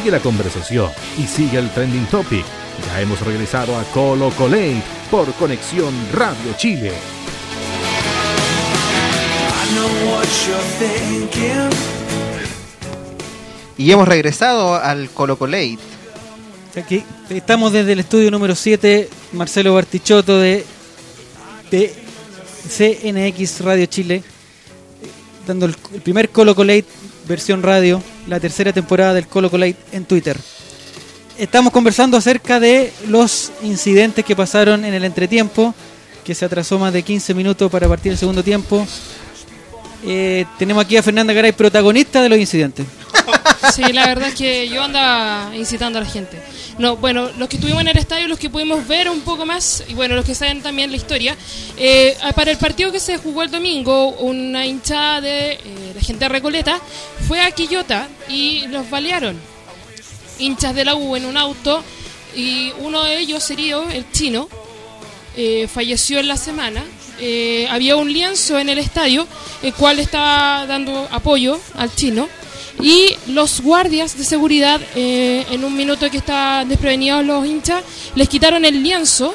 Sigue 0.00 0.12
la 0.12 0.20
conversación 0.20 0.90
y 1.18 1.26
sigue 1.26 1.58
el 1.58 1.68
trending 1.68 2.06
topic. 2.06 2.42
Ya 2.86 3.02
hemos 3.02 3.20
regresado 3.20 3.76
a 3.76 3.84
Colo 3.84 4.30
Colate 4.30 4.82
por 5.10 5.30
Conexión 5.34 5.92
Radio 6.14 6.54
Chile. 6.56 6.92
Y 13.76 13.92
hemos 13.92 14.08
regresado 14.08 14.74
al 14.74 15.10
Colo 15.10 15.36
Colate. 15.38 15.78
Aquí 16.82 17.04
estamos 17.28 17.70
desde 17.74 17.92
el 17.92 18.00
estudio 18.00 18.30
número 18.30 18.54
7, 18.54 19.06
Marcelo 19.32 19.74
Bartichotto 19.74 20.38
de, 20.38 20.64
de 21.70 21.92
CNX 22.70 23.60
Radio 23.60 23.84
Chile, 23.84 24.22
dando 25.46 25.66
el, 25.66 25.76
el 25.92 26.00
primer 26.00 26.30
Colo 26.30 26.54
Colate 26.54 26.86
versión 27.30 27.62
radio, 27.62 28.02
la 28.30 28.38
tercera 28.38 28.72
temporada 28.72 29.12
del 29.12 29.26
Colo 29.26 29.50
Colate 29.50 29.76
en 29.90 30.04
Twitter. 30.04 30.38
Estamos 31.36 31.72
conversando 31.72 32.16
acerca 32.16 32.60
de 32.60 32.92
los 33.08 33.50
incidentes 33.62 34.24
que 34.24 34.36
pasaron 34.36 34.84
en 34.84 34.94
el 34.94 35.04
entretiempo, 35.04 35.74
que 36.24 36.36
se 36.36 36.44
atrasó 36.44 36.78
más 36.78 36.92
de 36.92 37.02
15 37.02 37.34
minutos 37.34 37.68
para 37.72 37.88
partir 37.88 38.12
el 38.12 38.18
segundo 38.18 38.44
tiempo. 38.44 38.86
Eh, 40.04 40.44
tenemos 40.58 40.84
aquí 40.84 40.96
a 40.96 41.02
Fernanda 41.02 41.32
Garay, 41.32 41.52
protagonista 41.52 42.22
de 42.22 42.28
los 42.28 42.38
incidentes. 42.38 42.86
Sí, 43.74 43.82
la 43.92 44.06
verdad 44.06 44.28
es 44.30 44.34
que 44.34 44.68
yo 44.68 44.82
andaba 44.82 45.54
incitando 45.54 45.98
a 45.98 46.02
la 46.02 46.08
gente. 46.08 46.40
No, 46.78 46.96
bueno, 46.96 47.28
los 47.36 47.48
que 47.48 47.56
estuvimos 47.56 47.82
en 47.82 47.88
el 47.88 47.98
estadio, 47.98 48.26
los 48.26 48.38
que 48.38 48.48
pudimos 48.48 48.88
ver 48.88 49.08
un 49.10 49.20
poco 49.20 49.44
más, 49.44 49.84
y 49.86 49.94
bueno, 49.94 50.14
los 50.14 50.24
que 50.24 50.34
saben 50.34 50.62
también 50.62 50.90
la 50.90 50.96
historia, 50.96 51.36
eh, 51.76 52.16
para 52.34 52.50
el 52.50 52.56
partido 52.56 52.90
que 52.90 52.98
se 52.98 53.18
jugó 53.18 53.42
el 53.42 53.50
domingo, 53.50 54.08
una 54.12 54.64
hinchada 54.66 55.20
de 55.20 55.52
eh, 55.52 55.58
la 55.94 56.00
gente 56.00 56.24
de 56.24 56.30
Recoleta 56.30 56.80
fue 57.28 57.42
a 57.42 57.50
Quillota 57.50 58.08
y 58.28 58.66
los 58.68 58.88
balearon. 58.88 59.36
Hinchas 60.38 60.74
de 60.74 60.86
la 60.86 60.94
U 60.94 61.16
en 61.16 61.26
un 61.26 61.36
auto, 61.36 61.84
y 62.34 62.72
uno 62.78 63.04
de 63.04 63.18
ellos, 63.18 63.48
herido, 63.50 63.88
el 63.90 64.10
chino, 64.10 64.48
eh, 65.36 65.68
falleció 65.72 66.18
en 66.18 66.28
la 66.28 66.36
semana. 66.36 66.82
Eh, 67.20 67.68
había 67.70 67.96
un 67.96 68.12
lienzo 68.12 68.58
en 68.58 68.68
el 68.68 68.78
estadio, 68.78 69.26
el 69.62 69.74
cual 69.74 69.98
estaba 69.98 70.66
dando 70.66 71.06
apoyo 71.10 71.60
al 71.76 71.94
chino. 71.94 72.28
Y 72.82 73.14
los 73.26 73.60
guardias 73.60 74.16
de 74.16 74.24
seguridad, 74.24 74.80
eh, 74.94 75.44
en 75.50 75.64
un 75.64 75.76
minuto 75.76 76.10
que 76.10 76.16
estaban 76.16 76.68
desprevenidos 76.68 77.24
los 77.24 77.44
hinchas, 77.44 77.84
les 78.14 78.28
quitaron 78.28 78.64
el 78.64 78.82
lienzo 78.82 79.34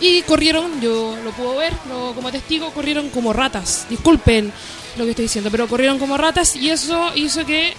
y 0.00 0.22
corrieron, 0.22 0.80
yo 0.80 1.16
lo 1.24 1.30
puedo 1.32 1.56
ver 1.56 1.72
como 2.14 2.30
testigo, 2.30 2.70
corrieron 2.70 3.08
como 3.10 3.32
ratas. 3.32 3.86
Disculpen 3.88 4.52
lo 4.96 5.04
que 5.04 5.10
estoy 5.10 5.24
diciendo, 5.24 5.50
pero 5.50 5.68
corrieron 5.68 5.98
como 5.98 6.16
ratas 6.16 6.54
y 6.56 6.70
eso 6.70 7.10
hizo 7.14 7.44
que 7.44 7.74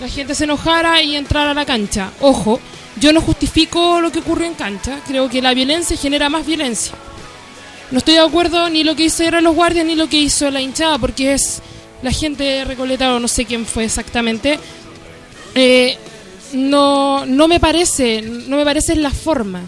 la 0.00 0.08
gente 0.08 0.34
se 0.34 0.44
enojara 0.44 1.02
y 1.02 1.16
entrara 1.16 1.52
a 1.52 1.54
la 1.54 1.64
cancha. 1.64 2.10
Ojo, 2.20 2.60
yo 2.98 3.12
no 3.12 3.20
justifico 3.20 4.00
lo 4.00 4.10
que 4.10 4.20
ocurrió 4.20 4.46
en 4.46 4.54
cancha, 4.54 5.00
creo 5.06 5.28
que 5.28 5.42
la 5.42 5.54
violencia 5.54 5.96
genera 5.96 6.28
más 6.28 6.46
violencia. 6.46 6.94
No 7.90 7.98
estoy 7.98 8.14
de 8.14 8.20
acuerdo 8.20 8.68
ni 8.68 8.82
lo 8.82 8.96
que 8.96 9.04
hicieron 9.04 9.44
los 9.44 9.54
guardias 9.54 9.86
ni 9.86 9.94
lo 9.94 10.08
que 10.08 10.18
hizo 10.18 10.50
la 10.50 10.60
hinchada, 10.60 10.98
porque 10.98 11.34
es 11.34 11.62
la 12.02 12.10
gente 12.10 12.44
de 12.44 12.64
Recoleta 12.64 13.14
o 13.14 13.20
no 13.20 13.28
sé 13.28 13.44
quién 13.44 13.64
fue 13.64 13.84
exactamente. 13.84 14.58
Eh, 15.54 15.96
no, 16.52 17.24
no 17.26 17.48
me 17.48 17.60
parece, 17.60 18.22
no 18.22 18.56
me 18.56 18.64
parece 18.64 18.96
la 18.96 19.10
forma 19.10 19.62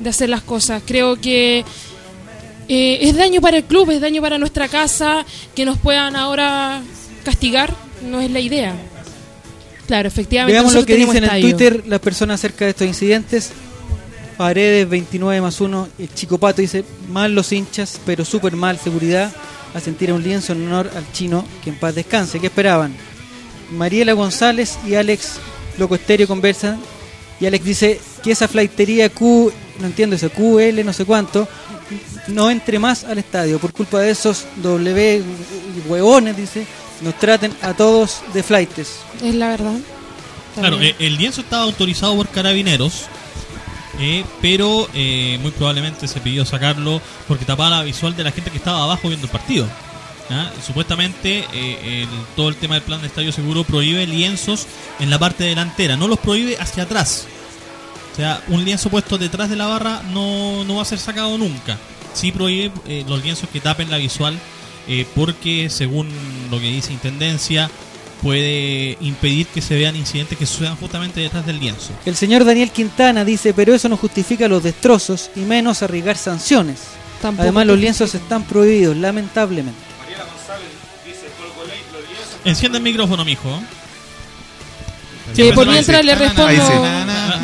de 0.00 0.10
hacer 0.10 0.28
las 0.28 0.42
cosas. 0.42 0.82
Creo 0.84 1.20
que 1.20 1.64
eh, 2.68 2.98
es 3.00 3.16
daño 3.16 3.40
para 3.40 3.58
el 3.58 3.64
club, 3.64 3.90
es 3.90 4.00
daño 4.00 4.20
para 4.20 4.38
nuestra 4.38 4.68
casa, 4.68 5.24
que 5.54 5.64
nos 5.64 5.78
puedan 5.78 6.16
ahora 6.16 6.82
castigar, 7.24 7.74
no 8.08 8.20
es 8.20 8.30
la 8.30 8.40
idea. 8.40 8.74
Claro, 9.86 10.08
efectivamente. 10.08 10.52
Veamos 10.52 10.74
lo 10.74 10.86
que 10.86 10.96
dicen 10.96 11.24
en. 11.24 11.40
Twitter 11.40 11.84
las 11.86 12.00
personas 12.00 12.40
acerca 12.40 12.64
de 12.64 12.70
estos 12.70 12.86
incidentes. 12.86 13.52
Paredes 14.36 14.88
29 14.88 15.40
más 15.40 15.60
1, 15.60 15.88
el 15.98 16.14
Chico 16.14 16.38
Pato 16.38 16.60
dice, 16.60 16.84
mal 17.08 17.34
los 17.34 17.52
hinchas, 17.52 18.00
pero 18.04 18.24
súper 18.24 18.56
mal 18.56 18.78
seguridad, 18.78 19.32
a 19.74 19.80
sentir 19.80 20.12
un 20.12 20.22
lienzo 20.22 20.52
en 20.52 20.66
honor 20.66 20.90
al 20.94 21.10
chino, 21.12 21.44
que 21.62 21.70
en 21.70 21.78
paz 21.78 21.94
descanse. 21.94 22.40
¿Qué 22.40 22.46
esperaban? 22.46 22.94
Mariela 23.72 24.12
González 24.12 24.78
y 24.86 24.94
Alex 24.94 25.38
Loco 25.78 25.94
Estéreo 25.94 26.28
conversan 26.28 26.80
y 27.40 27.46
Alex 27.46 27.64
dice 27.64 28.00
que 28.22 28.32
esa 28.32 28.48
flaitería 28.48 29.08
Q, 29.08 29.52
no 29.80 29.86
entiendo 29.86 30.16
eso, 30.16 30.30
QL, 30.30 30.84
no 30.84 30.92
sé 30.92 31.04
cuánto, 31.04 31.48
no 32.28 32.50
entre 32.50 32.78
más 32.78 33.04
al 33.04 33.18
estadio. 33.18 33.58
Por 33.58 33.72
culpa 33.72 34.00
de 34.00 34.10
esos 34.10 34.46
W 34.56 35.22
huevones, 35.88 36.36
dice, 36.36 36.66
nos 37.00 37.18
traten 37.18 37.52
a 37.62 37.74
todos 37.74 38.22
de 38.32 38.42
flaites. 38.42 38.96
Es 39.22 39.34
la 39.34 39.48
verdad. 39.48 39.74
Claro, 40.54 40.80
eh, 40.80 40.94
el 41.00 41.16
lienzo 41.16 41.40
estaba 41.40 41.64
autorizado 41.64 42.14
por 42.14 42.28
carabineros, 42.28 43.06
eh, 43.98 44.24
pero 44.40 44.88
eh, 44.94 45.38
muy 45.40 45.50
probablemente 45.52 46.08
se 46.08 46.20
pidió 46.20 46.44
sacarlo 46.44 47.00
porque 47.28 47.44
tapaba 47.44 47.78
la 47.78 47.82
visual 47.82 48.16
de 48.16 48.24
la 48.24 48.32
gente 48.32 48.50
que 48.50 48.58
estaba 48.58 48.82
abajo 48.82 49.08
viendo 49.08 49.26
el 49.26 49.32
partido. 49.32 49.66
Supuestamente 50.66 51.46
eh, 51.52 52.06
todo 52.34 52.48
el 52.48 52.56
tema 52.56 52.74
del 52.74 52.82
plan 52.82 53.00
de 53.00 53.08
estadio 53.08 53.30
seguro 53.30 53.62
prohíbe 53.62 54.06
lienzos 54.06 54.66
en 54.98 55.10
la 55.10 55.18
parte 55.18 55.44
delantera, 55.44 55.96
no 55.96 56.08
los 56.08 56.18
prohíbe 56.18 56.56
hacia 56.58 56.84
atrás. 56.84 57.26
O 58.12 58.16
sea, 58.16 58.42
un 58.48 58.64
lienzo 58.64 58.88
puesto 58.88 59.18
detrás 59.18 59.50
de 59.50 59.56
la 59.56 59.66
barra 59.66 60.02
no, 60.12 60.64
no 60.64 60.76
va 60.76 60.82
a 60.82 60.86
ser 60.86 60.98
sacado 60.98 61.36
nunca. 61.36 61.78
Sí 62.14 62.32
prohíbe 62.32 62.72
los 63.06 63.22
lienzos 63.22 63.48
que 63.50 63.60
tapen 63.60 63.90
la 63.90 63.98
visual 63.98 64.38
porque 65.14 65.68
según 65.68 66.08
lo 66.50 66.58
que 66.58 66.66
dice 66.68 66.92
Intendencia 66.92 67.70
puede 68.22 68.96
impedir 69.00 69.46
que 69.48 69.60
se 69.60 69.74
vean 69.76 69.96
incidentes 69.96 70.38
que 70.38 70.46
sucedan 70.46 70.76
justamente 70.76 71.20
detrás 71.20 71.44
del 71.46 71.60
lienzo. 71.60 71.90
El 72.04 72.16
señor 72.16 72.44
Daniel 72.44 72.70
Quintana 72.70 73.24
dice, 73.24 73.52
pero 73.54 73.74
eso 73.74 73.88
no 73.88 73.96
justifica 73.96 74.48
los 74.48 74.62
destrozos 74.62 75.30
y 75.36 75.40
menos 75.40 75.82
arriesgar 75.82 76.16
sanciones. 76.16 76.80
Tampoco 77.20 77.42
Además, 77.42 77.66
los 77.66 77.78
lienzos 77.78 78.14
están 78.14 78.44
prohibidos, 78.44 78.96
lamentablemente. 78.96 79.78
Enciende 82.44 82.78
el 82.78 82.84
micrófono, 82.84 83.24
mijo. 83.24 83.48
Sí, 85.34 85.50
por 85.54 85.66
mientras 85.66 86.04
le 86.04 86.14
respondo, 86.14 86.86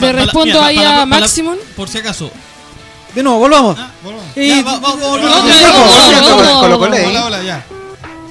le 0.01 0.13
respondo 0.13 0.63
ahí 0.63 0.77
a 0.77 1.07
Maximum. 1.07 1.57
Por 1.75 1.89
si 1.89 1.99
acaso. 1.99 2.31
De 3.15 3.23
nuevo, 3.23 3.39
volvamos. 3.39 3.79
Y- 4.37 4.63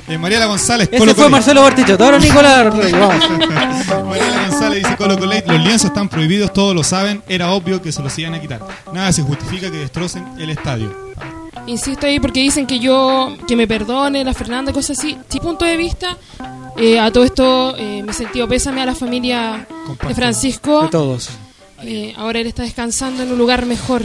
Eh, 0.09 0.17
Mariela 0.17 0.47
González, 0.47 0.89
Ese 0.91 0.97
Colo 0.97 1.11
fue 1.13 1.23
Colo. 1.25 1.29
Marcelo 1.29 1.61
Bartichotto, 1.61 2.03
ahora 2.03 2.17
Nicolás 2.17 2.73
Rey, 2.73 2.91
vamos. 2.91 3.29
Mariela 4.07 4.47
González 4.49 4.83
dice 4.83 4.97
Colo 4.97 5.19
Colo, 5.19 5.33
los 5.45 5.59
lienzos 5.59 5.85
están 5.85 6.09
prohibidos, 6.09 6.51
todos 6.51 6.73
lo 6.73 6.83
saben, 6.83 7.21
era 7.29 7.51
obvio 7.51 7.79
que 7.81 7.91
se 7.91 8.01
los 8.01 8.17
iban 8.17 8.33
a 8.33 8.41
quitar. 8.41 8.59
Nada 8.91 9.13
se 9.13 9.21
justifica 9.21 9.69
que 9.69 9.77
destrocen 9.77 10.25
el 10.39 10.49
estadio. 10.49 11.09
Insisto 11.67 12.07
ahí 12.07 12.19
porque 12.19 12.39
dicen 12.39 12.65
que 12.65 12.79
yo, 12.79 13.37
que 13.47 13.55
me 13.55 13.67
perdone 13.67 14.23
la 14.23 14.33
Fernanda, 14.33 14.73
cosas 14.73 14.97
así. 14.97 15.15
Sí, 15.27 15.39
punto 15.39 15.65
de 15.65 15.77
vista, 15.77 16.17
eh, 16.75 16.99
a 16.99 17.11
todo 17.11 17.23
esto 17.23 17.75
eh, 17.77 18.01
mi 18.01 18.13
sentido 18.13 18.47
pésame 18.47 18.81
a 18.81 18.87
la 18.87 18.95
familia 18.95 19.67
de 20.07 20.15
Francisco. 20.15 20.83
De 20.83 20.89
todos. 20.89 21.29
Eh, 21.83 22.15
ahora 22.17 22.39
él 22.39 22.47
está 22.47 22.63
descansando 22.63 23.21
en 23.21 23.31
un 23.31 23.37
lugar 23.37 23.67
mejor. 23.67 24.01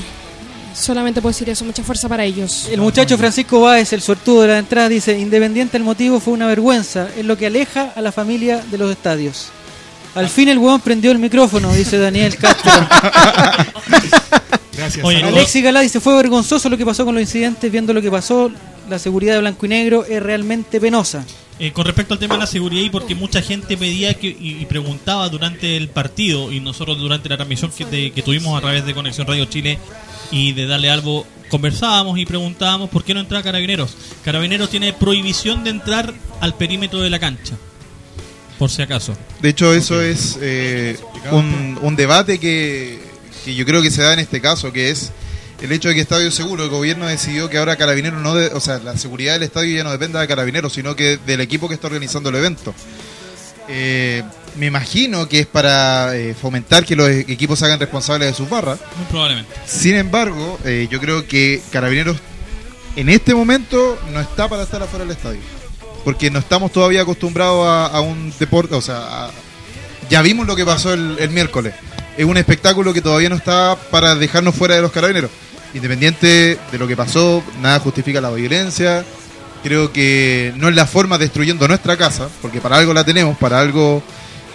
Solamente 0.75 1.23
puedo 1.23 1.33
decir 1.33 1.49
eso, 1.49 1.65
mucha 1.65 1.85
fuerza 1.85 2.09
para 2.09 2.25
ellos. 2.25 2.69
El 2.71 2.81
muchacho 2.81 3.17
Francisco 3.17 3.61
Báez, 3.61 3.93
el 3.93 4.03
suertudo 4.03 4.43
de 4.43 4.49
la 4.49 4.59
entrada, 4.59 4.89
dice, 4.89 5.19
independiente 5.19 5.77
el 5.77 5.85
motivo 5.85 6.19
fue 6.19 6.35
una 6.35 6.47
vergüenza, 6.47 7.09
es 7.17 7.25
lo 7.25 7.39
que 7.39 7.47
aleja 7.47 7.93
a 7.95 8.01
la 8.01 8.11
familia 8.11 8.63
de 8.71 8.79
los 8.79 8.91
estadios. 8.91 9.51
Al 10.15 10.29
fin 10.29 10.49
el 10.49 10.59
huevón 10.59 10.81
prendió 10.81 11.13
el 11.13 11.19
micrófono, 11.19 11.73
dice 11.73 11.99
Daniel 11.99 12.37
Castro. 12.37 12.73
Gracias. 14.77 15.05
Oye. 15.05 15.23
Alexi 15.23 15.63
Galá 15.63 15.81
dice, 15.81 16.01
fue 16.01 16.17
vergonzoso 16.17 16.69
lo 16.69 16.77
que 16.77 16.85
pasó 16.85 17.05
con 17.05 17.15
los 17.15 17.23
incidentes, 17.23 17.71
viendo 17.71 17.93
lo 17.93 18.03
que 18.03 18.11
pasó, 18.11 18.51
la 18.89 18.99
seguridad 18.99 19.35
de 19.35 19.41
blanco 19.41 19.67
y 19.67 19.69
negro 19.69 20.05
es 20.05 20.23
realmente 20.23 20.81
penosa. 20.81 21.25
Eh, 21.61 21.71
con 21.73 21.85
respecto 21.87 22.15
al 22.15 22.19
tema 22.21 22.35
de 22.35 22.41
la 22.41 22.47
seguridad 22.49 22.83
y 22.83 22.91
porque 22.91 23.15
mucha 23.15 23.41
gente 23.41 23.77
pedía 23.77 24.15
que, 24.15 24.27
y, 24.27 24.59
y 24.61 24.67
preguntaba 24.67 25.29
durante 25.29 25.77
el 25.77 25.89
partido 25.89 26.51
y 26.51 26.59
nosotros 26.59 26.99
durante 26.99 27.29
la 27.29 27.37
transmisión 27.37 27.71
que, 27.71 27.85
de- 27.85 28.11
que 28.11 28.23
tuvimos 28.23 28.59
a 28.59 28.61
través 28.61 28.85
de 28.85 28.93
Conexión 28.93 29.25
Radio 29.27 29.45
Chile 29.45 29.79
y 30.33 30.53
de 30.53 30.67
Darle 30.67 30.91
Algo 30.91 31.25
conversábamos 31.51 32.19
y 32.19 32.27
preguntábamos 32.27 32.91
por 32.91 33.05
qué 33.05 33.15
no 33.15 33.21
entra 33.21 33.41
Carabineros. 33.41 33.97
Carabineros 34.25 34.69
tiene 34.69 34.93
prohibición 34.95 35.63
de 35.63 35.71
entrar 35.71 36.13
al 36.41 36.57
perímetro 36.57 37.01
de 37.01 37.11
la 37.11 37.21
cancha, 37.21 37.55
por 38.59 38.69
si 38.69 38.83
acaso. 38.83 39.17
De 39.41 39.51
hecho, 39.51 39.73
eso 39.73 40.03
es 40.03 40.37
eh, 40.43 40.99
un, 41.31 41.79
un 41.81 41.95
debate 41.95 42.41
que, 42.41 42.99
que 43.45 43.55
yo 43.55 43.65
creo 43.65 43.81
que 43.81 43.93
se 43.93 44.03
da 44.03 44.13
en 44.13 44.19
este 44.19 44.41
caso, 44.41 44.73
que 44.73 44.91
es 44.91 45.13
el 45.65 45.73
hecho 45.73 45.89
de 45.89 45.95
que 45.95 46.01
Estadio 46.03 46.31
Seguro, 46.31 46.65
el 46.65 46.71
gobierno 46.71 47.07
decidió 47.07 47.49
que 47.51 47.59
ahora 47.59 47.77
Carabineros 47.77 48.21
no, 48.23 48.35
de- 48.35 48.49
o 48.49 48.61
sea, 48.61 48.79
la 48.79 48.97
seguridad 48.97 49.33
del 49.35 49.43
estadio 49.45 49.77
ya 49.77 49.85
no 49.85 49.91
dependa 49.93 50.21
de 50.21 50.29
Carabineros, 50.29 50.73
sino 50.73 50.95
que 50.95 51.17
del 51.27 51.41
equipo 51.41 51.69
que 51.69 51.75
está 51.75 51.87
organizando 51.87 52.29
el 52.29 52.37
evento. 52.37 52.75
Eh, 53.69 54.23
me 54.57 54.67
imagino 54.67 55.27
que 55.29 55.41
es 55.41 55.47
para 55.47 56.15
eh, 56.17 56.35
fomentar 56.35 56.85
que 56.85 56.95
los 56.95 57.09
equipos 57.09 57.59
se 57.59 57.65
hagan 57.65 57.81
responsables 57.81 58.29
de 58.29 58.35
sus 58.35 58.49
barras. 58.49 58.79
Muy 58.97 59.07
probablemente. 59.07 59.53
Sin 59.67 59.95
embargo, 59.95 60.59
eh, 60.65 60.87
yo 60.91 61.01
creo 61.01 61.27
que 61.27 61.63
Carabineros 61.73 62.19
en 62.97 63.09
este 63.09 63.35
momento 63.35 63.99
no 64.13 64.21
está 64.21 64.49
para 64.49 64.63
estar 64.65 64.83
afuera 64.83 65.05
del 65.05 65.17
estadio. 65.17 65.41
Porque 66.05 66.31
no 66.31 66.39
estamos 66.39 66.71
todavía 66.71 67.01
acostumbrados 67.01 67.67
a, 67.67 67.87
a 67.87 68.01
un 68.03 68.33
deporte, 68.39 68.75
o 68.75 68.83
sea, 68.83 68.99
a- 69.27 69.31
ya 70.11 70.21
vimos 70.21 70.47
lo 70.47 70.55
que 70.55 70.67
pasó 70.67 70.93
el, 70.93 71.17
el 71.19 71.31
miércoles. 71.31 71.73
Es 72.19 72.27
un 72.27 72.37
espectáculo 72.37 72.93
que 72.93 73.01
todavía 73.01 73.31
no 73.31 73.37
está 73.37 73.77
para 73.91 74.15
dejarnos 74.15 74.55
fuera 74.55 74.75
de 74.77 74.83
los 74.83 74.93
carabineros. 74.93 75.31
Independiente 75.75 76.59
de 76.71 76.79
lo 76.79 76.87
que 76.87 76.97
pasó, 76.97 77.43
nada 77.61 77.81
justifica 77.81 78.21
la 78.21 78.31
violencia. 78.31 79.05
Creo 79.63 79.93
que 79.93 80.53
no 80.57 80.69
es 80.69 80.75
la 80.75 80.87
forma 80.87 81.19
destruyendo 81.19 81.67
nuestra 81.67 81.97
casa, 81.97 82.29
porque 82.43 82.61
para 82.61 82.77
algo 82.77 82.93
la 82.95 83.03
tenemos, 83.05 83.37
para 83.39 83.59
algo 83.61 84.03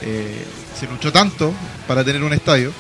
eh, 0.02 0.46
se 0.80 0.88
luchó 0.88 1.12
tanto 1.12 1.54
para 1.88 2.04
tener 2.04 2.24
un 2.24 2.32
estadio. 2.34 2.72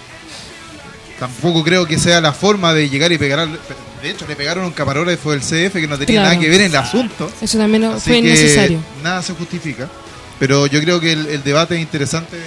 Tampoco 1.19 1.63
creo 1.63 1.85
que 1.85 1.99
sea 1.99 2.21
la 2.21 2.31
forma 2.31 2.73
de 2.73 2.89
llegar 2.89 3.11
y 3.11 3.17
pegar 3.17 3.39
al... 3.39 3.59
De 4.01 4.09
hecho, 4.11 4.25
le 4.25 4.37
pegaron 4.37 4.63
un 4.63 4.71
camarógrafo 4.71 5.31
del 5.31 5.41
CF 5.41 5.73
que 5.73 5.87
no 5.87 5.97
tenía 5.97 6.21
Claro. 6.21 6.29
nada 6.29 6.39
que 6.39 6.49
ver 6.49 6.61
en 6.61 6.67
el 6.67 6.75
asunto. 6.77 7.29
Eso 7.41 7.57
también 7.57 7.81
no- 7.81 7.99
fue 7.99 8.19
innecesario. 8.19 8.79
Nada 9.03 9.21
se 9.21 9.33
justifica. 9.33 9.89
Pero 10.39 10.67
yo 10.67 10.79
creo 10.79 11.01
que 11.01 11.11
el, 11.11 11.25
el 11.27 11.43
debate 11.43 11.75
es 11.75 11.81
interesante 11.81 12.37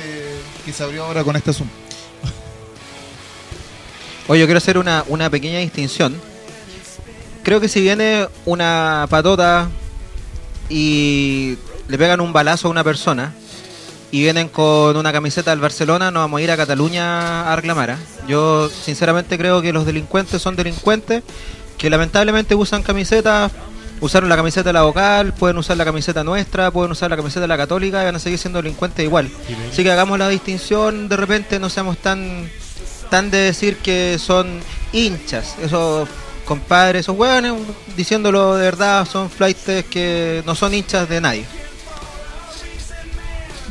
que 0.64 0.72
se 0.72 0.82
abrió 0.82 1.05
ahora 1.05 1.22
con 1.22 1.36
este 1.36 1.51
asunto. 1.51 1.74
Oye, 4.33 4.41
yo 4.41 4.47
quiero 4.47 4.57
hacer 4.57 4.78
una, 4.78 5.05
una 5.09 5.28
pequeña 5.28 5.59
distinción. 5.59 6.18
Creo 7.43 7.61
que 7.61 7.68
si 7.68 7.83
viene 7.83 8.26
una 8.47 9.07
patota 9.11 9.68
y 10.70 11.59
le 11.87 11.99
pegan 11.99 12.22
un 12.22 12.33
balazo 12.33 12.68
a 12.68 12.70
una 12.70 12.83
persona 12.83 13.35
y 14.11 14.22
vienen 14.22 14.49
con 14.49 14.97
una 14.97 15.12
camiseta 15.12 15.51
del 15.51 15.61
Barcelona, 15.61 16.11
no 16.11 16.20
vamos 16.20 16.39
a 16.39 16.43
ir 16.45 16.51
a 16.51 16.57
Cataluña 16.57 17.53
a 17.53 17.55
reclamar. 17.57 17.91
¿ah? 17.91 17.99
Yo 18.26 18.70
sinceramente 18.70 19.37
creo 19.37 19.61
que 19.61 19.70
los 19.70 19.85
delincuentes 19.85 20.41
son 20.41 20.57
delincuentes 20.57 21.22
que 21.76 21.91
lamentablemente 21.91 22.55
usan 22.55 22.83
camisetas, 22.83 23.53
usaron 24.01 24.30
la 24.30 24.37
camiseta 24.37 24.70
de 24.70 24.72
la 24.72 24.85
vocal, 24.85 25.35
pueden 25.35 25.59
usar 25.59 25.76
la 25.76 25.85
camiseta 25.85 26.24
nuestra, 26.24 26.70
pueden 26.70 26.91
usar 26.91 27.11
la 27.11 27.18
camiseta 27.18 27.43
de 27.43 27.49
la 27.49 27.59
católica 27.59 28.01
y 28.01 28.07
van 28.07 28.16
a 28.16 28.18
seguir 28.18 28.39
siendo 28.39 28.62
delincuentes 28.62 29.05
igual. 29.05 29.28
Así 29.70 29.83
que 29.83 29.93
hagamos 29.93 30.18
la 30.18 30.30
distinción, 30.30 31.11
de 31.11 31.18
repente 31.18 31.59
no 31.59 31.68
seamos 31.68 31.99
tan 31.99 32.49
tan 33.13 33.31
de 33.31 33.37
decir 33.37 33.77
que 33.77 34.17
son 34.19 34.59
hinchas, 34.91 35.57
esos 35.63 36.09
compadres, 36.47 37.01
esos 37.01 37.15
hueones, 37.15 37.53
diciéndolo 37.95 38.57
de 38.57 38.63
verdad, 38.65 39.07
son 39.07 39.29
flightes 39.29 39.85
que 39.85 40.43
no 40.47 40.55
son 40.55 40.73
hinchas 40.73 41.07
de 41.11 41.21
nadie. 41.21 41.45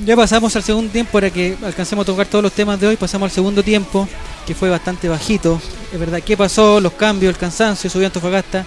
Ya 0.05 0.15
pasamos 0.15 0.55
al 0.55 0.61
segundo 0.61 0.91
tiempo 0.91 1.13
para 1.13 1.31
que 1.31 1.57
alcancemos 1.65 2.03
a 2.03 2.05
tocar 2.05 2.27
todos 2.27 2.43
los 2.43 2.51
temas 2.51 2.79
de 2.79 2.85
hoy. 2.85 2.97
Pasamos 2.97 3.31
al 3.31 3.31
segundo 3.31 3.63
tiempo, 3.63 4.07
que 4.45 4.53
fue 4.53 4.69
bastante 4.69 5.09
bajito. 5.09 5.59
Es 5.91 5.99
verdad, 5.99 6.19
¿qué 6.23 6.37
pasó? 6.37 6.79
Los 6.79 6.93
cambios, 6.93 7.33
el 7.33 7.39
cansancio, 7.39 7.89
subió 7.89 8.05
Antofagasta. 8.05 8.63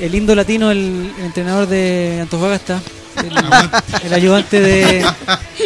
El 0.00 0.12
lindo 0.12 0.32
latino, 0.36 0.70
el, 0.70 1.12
el 1.18 1.24
entrenador 1.24 1.66
de 1.66 2.20
Antofagasta. 2.22 2.80
El, 3.16 3.32
el 4.06 4.12
ayudante 4.12 4.60
de 4.60 5.04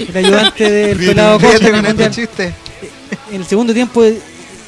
el 0.09 0.17
ayudante 0.17 0.71
del 0.71 0.97
pelado 0.97 1.39
Costa 1.39 1.57
en 1.59 1.65
el 1.67 1.75
este 1.75 1.89
Mundial. 1.89 2.11
chiste. 2.11 2.66
En 3.31 3.41
el 3.41 3.47
segundo 3.47 3.75
tiempo 3.75 4.05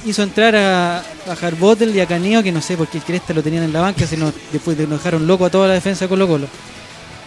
hizo 0.04 0.22
entrar 0.22 0.54
a, 0.56 0.98
a 0.98 1.84
y 1.94 2.00
a 2.00 2.06
Caneo, 2.06 2.42
que 2.42 2.52
no 2.52 2.60
sé 2.62 2.76
por 2.76 2.88
qué 2.88 2.98
el 2.98 3.04
Cresta 3.04 3.32
lo 3.34 3.42
tenían 3.42 3.64
en 3.64 3.72
la 3.72 3.80
banca, 3.80 4.06
sino 4.06 4.32
después 4.52 4.76
de 4.76 4.86
nos 4.86 4.98
dejaron 4.98 5.26
loco 5.26 5.44
a 5.44 5.50
toda 5.50 5.68
la 5.68 5.74
defensa 5.74 6.04
de 6.04 6.08
Colo 6.08 6.26
Colo. 6.26 6.46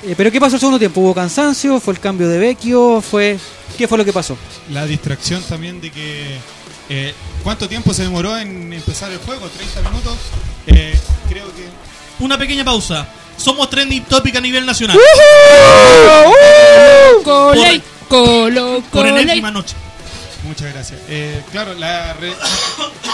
Eh, 0.04 0.16
pero 0.18 0.32
¿qué 0.32 0.40
pasó 0.40 0.56
el 0.56 0.60
segundo 0.60 0.80
tiempo? 0.80 1.00
¿Hubo 1.02 1.14
cansancio? 1.14 1.80
¿Fue 1.80 1.94
el 1.94 2.00
cambio 2.00 2.28
de 2.28 2.40
Vecchio? 2.40 3.02
¿Fue 3.02 3.38
¿Qué 3.78 3.88
fue 3.88 3.98
lo 3.98 4.06
que 4.06 4.12
pasó? 4.14 4.36
La 4.72 4.86
distracción 4.86 5.42
también 5.44 5.80
de 5.80 5.92
que... 5.92 6.38
eh, 6.90 7.14
¿Cuánto 7.44 7.70
tiempo 7.70 7.94
se 7.94 8.04
demoró 8.04 8.38
en 8.38 8.74
empezar 8.74 9.12
el 9.12 9.20
juego? 9.20 9.46
¿30 9.48 9.90
minutos? 9.90 10.18
Eh, 10.68 10.94
creo 11.30 11.46
que... 11.56 12.24
Una 12.24 12.38
pequeña 12.38 12.66
pausa. 12.66 13.08
Somos 13.38 13.70
trending 13.70 14.04
topic 14.06 14.36
a 14.36 14.42
nivel 14.42 14.66
nacional. 14.66 14.98
Coley, 17.24 17.82
colo, 18.08 18.84
Por 18.92 19.08
coley. 19.08 19.24
enésima 19.24 19.52
noche. 19.52 19.76
Muchas 20.44 20.74
gracias. 20.74 21.00
Eh, 21.08 21.42
claro, 21.52 21.74
la 21.76 22.14
re- 22.14 22.34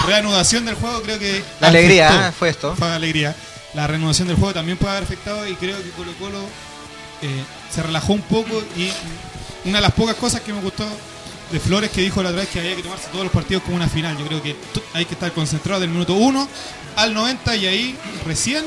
reanudación 0.08 0.66
del 0.66 0.76
juego 0.76 1.02
creo 1.02 1.20
que... 1.20 1.44
La 1.60 1.68
alegría, 1.68 2.08
afectó. 2.08 2.28
¿eh? 2.28 2.32
fue 2.38 2.50
esto. 2.50 2.76
Fue 2.76 2.88
alegría. 2.92 3.36
La 3.74 3.86
reanudación 3.88 4.28
del 4.28 4.38
juego 4.38 4.54
también 4.54 4.78
puede 4.78 4.92
haber 4.92 5.04
afectado 5.04 5.48
y 5.48 5.56
creo 5.56 5.78
que 5.84 5.90
Colo 5.92 6.12
Colo 6.20 6.40
eh, 7.22 7.44
se 7.74 7.84
relajó 7.84 8.14
un 8.14 8.22
poco 8.22 8.64
y 8.76 8.90
una 9.66 9.78
de 9.80 9.82
las 9.82 9.92
pocas 9.92 10.16
cosas 10.16 10.42
que 10.42 10.54
me 10.54 10.62
gustó 10.62 10.86
de 11.52 11.60
Flores 11.60 11.92
que 11.92 12.02
dijo 12.02 12.22
la 12.24 12.30
otra 12.30 12.42
vez 12.42 12.50
que 12.50 12.60
había 12.60 12.76
que 12.76 12.84
tomarse 12.84 13.08
todos 13.12 13.26
los 13.26 13.34
partidos 13.34 13.64
como 13.64 13.76
una 13.76 13.88
final. 13.90 14.18
Yo 14.18 14.26
creo 14.26 14.42
que 14.42 14.56
hay 14.94 15.06
que 15.06 15.14
estar 15.14 15.32
concentrado 15.34 15.82
del 15.82 15.90
minuto 15.90 16.14
1 16.14 16.48
al 16.96 17.14
90 17.14 17.56
y 17.58 17.66
ahí 17.68 17.98
recién 18.26 18.66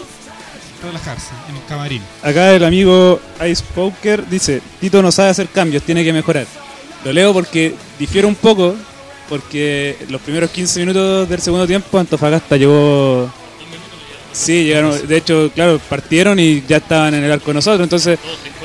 relajarse 0.82 1.28
en 1.48 1.56
el 1.56 1.64
camarín. 1.66 2.02
Acá 2.22 2.52
el 2.54 2.64
amigo 2.64 3.20
Ice 3.50 3.64
Poker 3.74 4.26
dice, 4.28 4.62
Tito 4.80 5.02
no 5.02 5.10
sabe 5.12 5.30
hacer 5.30 5.48
cambios, 5.48 5.82
tiene 5.82 6.04
que 6.04 6.12
mejorar. 6.12 6.46
Lo 7.04 7.12
leo 7.12 7.32
porque 7.32 7.74
difiere 7.98 8.26
un 8.26 8.34
poco, 8.34 8.74
porque 9.28 9.96
los 10.08 10.20
primeros 10.20 10.50
15 10.50 10.80
minutos 10.80 11.28
del 11.28 11.40
segundo 11.40 11.66
tiempo 11.66 11.98
Antofagasta 11.98 12.56
llegó... 12.56 13.30
Sí, 14.32 14.64
llegaron, 14.64 15.08
de 15.08 15.16
hecho, 15.16 15.50
claro, 15.52 15.80
partieron 15.88 16.38
y 16.38 16.62
ya 16.68 16.76
estaban 16.76 17.14
en 17.14 17.24
el 17.24 17.32
arco 17.32 17.52
nosotros, 17.52 17.82
entonces 17.82 18.16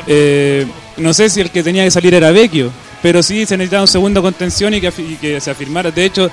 eh, 0.05 0.67
no 0.97 1.11
sé 1.11 1.27
si 1.27 1.41
el 1.41 1.49
que 1.49 1.63
tenía 1.63 1.83
que 1.83 1.89
salir 1.89 2.13
era 2.13 2.31
Vecchio, 2.31 2.71
pero 3.01 3.23
sí 3.23 3.47
se 3.47 3.57
necesitaba 3.57 3.81
un 3.81 3.87
segundo 3.87 4.21
contención 4.21 4.75
y 4.75 4.81
que, 4.81 4.93
y 4.97 5.15
que 5.15 5.41
se 5.41 5.49
afirmara. 5.49 5.89
De 5.89 6.05
hecho, 6.05 6.29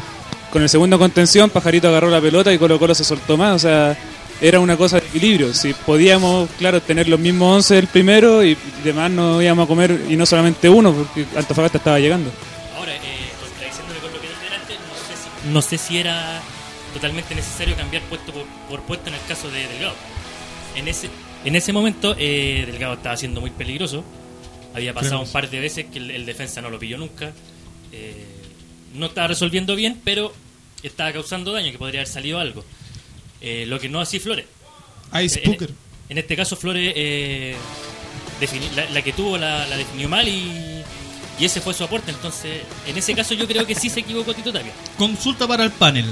con 0.50 0.62
el 0.62 0.68
segundo 0.68 0.98
contención, 0.98 1.48
Pajarito 1.48 1.88
agarró 1.88 2.10
la 2.10 2.20
pelota 2.20 2.52
y 2.52 2.58
Colo 2.58 2.78
Colo 2.78 2.94
se 2.94 3.04
soltó 3.04 3.38
más, 3.38 3.56
o 3.56 3.58
sea, 3.58 3.96
era 4.42 4.58
una 4.58 4.76
cosa 4.76 4.98
de 5.00 5.06
equilibrio. 5.06 5.54
Si 5.54 5.72
podíamos, 5.72 6.50
claro, 6.58 6.82
tener 6.82 7.08
los 7.08 7.20
mismos 7.20 7.56
11 7.58 7.74
del 7.76 7.86
primero 7.86 8.44
y 8.44 8.56
demás 8.82 9.08
no 9.08 9.40
íbamos 9.40 9.64
a 9.64 9.68
comer, 9.68 10.06
y 10.08 10.16
no 10.16 10.26
solamente 10.26 10.68
uno, 10.68 10.92
porque 10.92 11.24
Antofagasta 11.36 11.78
estaba 11.78 12.00
llegando. 12.00 12.28
Ahora, 12.76 12.92
eh, 12.96 13.00
contradiciéndome 13.40 14.00
con 14.00 14.12
lo 14.12 14.20
que 14.20 14.26
dice 14.26 14.44
delante, 14.44 14.74
no 14.74 14.94
sé, 14.98 15.16
si, 15.16 15.48
no 15.52 15.62
sé 15.62 15.78
si 15.78 15.98
era 15.98 16.42
totalmente 16.92 17.36
necesario 17.36 17.76
cambiar 17.76 18.02
puesto 18.02 18.32
por, 18.32 18.44
por 18.68 18.82
puesto 18.82 19.08
en 19.10 19.14
el 19.14 19.20
caso 19.28 19.48
de 19.48 19.68
Delgado. 19.68 19.94
En 20.74 20.88
ese, 20.88 21.08
en 21.44 21.54
ese 21.54 21.72
momento, 21.72 22.16
eh, 22.18 22.64
Delgado 22.66 22.94
estaba 22.94 23.16
siendo 23.16 23.40
muy 23.40 23.50
peligroso. 23.50 24.02
Había 24.74 24.92
pasado 24.92 25.18
Creemos. 25.18 25.28
un 25.28 25.32
par 25.32 25.50
de 25.50 25.60
veces 25.60 25.86
que 25.92 25.98
el, 25.98 26.10
el 26.10 26.26
defensa 26.26 26.60
no 26.60 26.68
lo 26.68 26.80
pilló 26.80 26.98
nunca. 26.98 27.30
Eh, 27.92 28.26
no 28.94 29.06
estaba 29.06 29.28
resolviendo 29.28 29.76
bien, 29.76 30.00
pero 30.02 30.32
estaba 30.82 31.12
causando 31.12 31.52
daño, 31.52 31.70
que 31.70 31.78
podría 31.78 32.00
haber 32.00 32.08
salido 32.08 32.40
algo. 32.40 32.64
Eh, 33.42 33.64
lo 33.66 33.78
que 33.80 33.88
no 33.88 34.00
así 34.00 34.18
Flores. 34.20 34.46
Ice 35.22 35.38
Eh, 35.38 35.42
en- 35.44 35.50
Booker. 35.50 35.70
En, 36.08 36.18
este 36.18 36.36
caso, 36.36 36.56
Flores, 36.56 36.92
eh, 36.96 37.56
la, 38.76 38.90
la 38.90 39.02
que 39.02 39.12
tuvo 39.12 39.38
la, 39.38 39.66
la 39.66 39.76
definió 39.76 40.08
mal 40.08 40.26
y, 40.28 40.82
y 41.38 41.44
ese 41.44 41.60
fue 41.60 41.74
su 41.74 41.84
aporte. 41.84 42.10
Entonces, 42.10 42.62
en 42.86 42.96
ese 42.96 43.14
caso, 43.14 43.34
yo 43.34 43.46
creo 43.46 43.66
que 43.66 43.74
sí 43.74 43.88
se 43.88 44.00
equivocó 44.00 44.34
Tito 44.34 44.52
Tapia. 44.52 44.72
Consulta 44.98 45.46
para 45.46 45.64
el 45.64 45.70
panel. 45.70 46.04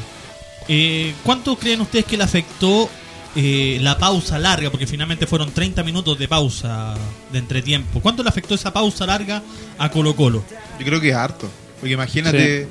Eh, 0.69 1.15
¿Cuánto 1.25 1.57
creen 1.57 1.81
ustedes 1.81 2.05
que 2.05 2.17
le 2.17 2.25
afectó 2.25 2.89
eh, 3.37 3.79
la 3.81 3.99
pausa 3.99 4.39
larga? 4.39 4.71
Porque 4.71 4.87
finalmente 4.87 5.27
fueron 5.27 5.51
30 5.53 5.83
minutos 5.83 6.19
de 6.19 6.29
pausa 6.29 6.95
de 7.33 7.39
entretiempo. 7.39 8.01
¿Cuánto 8.01 8.23
le 8.23 8.29
afectó 8.29 8.55
esa 8.55 8.73
pausa 8.73 9.05
larga 9.07 9.43
a 9.79 9.91
Colo 9.91 10.15
Colo? 10.17 10.45
Yo 10.79 10.85
creo 10.87 11.01
que 11.01 11.11
es 11.11 11.15
harto. 11.15 11.49
Porque 11.81 11.95
imagínate, 11.95 12.69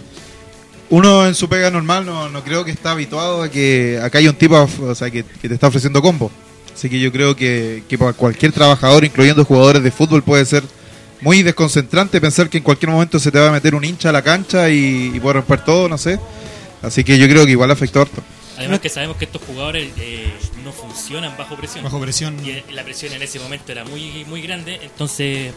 uno 0.89 1.27
en 1.27 1.35
su 1.35 1.47
pega 1.47 1.69
normal 1.69 2.05
no, 2.05 2.29
no 2.29 2.43
creo 2.43 2.65
que 2.65 2.71
está 2.71 2.91
habituado 2.91 3.43
a 3.43 3.49
que 3.49 3.99
acá 4.01 4.17
hay 4.17 4.27
un 4.27 4.35
tipo 4.35 4.67
o 4.81 4.95
sea, 4.95 5.09
que, 5.09 5.23
que 5.23 5.47
te 5.47 5.53
está 5.53 5.67
ofreciendo 5.67 6.01
combo. 6.01 6.31
Así 6.73 6.89
que 6.89 6.99
yo 6.99 7.11
creo 7.11 7.35
que, 7.35 7.83
que 7.89 7.97
para 7.97 8.13
cualquier 8.13 8.51
trabajador, 8.53 9.03
incluyendo 9.03 9.43
jugadores 9.43 9.83
de 9.83 9.91
fútbol, 9.91 10.23
puede 10.23 10.45
ser 10.45 10.63
muy 11.21 11.43
desconcentrante 11.43 12.21
pensar 12.21 12.49
que 12.49 12.59
en 12.59 12.63
cualquier 12.63 12.91
momento 12.91 13.19
se 13.19 13.31
te 13.31 13.39
va 13.39 13.49
a 13.49 13.51
meter 13.51 13.75
un 13.75 13.83
hincha 13.83 14.09
a 14.09 14.13
la 14.13 14.21
cancha 14.21 14.69
y, 14.69 15.11
y 15.13 15.19
puede 15.19 15.33
romper 15.33 15.65
todo, 15.65 15.89
no 15.89 15.97
sé. 15.97 16.19
Así 16.81 17.03
que 17.03 17.17
yo 17.17 17.27
creo 17.27 17.45
que 17.45 17.51
igual 17.51 17.71
afectó 17.71 18.01
harto. 18.01 18.23
Además 18.57 18.79
que 18.79 18.89
sabemos 18.89 19.15
que 19.15 19.25
estos 19.25 19.41
jugadores 19.41 19.89
eh, 19.97 20.33
no 20.65 20.73
funcionan 20.73 21.35
bajo 21.37 21.55
presión. 21.55 21.83
Bajo 21.83 21.99
presión. 22.01 22.35
Y 22.45 22.51
eh, 22.51 22.63
la 22.71 22.83
presión 22.83 23.13
en 23.13 23.21
ese 23.21 23.39
momento 23.39 23.71
era 23.71 23.85
muy 23.85 24.25
muy 24.25 24.41
grande. 24.41 24.79
Entonces, 24.81 25.53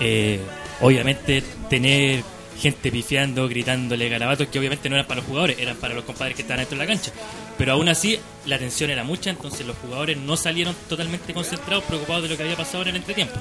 eh, 0.00 0.40
obviamente, 0.80 1.42
tener 1.70 2.24
gente 2.60 2.92
pifiando, 2.92 3.48
gritándole 3.48 4.08
garabatos 4.08 4.48
que 4.48 4.58
obviamente 4.58 4.88
no 4.88 4.94
eran 4.96 5.06
para 5.06 5.20
los 5.20 5.26
jugadores, 5.28 5.58
eran 5.58 5.76
para 5.76 5.94
los 5.94 6.04
compadres 6.04 6.36
que 6.36 6.42
estaban 6.42 6.58
dentro 6.60 6.78
de 6.78 6.84
la 6.84 6.92
cancha. 6.92 7.10
Pero 7.58 7.72
aún 7.72 7.88
así, 7.88 8.18
la 8.46 8.58
tensión 8.58 8.90
era 8.90 9.04
mucha, 9.04 9.30
entonces 9.30 9.66
los 9.66 9.76
jugadores 9.78 10.16
no 10.18 10.36
salieron 10.36 10.74
totalmente 10.88 11.32
concentrados, 11.34 11.84
preocupados 11.84 12.22
de 12.24 12.28
lo 12.28 12.36
que 12.36 12.42
había 12.44 12.56
pasado 12.56 12.82
en 12.82 12.90
el 12.90 12.96
entretiempo. 12.96 13.34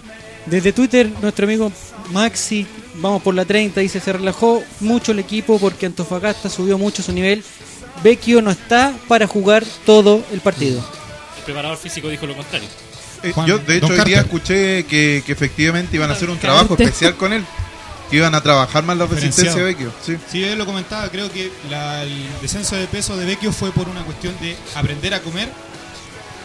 Desde 0.46 0.74
Twitter, 0.74 1.10
nuestro 1.22 1.46
amigo 1.46 1.72
Maxi, 2.12 2.66
vamos 2.96 3.22
por 3.22 3.36
la 3.36 3.46
30, 3.46 3.80
dice, 3.82 4.00
se 4.00 4.12
relajó 4.14 4.64
mucho 4.80 5.12
el 5.12 5.20
equipo 5.20 5.60
porque 5.60 5.86
Antofagasta 5.86 6.50
subió 6.50 6.78
mucho 6.78 7.04
su 7.04 7.12
nivel. 7.14 7.44
Vecchio 8.04 8.42
no 8.42 8.50
está 8.50 8.94
para 9.08 9.28
jugar 9.28 9.64
todo 9.86 10.24
el 10.32 10.40
partido. 10.42 10.84
El 11.38 11.44
preparador 11.44 11.78
físico 11.78 12.10
dijo 12.10 12.26
lo 12.26 12.36
contrario. 12.36 12.68
Eh, 13.24 13.32
Juan- 13.34 13.46
yo, 13.48 13.60
de 13.60 13.78
hecho, 13.78 13.88
Don 13.90 14.00
hoy 14.00 14.06
día 14.06 14.22
escuché 14.22 14.84
que, 14.86 15.22
que 15.24 15.32
efectivamente 15.32 15.96
iban 15.96 16.10
a 16.10 16.14
hacer 16.14 16.30
un 16.32 16.40
trabajo 16.40 16.74
especial 16.74 17.16
con 17.18 17.34
él. 17.34 17.46
Que 18.12 18.18
iban 18.18 18.36
a 18.36 18.42
trabajar 18.42 18.84
más 18.84 18.96
la 18.98 19.08
resistencia 19.08 19.56
de. 19.56 19.64
Vecchio. 19.64 19.92
Sí. 20.06 20.18
Sí, 20.32 20.44
él 20.44 20.58
lo 20.60 20.66
comentaba, 20.68 21.10
creo 21.10 21.32
que 21.32 21.52
la- 21.70 22.04
el 22.04 22.28
descenso 22.42 22.76
de 22.76 22.86
peso 22.88 23.18
de 23.18 23.26
Vecchio 23.26 23.52
fue 23.52 23.72
por 23.72 23.88
una 23.90 24.04
cuestión 24.04 24.36
de 24.42 24.56
aprender 24.76 25.14
a 25.16 25.22
comer 25.22 25.50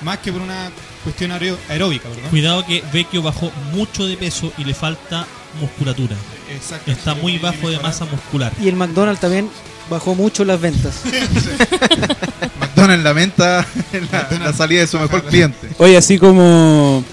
más 0.03 0.19
que 0.19 0.33
por 0.33 0.41
una 0.43 0.71
cuestión 1.05 1.33
aeró- 1.33 1.59
aeróbica, 1.69 2.09
¿verdad? 2.09 2.31
Cuidado 2.31 2.65
que 2.67 2.83
Vecchio 2.93 3.23
bajó 3.23 3.51
mucho 3.73 4.07
de 4.07 4.17
peso 4.17 4.53
y 4.59 4.65
le 4.65 4.73
falta 4.75 5.27
musculatura. 5.61 6.15
Exacto. 6.55 6.91
Está 6.91 7.15
muy 7.15 7.39
bajo 7.39 7.69
de 7.69 7.79
masa 7.81 8.05
muscular. 8.05 8.53
Y 8.61 8.69
el 8.69 8.77
McDonald's 8.77 9.21
también 9.21 9.51
bajó 9.91 10.15
mucho 10.15 10.45
las 10.45 10.61
ventas. 10.61 11.03
McDonald's 12.61 13.05
lamenta 13.05 13.67
la, 14.13 14.29
la 14.39 14.53
salida 14.53 14.81
de 14.83 14.87
su 14.87 14.99
mejor 14.99 15.25
cliente. 15.25 15.69
Oye, 15.79 15.97
así 15.97 16.19
como 16.19 17.05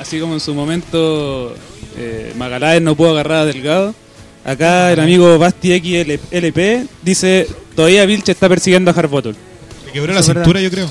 así 0.00 0.18
como 0.20 0.34
en 0.34 0.40
su 0.40 0.54
momento 0.54 1.54
eh, 1.96 2.32
Magaláes 2.36 2.82
no 2.82 2.94
pudo 2.96 3.10
agarrar 3.10 3.38
a 3.38 3.44
Delgado, 3.46 3.94
acá 4.44 4.92
el 4.92 5.00
amigo 5.00 5.38
Basti 5.38 5.72
X 5.74 6.20
LP 6.30 6.86
dice 7.02 7.46
todavía 7.74 8.04
Vilche 8.06 8.32
está 8.32 8.48
persiguiendo 8.48 8.90
a 8.90 8.94
Harbottle. 8.94 9.34
Le 9.86 9.92
quebró 9.92 10.12
la 10.12 10.22
cintura, 10.22 10.60
yo 10.60 10.70
creo. 10.70 10.90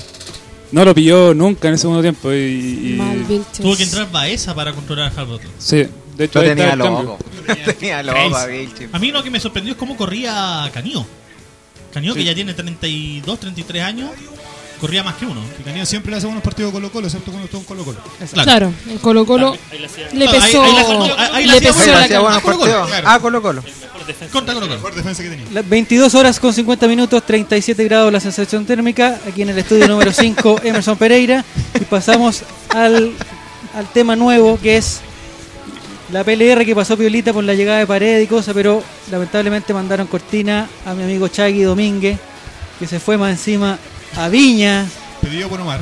No 0.72 0.84
lo 0.84 0.94
pilló 0.94 1.34
nunca 1.34 1.68
en 1.68 1.74
el 1.74 1.78
segundo 1.78 2.02
tiempo 2.02 2.32
y, 2.32 2.36
y- 2.36 2.94
Mal, 2.96 3.24
Vilches. 3.24 3.58
Tuvo 3.60 3.76
que 3.76 3.84
entrar 3.84 4.10
Baeza 4.10 4.54
para 4.54 4.72
controlar 4.72 5.12
a 5.16 5.20
Harbour. 5.20 5.40
Sí, 5.58 5.86
de 6.16 6.24
hecho 6.24 6.40
tenía 6.40 6.74
loco. 6.74 7.18
Lo 7.46 7.54
tenía 7.74 8.02
loco 8.02 8.36
a 8.36 8.46
Vilche. 8.46 8.88
A 8.92 8.98
mí 8.98 9.12
lo 9.12 9.22
que 9.22 9.30
me 9.30 9.38
sorprendió 9.38 9.72
es 9.74 9.78
cómo 9.78 9.96
corría 9.96 10.68
Canío. 10.72 11.06
Canío, 11.92 12.12
que 12.14 12.24
ya 12.24 12.34
tiene 12.34 12.54
32, 12.54 13.38
33 13.38 13.82
años, 13.84 14.10
corría 14.84 15.02
más 15.02 15.14
que 15.14 15.24
uno. 15.24 15.40
Que 15.56 15.62
Canío 15.62 15.86
siempre 15.86 16.10
le 16.10 16.18
hace 16.18 16.26
buenos 16.26 16.44
partidos 16.44 16.70
Colo 16.70 16.92
Colo, 16.92 17.06
excepto 17.06 17.30
cuando 17.30 17.46
estuvo 17.46 17.60
en 17.62 17.66
Colo 17.66 17.84
Colo. 17.84 17.98
Claro, 18.44 18.70
en 18.88 18.98
Colo 18.98 19.24
Colo 19.24 19.56
Ahí 19.72 19.78
la 19.78 19.86
hacía- 19.86 20.08
le 20.12 20.26
Claro, 20.26 20.32
pesó, 20.44 20.62
le 20.62 21.60
pesó 21.60 21.92
la 21.92 22.06
claro. 22.06 22.28
Ah, 22.28 23.18
Colo 23.20 23.40
Colo. 23.40 23.62
mejor 23.62 24.06
defensa. 24.06 24.32
Contra 24.32 24.52
Colo 24.54 24.66
Colo. 24.66 24.76
mejor 24.78 24.94
defensa 24.94 25.22
que 25.22 25.30
tenía. 25.30 25.46
Las 25.52 25.66
22 25.66 26.14
horas 26.14 26.38
con 26.38 26.52
50 26.52 26.86
minutos, 26.86 27.22
37 27.24 27.82
grados 27.84 28.12
la 28.12 28.20
sensación 28.20 28.66
térmica, 28.66 29.18
aquí 29.26 29.40
en 29.40 29.48
el 29.50 29.58
estudio 29.58 29.88
número 29.88 30.12
5, 30.12 30.60
Emerson 30.64 30.98
Pereira. 30.98 31.42
Y 31.80 31.84
pasamos 31.84 32.42
al, 32.68 33.12
al 33.74 33.86
tema 33.94 34.16
nuevo, 34.16 34.58
que 34.60 34.76
es 34.76 35.00
la 36.12 36.24
PLR 36.24 36.66
que 36.66 36.74
pasó 36.74 36.96
Piolita 36.98 37.32
por 37.32 37.42
la 37.44 37.54
llegada 37.54 37.78
de 37.78 37.86
Paredes 37.86 38.22
y 38.24 38.26
cosas, 38.26 38.52
pero 38.54 38.82
lamentablemente 39.10 39.72
mandaron 39.72 40.06
cortina 40.06 40.68
a 40.84 40.92
mi 40.92 41.04
amigo 41.04 41.28
Chagui 41.28 41.62
Domínguez, 41.62 42.18
que 42.78 42.86
se 42.86 43.00
fue 43.00 43.16
más 43.16 43.30
encima 43.30 43.78
a 44.16 44.28
Viña, 44.28 44.86
Pedido 45.20 45.48
por 45.48 45.60
Omar. 45.60 45.80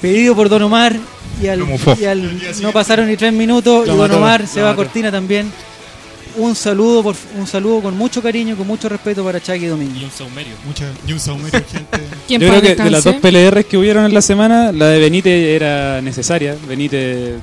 pedido 0.00 0.34
por 0.34 0.48
Don 0.48 0.62
Omar, 0.62 0.96
y 1.40 1.46
al, 1.46 1.60
y 1.60 2.62
no 2.62 2.72
pasaron 2.72 3.08
ni 3.08 3.16
tres 3.16 3.32
minutos, 3.32 3.86
Lo 3.86 3.94
y 3.94 3.96
Don 3.96 4.08
mató, 4.08 4.18
Omar 4.18 4.46
se 4.46 4.62
va 4.62 4.70
a 4.70 4.76
cortina 4.76 5.10
también. 5.10 5.50
Un 6.36 6.54
saludo, 6.54 7.02
por, 7.02 7.14
un 7.36 7.46
saludo 7.46 7.82
con 7.82 7.96
mucho 7.96 8.22
cariño, 8.22 8.56
con 8.56 8.66
mucho 8.66 8.88
respeto 8.88 9.22
para 9.22 9.38
Chagui 9.38 9.66
Domínguez. 9.66 10.00
Y 10.00 10.04
un 10.04 10.10
saumerio. 10.10 10.54
Mucha, 10.66 10.86
y 11.06 11.12
un 11.12 11.20
saumerio, 11.20 11.60
gente. 11.70 11.98
¿Quién 12.26 12.40
Yo 12.40 12.48
creo 12.48 12.62
que 12.62 12.74
de 12.74 12.90
las 12.90 13.04
dos? 13.04 13.16
PLRs 13.16 13.66
que 13.66 13.76
hubieron 13.76 14.06
en 14.06 14.14
la 14.14 14.22
semana, 14.22 14.72
la 14.72 14.86
de 14.86 14.98
Benítez 14.98 15.48
era 15.48 16.00
necesaria. 16.00 16.56
Benítez 16.66 17.34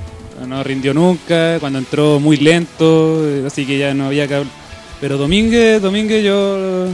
no 0.46 0.62
rindió 0.64 0.92
nunca, 0.94 1.58
cuando 1.60 1.78
entró 1.78 2.18
muy 2.18 2.36
lento, 2.36 3.22
eh, 3.28 3.44
así 3.46 3.64
que 3.66 3.78
ya 3.78 3.94
no 3.94 4.06
había 4.06 4.26
que 4.26 4.34
hablar. 4.34 4.52
Pero 5.00 5.16
Domínguez, 5.16 5.80
Domínguez 5.80 6.24
yo 6.24 6.88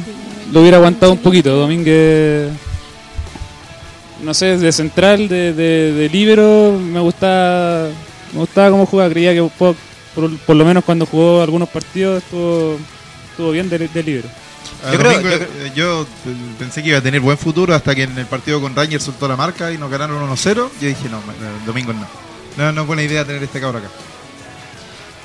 lo 0.52 0.60
hubiera 0.60 0.76
aguantado 0.76 1.12
un 1.12 1.18
poquito. 1.18 1.56
Domínguez, 1.56 2.50
no 4.22 4.34
sé, 4.34 4.56
de 4.58 4.72
central, 4.72 5.28
de, 5.28 5.52
de, 5.52 5.92
de 5.92 6.08
libero, 6.08 6.78
me 6.82 7.00
gustaba, 7.00 7.88
me 8.32 8.38
gustaba 8.40 8.70
cómo 8.70 8.86
jugaba. 8.86 9.10
Creía 9.10 9.32
que 9.34 9.42
por, 9.58 9.74
por- 10.14 10.36
por 10.38 10.56
lo 10.56 10.64
menos 10.64 10.84
cuando 10.84 11.06
jugó 11.06 11.42
algunos 11.42 11.68
partidos 11.68 12.22
estuvo, 12.22 12.78
estuvo 13.30 13.50
bien 13.50 13.68
de, 13.68 13.78
de 13.88 14.02
libero. 14.02 14.28
A 14.86 14.92
Yo 14.92 14.98
creo- 14.98 15.12
Domingo, 15.12 15.36
yo 15.74 15.74
yo, 15.74 16.06
pensé 16.58 16.82
que 16.82 16.90
iba 16.90 16.98
a 16.98 17.02
tener 17.02 17.20
buen 17.20 17.38
futuro 17.38 17.74
hasta 17.74 17.94
que 17.94 18.02
en 18.04 18.18
el 18.18 18.26
partido 18.26 18.60
con 18.60 18.74
Rangers 18.74 19.04
soltó 19.04 19.26
la 19.28 19.36
marca 19.36 19.72
y 19.72 19.78
nos 19.78 19.90
ganaron 19.90 20.28
1-0. 20.30 20.54
Yo 20.54 20.68
dije, 20.80 21.08
no, 21.08 21.20
Domingo 21.64 21.92
no. 21.92 22.06
No, 22.56 22.72
no 22.72 22.80
es 22.82 22.86
buena 22.86 23.02
idea 23.02 23.24
tener 23.24 23.42
este 23.42 23.60
cabro 23.60 23.78
acá. 23.78 23.88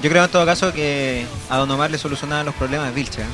Yo 0.02 0.10
creo 0.10 0.24
en 0.26 0.32
todo 0.32 0.46
caso 0.46 0.74
que 0.74 1.26
a 1.50 1.58
Don 1.58 1.70
Omar 1.72 1.92
le 1.92 1.98
solucionaban 1.98 2.46
los 2.46 2.56
problemas 2.56 2.94
Vilche. 2.94 3.22
¿eh? 3.22 3.26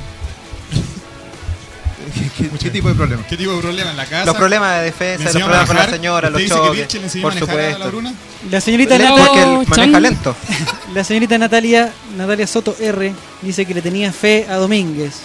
¿Qué, 2.38 2.49
qué 2.49 2.70
tipo 2.70 2.89
de 2.89 2.95
problema? 2.95 3.24
¿Qué 3.28 3.38
tipo 3.38 3.53
de 3.53 3.62
problema 3.62 3.91
en 3.91 3.97
la 3.97 4.05
casa? 4.05 4.26
Los 4.26 4.36
problemas 4.36 4.80
de 4.80 4.86
defensa, 4.86 5.26
¿Le 5.26 5.34
los 5.34 5.43
problemas 5.43 5.68
con 5.68 5.76
la 5.76 5.89
señora, 5.89 6.30
los 6.30 6.41
¿Usted 6.41 6.55
dice 6.55 6.72
que 6.72 6.88
choques, 6.88 7.16
le 7.16 7.22
por 7.22 7.32
a 7.32 7.36
la 7.36 7.39
supuesto. 7.39 7.88
Bruna? 7.88 8.14
La 8.51 8.62
señorita 8.62 8.97
Natalia, 8.97 9.66
maneja 9.68 9.99
lento. 9.99 10.36
la 10.93 11.03
señorita 11.03 11.38
Natalia, 11.38 11.91
Natalia 12.16 12.47
Soto 12.47 12.76
R 12.80 13.14
dice 13.41 13.66
que 13.66 13.74
le 13.74 13.82
tenía 13.82 14.12
fe 14.12 14.45
a 14.49 14.55
Domínguez. 14.55 15.16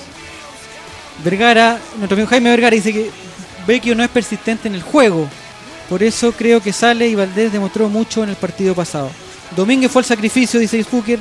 Vergara, 1.24 1.78
nuestro 1.98 2.16
amigo 2.16 2.28
Jaime 2.28 2.50
Vergara 2.50 2.74
dice 2.74 2.92
que 2.92 3.10
Vecchio 3.66 3.94
no 3.94 4.02
es 4.02 4.10
persistente 4.10 4.68
en 4.68 4.74
el 4.74 4.82
juego. 4.82 5.28
Por 5.88 6.02
eso 6.02 6.32
creo 6.32 6.60
que 6.60 6.72
sale 6.72 7.08
y 7.08 7.14
Valdés 7.14 7.52
demostró 7.52 7.88
mucho 7.88 8.22
en 8.22 8.30
el 8.30 8.36
partido 8.36 8.74
pasado. 8.74 9.10
Domínguez 9.54 9.90
fue 9.90 10.02
el 10.02 10.06
sacrificio, 10.06 10.58
dice 10.58 10.82
Spooker, 10.82 11.18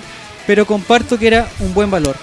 pero 0.48 0.66
comparto 0.66 1.20
que 1.20 1.28
era 1.28 1.48
un 1.60 1.74
buen 1.74 1.92
valor. 1.92 2.16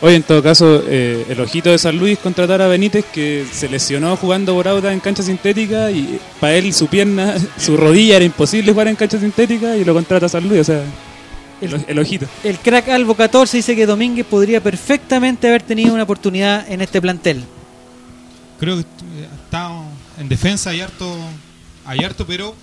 Oye, 0.00 0.14
en 0.14 0.22
todo 0.22 0.42
caso, 0.42 0.82
eh, 0.86 1.26
el 1.28 1.40
ojito 1.40 1.70
de 1.70 1.78
San 1.78 1.98
Luis 1.98 2.18
contratar 2.18 2.62
a 2.62 2.68
Benítez 2.68 3.04
que 3.06 3.44
se 3.50 3.68
lesionó 3.68 4.16
jugando 4.16 4.54
por 4.54 4.68
Auda 4.68 4.92
en 4.92 5.00
cancha 5.00 5.24
sintética 5.24 5.90
y 5.90 6.20
para 6.40 6.54
él 6.54 6.72
su 6.72 6.86
pierna, 6.86 7.34
su 7.58 7.76
rodilla 7.76 8.16
era 8.16 8.24
imposible 8.24 8.70
jugar 8.72 8.86
en 8.88 8.96
cancha 8.96 9.18
sintética 9.18 9.76
y 9.76 9.84
lo 9.84 9.94
contrata 9.94 10.26
a 10.26 10.28
San 10.28 10.48
Luis, 10.48 10.60
o 10.60 10.64
sea, 10.64 10.84
el, 11.60 11.84
el 11.88 11.98
ojito. 11.98 12.26
El 12.44 12.58
crack 12.58 12.88
Albo 12.90 13.14
14 13.16 13.56
dice 13.56 13.74
que 13.74 13.86
Domínguez 13.86 14.24
podría 14.24 14.62
perfectamente 14.62 15.48
haber 15.48 15.62
tenido 15.62 15.94
una 15.94 16.04
oportunidad 16.04 16.70
en 16.70 16.80
este 16.80 17.00
plantel. 17.00 17.42
Creo 18.60 18.76
que 18.76 18.82
eh, 18.82 19.28
está, 19.44 19.70
En 20.18 20.28
defensa 20.28 20.70
hay 20.70 20.80
harto, 20.80 21.12
hay 21.84 22.04
harto, 22.04 22.24
pero 22.24 22.54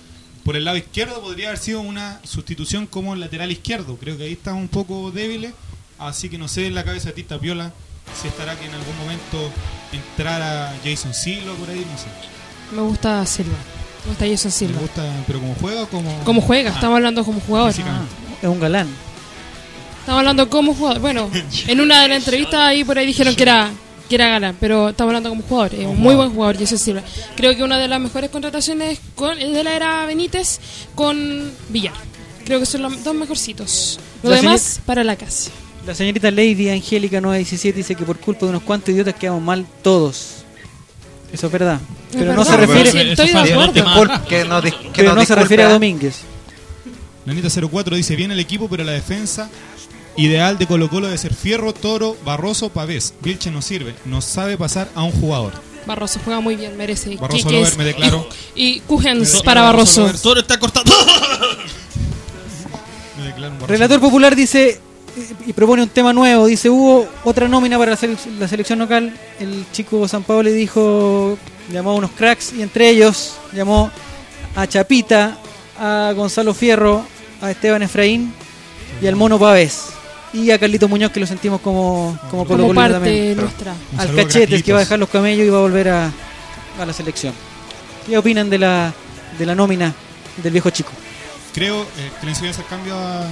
por 0.42 0.56
el 0.56 0.64
lado 0.64 0.76
izquierdo 0.76 1.20
podría 1.20 1.48
haber 1.48 1.58
sido 1.58 1.80
una 1.80 2.20
sustitución 2.24 2.86
como 2.86 3.14
lateral 3.14 3.50
izquierdo. 3.50 3.96
Creo 3.96 4.16
que 4.16 4.24
ahí 4.24 4.32
estamos 4.32 4.62
un 4.62 4.68
poco 4.68 5.10
débiles, 5.10 5.52
así 5.98 6.28
que 6.28 6.38
no 6.38 6.48
sé 6.48 6.66
en 6.66 6.74
la 6.74 6.84
cabeza 6.84 7.08
de 7.08 7.14
Tita 7.14 7.38
Piola 7.38 7.72
si 8.20 8.28
estará 8.28 8.56
que 8.58 8.66
en 8.66 8.74
algún 8.74 8.96
momento 8.98 9.50
entrara 9.92 10.74
Jason 10.84 11.12
Silva 11.14 11.54
por 11.54 11.68
ahí, 11.70 11.84
no 11.90 11.98
sé. 11.98 12.06
Me 12.74 12.82
gusta 12.82 13.24
Silva. 13.26 13.56
Me 14.04 14.10
gusta 14.10 14.26
Jason 14.26 14.48
¿Me 14.48 14.52
Silva. 14.52 14.80
gusta, 14.80 15.02
pero 15.26 15.40
como 15.40 15.54
juega 15.60 15.82
o 15.82 15.88
como... 15.88 16.24
¿Cómo 16.24 16.40
juega? 16.40 16.70
Ah, 16.70 16.74
Estamos 16.74 16.96
hablando 16.96 17.24
como 17.24 17.40
jugador. 17.40 17.72
físicamente. 17.72 18.14
Es 18.42 18.48
un 18.48 18.60
galán. 18.60 18.88
Estamos 20.00 20.18
hablando 20.20 20.48
como 20.48 20.74
jugador. 20.74 21.00
Bueno, 21.00 21.30
en 21.66 21.80
una 21.80 22.02
de 22.02 22.08
las 22.08 22.18
entrevistas 22.18 22.60
ahí 22.60 22.84
por 22.84 22.98
ahí 22.98 23.06
dijeron 23.06 23.34
que 23.34 23.42
era 23.42 23.70
que 24.08 24.14
era 24.14 24.28
galán, 24.28 24.56
pero 24.60 24.90
estamos 24.90 25.10
hablando 25.10 25.30
como 25.30 25.42
jugador. 25.42 25.74
Es 25.74 25.84
un 25.84 25.98
muy 25.98 26.14
buen 26.14 26.30
jugador, 26.32 26.56
Jason 26.56 26.78
Silva. 26.78 27.02
Creo 27.36 27.56
que 27.56 27.64
una 27.64 27.76
de 27.76 27.88
las 27.88 28.00
mejores 28.00 28.30
contrataciones 28.30 29.00
con, 29.16 29.36
de 29.36 29.64
la 29.64 29.74
era 29.74 30.06
Benítez 30.06 30.60
con 30.94 31.50
Villar. 31.70 31.94
Creo 32.44 32.60
que 32.60 32.66
son 32.66 32.82
los 32.82 33.02
dos 33.02 33.14
mejorcitos. 33.16 33.98
Lo 34.22 34.30
demás, 34.30 34.80
para 34.86 35.02
la 35.02 35.16
casa. 35.16 35.50
La 35.86 35.94
señorita 35.94 36.30
Lady 36.32 36.68
Angélica 36.68 37.20
917 37.20 37.76
dice 37.76 37.94
que 37.94 38.04
por 38.04 38.18
culpa 38.18 38.46
de 38.46 38.50
unos 38.50 38.62
cuantos 38.62 38.90
idiotas 38.90 39.14
quedamos 39.14 39.40
mal 39.40 39.64
todos. 39.82 40.44
Eso 41.32 41.46
es 41.46 41.52
verdad. 41.52 41.80
Pero 42.12 42.34
no 42.34 42.44
se 42.44 42.56
refiere, 42.56 43.12
estoy 43.12 43.28
de 43.28 43.38
acuerdo. 43.38 44.20
Pero 44.28 44.48
nos 44.48 44.64
no 45.16 45.24
se 45.24 45.34
refiere 45.36 45.62
a. 45.62 45.68
Domínguez. 45.68 46.22
Nanita 47.24 47.48
04 47.48 47.96
dice, 47.96 48.16
viene 48.16 48.34
el 48.34 48.40
equipo, 48.40 48.68
pero 48.68 48.82
la 48.82 48.92
defensa 48.92 49.48
ideal 50.16 50.58
de 50.58 50.66
Colo 50.66 50.88
Colo 50.88 51.06
debe 51.06 51.18
ser 51.18 51.34
Fierro, 51.34 51.72
Toro, 51.72 52.16
Barroso, 52.24 52.70
Pavés. 52.70 53.14
Vilche 53.20 53.50
no 53.52 53.62
sirve, 53.62 53.94
no 54.04 54.20
sabe 54.20 54.56
pasar 54.56 54.88
a 54.94 55.04
un 55.04 55.12
jugador. 55.12 55.52
Barroso 55.86 56.18
juega 56.24 56.40
muy 56.40 56.56
bien, 56.56 56.76
merece. 56.76 57.16
Barroso 57.16 57.48
Lover, 57.50 57.76
me 57.78 57.84
declaro. 57.84 58.28
Y, 58.56 58.66
y 58.66 58.80
Cujens 58.80 59.40
para 59.42 59.62
Barroso. 59.62 60.00
Lover. 60.02 60.18
Todo 60.18 60.40
está 60.40 60.58
cortado. 60.58 60.90
Me 63.18 63.24
declaro 63.24 63.52
un 63.52 63.58
Barroso. 63.60 63.72
Relator 63.72 64.00
Popular 64.00 64.34
dice 64.34 64.80
y 65.46 65.52
propone 65.52 65.82
un 65.82 65.88
tema 65.88 66.12
nuevo. 66.12 66.46
Dice, 66.46 66.68
hubo 66.70 67.06
otra 67.24 67.48
nómina 67.48 67.78
para 67.78 67.92
la, 67.92 67.96
sele- 67.96 68.18
la 68.38 68.48
selección 68.48 68.78
local. 68.78 69.12
El 69.40 69.64
chico 69.72 70.06
San 70.08 70.22
Pablo 70.22 70.42
le 70.44 70.52
dijo, 70.52 71.38
llamó 71.72 71.90
a 71.90 71.94
unos 71.94 72.10
cracks 72.12 72.52
y 72.52 72.62
entre 72.62 72.88
ellos 72.90 73.34
llamó 73.52 73.90
a 74.54 74.66
Chapita, 74.66 75.38
a 75.78 76.12
Gonzalo 76.14 76.54
Fierro, 76.54 77.04
a 77.40 77.50
Esteban 77.50 77.82
Efraín 77.82 78.32
y 79.02 79.06
al 79.06 79.16
Mono 79.16 79.38
Pavés. 79.38 79.86
Y 80.32 80.50
a 80.50 80.58
Carlito 80.58 80.86
Muñoz 80.88 81.12
que 81.12 81.20
lo 81.20 81.26
sentimos 81.26 81.60
como, 81.60 82.18
como, 82.30 82.44
Como 82.46 82.74
parte 82.74 82.92
también. 82.94 83.36
nuestra. 83.36 83.72
Al 83.96 84.06
saludo 84.08 84.20
a 84.20 84.24
cachete, 84.24 84.54
el 84.56 84.62
que 84.64 84.72
va 84.72 84.78
a 84.78 84.82
dejar 84.82 84.98
los 84.98 85.08
camellos 85.08 85.46
y 85.46 85.50
va 85.50 85.58
a 85.58 85.62
volver 85.62 85.88
a, 85.88 86.12
a 86.78 86.84
la 86.86 86.92
selección. 86.92 87.32
¿Qué 88.06 88.18
opinan 88.18 88.50
de 88.50 88.58
la, 88.58 88.92
de 89.38 89.46
la 89.46 89.54
nómina 89.54 89.94
del 90.42 90.52
viejo 90.52 90.68
chico? 90.70 90.90
Creo 91.54 91.82
eh, 91.82 92.10
que 92.20 92.26
le 92.26 92.32
enseñó 92.32 92.48
a 92.48 92.50
hacer 92.52 92.64
cambio 92.66 92.94
a, 92.98 93.22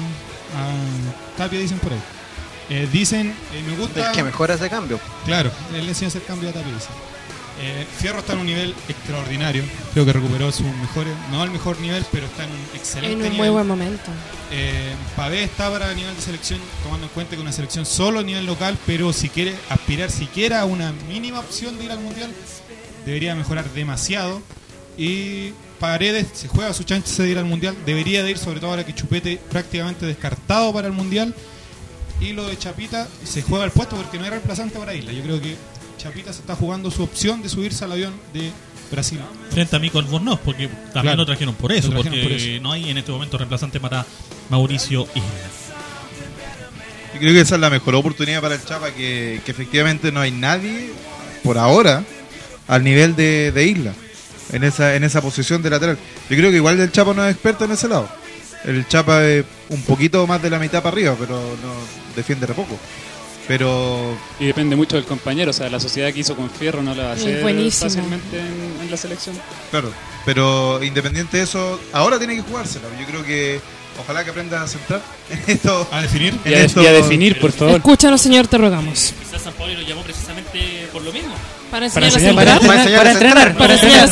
a 0.57 1.37
Tapia, 1.37 1.59
dicen 1.59 1.79
por 1.79 1.93
ahí. 1.93 2.01
Eh, 2.71 2.89
dicen, 2.91 3.29
eh, 3.53 3.63
me 3.69 3.77
gusta... 3.77 4.09
El 4.09 4.17
que 4.17 4.23
mejora 4.23 4.55
ese 4.55 4.71
cambio. 4.71 4.99
Claro, 5.27 5.51
él 5.75 5.83
le 5.83 5.89
enseñó 5.91 6.07
a 6.07 6.09
hacer 6.09 6.23
cambio 6.23 6.49
a 6.51 6.53
Tapia, 6.53 6.73
dice. 6.73 6.89
Eh, 7.61 7.87
Fierro 7.99 8.19
está 8.19 8.33
en 8.33 8.41
un 8.41 8.47
nivel 8.47 8.75
extraordinario. 8.89 9.63
Creo 9.93 10.05
que 10.05 10.13
recuperó 10.13 10.51
sus 10.51 10.67
mejores, 10.67 11.15
no 11.31 11.41
al 11.41 11.51
mejor 11.51 11.79
nivel, 11.79 12.05
pero 12.11 12.27
está 12.27 12.45
en 12.45 12.51
un 12.51 12.59
excelente 12.75 13.13
En 13.13 13.17
un 13.19 13.23
nivel. 13.23 13.39
muy 13.39 13.49
buen 13.49 13.67
momento. 13.67 14.11
Eh, 14.51 14.93
Pavé 15.15 15.45
está 15.45 15.71
para 15.71 15.91
el 15.91 15.97
nivel 15.97 16.17
de 16.17 16.21
selección, 16.21 16.59
tomando 16.83 17.07
en 17.07 17.13
cuenta 17.13 17.37
que 17.37 17.43
una 17.43 17.53
selección 17.53 17.87
solo 17.87 18.21
a 18.21 18.23
nivel 18.25 18.45
local, 18.47 18.77
pero 18.87 19.13
si 19.13 19.29
quiere 19.29 19.55
aspirar 19.69 20.11
siquiera 20.11 20.63
a 20.63 20.65
una 20.65 20.93
mínima 21.09 21.39
opción 21.39 21.79
de 21.79 21.85
ir 21.85 21.93
al 21.93 22.01
mundial, 22.01 22.33
debería 23.07 23.35
mejorar 23.37 23.71
demasiado. 23.71 24.43
Y 24.99 25.53
Paredes 25.79 26.27
se 26.33 26.49
juega 26.49 26.73
su 26.73 26.85
chance 26.85 27.23
de 27.23 27.31
ir 27.31 27.39
al 27.39 27.45
mundial, 27.45 27.77
debería 27.85 28.23
de 28.23 28.31
ir, 28.31 28.39
sobre 28.39 28.61
todo 28.61 28.71
ahora 28.71 28.85
que 28.87 28.95
Chupete 28.95 29.39
prácticamente 29.51 30.07
descartado 30.07 30.73
para 30.73 30.87
el 30.87 30.93
mundial. 30.93 31.35
Y 32.21 32.33
lo 32.33 32.47
de 32.47 32.57
Chapita 32.57 33.09
se 33.25 33.43
juega 33.43 33.65
el 33.65 33.71
puesto 33.73 33.97
porque 33.97 34.19
no 34.19 34.25
hay 34.25 34.31
reemplazante 34.31 34.79
para 34.79 34.95
Isla. 34.95 35.13
Yo 35.13 35.23
creo 35.23 35.41
que 35.41 35.57
Chapita 35.99 36.33
se 36.33 36.41
está 36.41 36.55
jugando 36.55 36.91
su 36.91 37.03
opción 37.03 37.43
de 37.43 37.49
subirse 37.49 37.85
al 37.85 37.93
avión 37.93 38.15
de 38.33 38.51
Brasil. 38.91 39.19
Frente 39.51 39.75
a 39.75 39.79
Mico 39.81 39.99
Albornoz, 39.99 40.39
porque 40.45 40.69
también 40.69 40.93
Claro. 41.03 41.17
lo 41.17 41.27
trajeron 41.27 41.55
por 41.57 41.73
eso, 41.73 41.89
trajeron 41.91 42.13
porque 42.13 42.23
por 42.23 42.33
eso. 42.33 42.63
no 42.63 42.71
hay 42.73 42.89
en 42.91 42.99
este 42.99 43.11
momento 43.11 43.37
reemplazante 43.37 43.81
para 43.81 44.07
Mauricio 44.49 45.09
Isla. 45.15 45.29
Yo 47.15 47.21
creo 47.21 47.33
que 47.33 47.41
esa 47.41 47.55
es 47.57 47.61
la 47.61 47.71
mejor 47.71 47.95
oportunidad 47.95 48.41
para 48.41 48.55
el 48.57 48.65
Chapa, 48.65 48.91
que, 48.93 49.41
que 49.45 49.51
efectivamente 49.51 50.11
no 50.13 50.21
hay 50.21 50.31
nadie, 50.31 50.91
por 51.43 51.59
ahora, 51.59 52.03
al 52.67 52.83
nivel 52.83 53.15
de, 53.15 53.53
de 53.53 53.67
Isla, 53.67 53.93
en 54.53 54.65
esa, 54.65 54.95
en 54.97 55.05
esa 55.05 55.21
posición 55.21 55.63
de 55.63 55.71
lateral. 55.71 55.99
Yo 56.31 56.37
creo 56.37 56.51
que 56.51 56.57
igual 56.57 56.79
el 56.81 56.93
Chapa 56.93 57.15
no 57.15 57.25
es 57.25 57.33
experto 57.33 57.65
en 57.65 57.73
ese 57.73 57.89
lado. 57.89 58.09
El 58.65 58.87
Chapa 58.89 59.25
es 59.25 59.45
un 59.69 59.83
poquito 59.83 60.27
más 60.27 60.41
de 60.43 60.51
la 60.51 60.59
mitad 60.59 60.83
para 60.83 60.95
arriba, 60.95 61.17
pero 61.19 61.35
no 61.37 61.75
defiende 62.17 62.47
re 62.47 62.55
poco. 62.55 62.79
Pero 63.47 64.17
Y 64.41 64.47
depende 64.47 64.75
mucho 64.75 64.97
del 64.97 65.05
compañero, 65.05 65.51
o 65.51 65.53
sea, 65.55 65.69
la 65.69 65.79
sociedad 65.79 66.11
que 66.15 66.21
hizo 66.21 66.35
con 66.35 66.49
Fierro 66.49 66.83
no 66.83 66.95
la 66.95 67.05
va 67.05 67.11
a 67.11 67.15
Es 67.15 67.21
hacer 67.23 67.43
buenísimo. 67.43 67.91
fácilmente 67.91 68.39
en, 68.41 68.77
en 68.85 68.91
la 68.91 68.97
selección. 68.97 69.37
Claro, 69.71 69.93
pero 70.25 70.83
independiente 70.83 71.37
de 71.37 71.43
eso, 71.43 71.79
ahora 71.93 72.19
tiene 72.19 72.37
que 72.37 72.43
jugársela. 72.43 72.87
Yo 72.99 73.05
creo 73.07 73.23
que 73.23 73.61
ojalá 74.01 74.25
que 74.25 74.31
aprenda 74.31 74.63
a 74.63 74.67
centrar 74.67 75.03
en 75.31 75.43
esto. 75.47 75.87
A 75.93 76.01
definir. 76.01 76.35
Y 76.47 76.55
a, 76.55 76.61
de- 76.67 76.83
y 76.83 76.87
a 76.87 76.93
definir, 76.93 77.39
por 77.39 77.53
favor. 77.53 77.77
Escúchanos, 77.77 78.23
señor, 78.23 78.47
te 78.47 78.57
rogamos. 78.57 79.13
Quizás 79.23 79.43
San 79.43 79.53
Pablo 79.53 79.75
lo 79.75 79.83
llamó 79.83 80.03
precisamente 80.03 80.89
por 80.91 81.03
lo 81.03 81.13
mismo. 81.13 81.35
Para 81.75 81.91
Para 81.91 82.07
enseñar 82.07 82.47
a 82.49 82.61
centrar. 82.61 82.61
Para 82.97 83.11
entrenar. 83.13 83.57
Para 83.57 83.75
enseñar 83.75 84.05
a. 84.05 84.07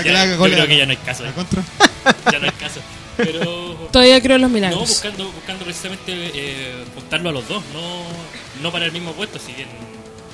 No, 0.00 0.02
ya- 0.02 0.24
yo 0.26 0.38
creo 0.54 0.66
que 0.66 0.76
ya 0.78 0.86
no 0.86 0.90
hay 0.92 0.96
caso. 0.96 1.24
Ya 2.32 2.38
no 2.38 2.44
hay 2.46 2.52
caso. 2.52 2.80
Pero 3.18 3.88
Todavía 3.92 4.20
creo 4.22 4.36
en 4.36 4.42
los 4.42 4.50
no 4.50 4.54
milagros. 4.54 4.88
buscando, 4.88 5.30
buscando 5.30 5.64
precisamente 5.64 6.12
eh, 6.34 6.84
juntarlo 6.94 7.28
a 7.28 7.32
los 7.32 7.46
dos, 7.48 7.62
no, 7.74 8.62
no 8.62 8.72
para 8.72 8.86
el 8.86 8.92
mismo 8.92 9.12
puesto, 9.12 9.38
si 9.38 9.52
bien 9.52 9.68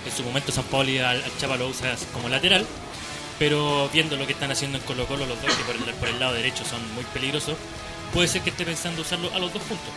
en 0.07 0.13
su 0.17 0.23
momento 0.23 0.51
San 0.53 0.65
Pauli 0.65 0.99
al, 0.99 1.17
al 1.23 1.31
Chapa 1.39 1.57
lo 1.57 1.69
usa 1.69 1.95
como 2.13 2.29
lateral, 2.29 2.65
pero 3.39 3.91
viendo 3.93 4.17
lo 4.17 4.27
que 4.27 4.33
están 4.33 4.51
haciendo 4.51 4.79
en 4.79 4.85
Colo 4.85 5.05
Colo 5.07 5.27
los 5.27 5.41
dos, 5.43 5.55
que 5.55 5.63
por 5.65 5.75
el, 5.77 5.95
por 5.95 6.09
el 6.09 6.19
lado 6.21 6.33
derecho 6.35 6.65
son 6.65 6.79
muy 6.95 7.05
peligrosos, 7.13 7.57
puede 8.15 8.29
ser 8.29 8.41
que 8.43 8.51
esté 8.51 8.65
pensando 8.65 9.03
usarlo 9.03 9.31
a 9.35 9.39
los 9.39 9.53
dos 9.53 9.63
juntos. 9.69 9.91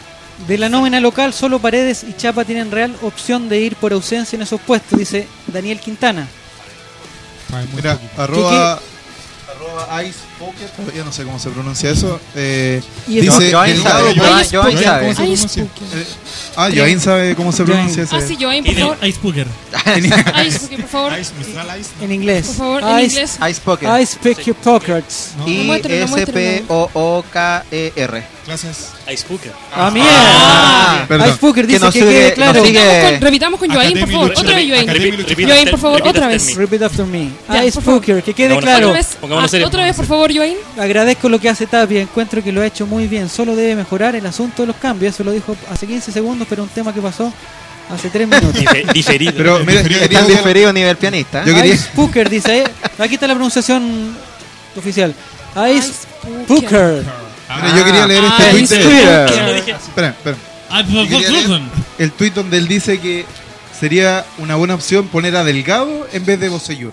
De 0.48 0.58
la 0.58 0.68
nómina 0.68 1.00
local, 1.00 1.34
solo 1.34 1.60
Paredes 1.60 2.04
y 2.04 2.14
Chapa 2.14 2.44
tienen 2.44 2.72
real 2.72 2.96
opción 3.02 3.48
de 3.48 3.60
ir 3.62 3.76
por 3.76 3.94
ausencia 3.94 4.36
en 4.36 4.42
esos 4.42 4.60
puestos, 4.60 5.00
dice 5.00 5.28
Daniel 5.48 5.80
Quintana. 5.80 6.28
Mira, 7.76 8.00
arroba, 8.18 8.74
arroba 8.74 10.04
Ice 10.04 10.20
Poker, 10.46 10.70
todavía 10.70 11.04
no 11.04 11.12
sé 11.12 11.24
cómo 11.24 11.40
se 11.40 11.50
pronuncia 11.50 11.90
eso. 11.92 12.20
Eh, 12.36 12.82
Y 13.08 13.22
dice 13.22 13.52
Joaín 13.52 13.76
Delgado, 13.76 14.00
sabe, 14.00 14.16
Joaín- 14.16 14.50
Joaín 14.52 14.62
Joaín, 14.62 14.78
sabe. 14.84 15.02
¿cómo 15.02 15.16
se 15.16 15.26
Ice 15.26 15.48
pronuncia? 15.48 15.64
Poker. 15.66 15.98
Eh, 16.00 16.06
ah, 16.56 16.70
Joaín 16.76 17.00
sabe 17.00 17.36
cómo 17.36 17.52
se 17.52 17.64
pronuncia 17.64 18.04
ese. 18.04 18.16
Ah, 18.16 18.22
sí, 18.28 18.38
Joaín, 18.40 18.64
por 18.66 18.76
favor. 18.76 18.98
Ice 19.04 19.20
Booger. 19.22 19.48
Ice, 20.46 20.60
Poker, 20.60 20.80
por 20.82 20.90
favor. 20.90 21.14
Ice, 21.20 21.32
Mistral 21.38 21.80
Ice. 21.80 21.90
En 22.02 22.12
inglés. 22.12 22.46
Por 22.48 22.56
favor, 22.56 22.84
en 22.84 23.00
Ice, 23.00 23.06
inglés. 23.08 23.40
Ice 23.50 23.62
Poker. 23.64 24.02
Ice 24.02 24.18
Pick 24.22 24.54
Pockets. 24.56 25.32
No. 25.38 25.48
I 25.48 25.58
muéstralo, 25.64 25.96
S 26.04 26.08
muéstralo. 26.08 26.34
P 26.34 26.64
O 26.68 26.90
O 26.94 27.26
K 27.32 27.64
E 27.72 27.94
R. 27.96 28.24
Clases. 28.46 28.90
Ice 29.14 29.26
Hooker. 29.30 29.54
Ah, 29.74 29.90
mierda. 29.90 30.10
Ah. 30.12 31.06
Ice 31.30 31.38
Poker 31.40 31.66
dice 31.66 31.80
Que 31.80 31.86
nos 31.86 31.94
que, 31.94 32.00
sigue- 32.02 32.12
quede 32.12 32.34
claro. 32.34 32.66
sigue- 32.66 33.18
Repitamos 33.22 33.58
con, 33.60 33.70
Joaín, 33.72 34.00
por 34.00 34.12
favor. 34.12 34.32
Otra 34.36 34.56
vez, 34.56 34.66
Libre. 34.66 35.46
Joaín, 35.48 35.70
por 35.70 35.80
favor, 35.80 36.02
otra 36.02 36.10
after 36.10 36.28
vez. 36.28 36.46
me. 36.48 36.56
Repeat 36.56 36.82
after 36.84 37.06
me. 37.06 37.30
Ice. 37.66 37.82
Poker, 37.82 38.22
que 38.22 38.34
quede 38.34 38.58
claro. 38.60 38.94
Ah, 38.94 39.48
otra 39.66 39.84
vez, 39.86 39.96
por 39.96 40.06
favor, 40.06 40.32
Joaín. 40.36 40.58
Agradezco 40.78 41.30
lo 41.30 41.40
que 41.40 41.50
hace 41.50 41.68
Tapia, 41.68 42.02
encuentro 42.02 42.44
que 42.44 42.52
lo 42.52 42.62
ha 42.62 42.66
hecho 42.66 42.86
muy 42.86 43.08
bien. 43.08 43.30
Solo 43.30 43.56
debe 43.56 43.76
mejorar 43.76 44.16
el 44.16 44.26
asunto 44.26 44.64
de 44.64 44.68
los 44.68 44.76
cambios. 44.78 45.14
Eso 45.14 45.24
lo 45.24 45.32
dijo 45.32 45.56
hace 45.72 45.88
15 45.88 46.12
segundos, 46.12 46.48
pero 46.50 46.64
un 46.64 46.70
tema 46.70 46.94
que 46.94 47.02
pasó 47.02 47.32
hace 47.90 48.10
3 48.10 48.28
minutos. 48.28 48.54
Dife- 48.62 48.92
diferido. 48.94 49.34
Pero 49.38 49.60
mira, 49.60 49.82
Diferido. 49.84 50.00
quería 50.02 50.22
diferido 50.24 50.74
nivel 50.74 50.98
pianista. 50.98 51.42
¿eh? 51.42 51.46
Yo 51.48 51.56
quería- 51.56 51.74
Ice 51.76 51.90
Poker 51.96 52.30
dice 52.30 52.52
ahí. 52.52 52.64
Aquí 53.00 53.16
está 53.16 53.28
la 53.28 53.34
pronunciación 53.34 54.16
oficial. 54.76 55.14
Ice 55.76 55.92
Poker. 56.48 57.04
mira, 57.62 57.78
yo 57.78 57.86
quería 57.86 58.08
leer 58.08 58.24
este 58.24 58.44
Ah, 58.44 58.50
tweet. 58.52 58.64
Ice 58.64 58.76
de-. 58.76 59.72
Espera, 59.72 60.10
espera. 60.10 60.38
Ice 60.82 60.92
Booger. 60.92 61.62
el 62.00 62.12
tweet 62.14 62.32
donde 62.32 62.58
él 62.58 62.68
dice 62.68 63.00
que 63.00 63.26
sería 63.80 64.26
una 64.40 64.56
buena 64.56 64.74
opción 64.74 65.08
poner 65.08 65.36
a 65.36 65.44
Delgado 65.44 66.08
en 66.14 66.26
vez 66.26 66.40
de 66.40 66.50
Bosellur. 66.50 66.92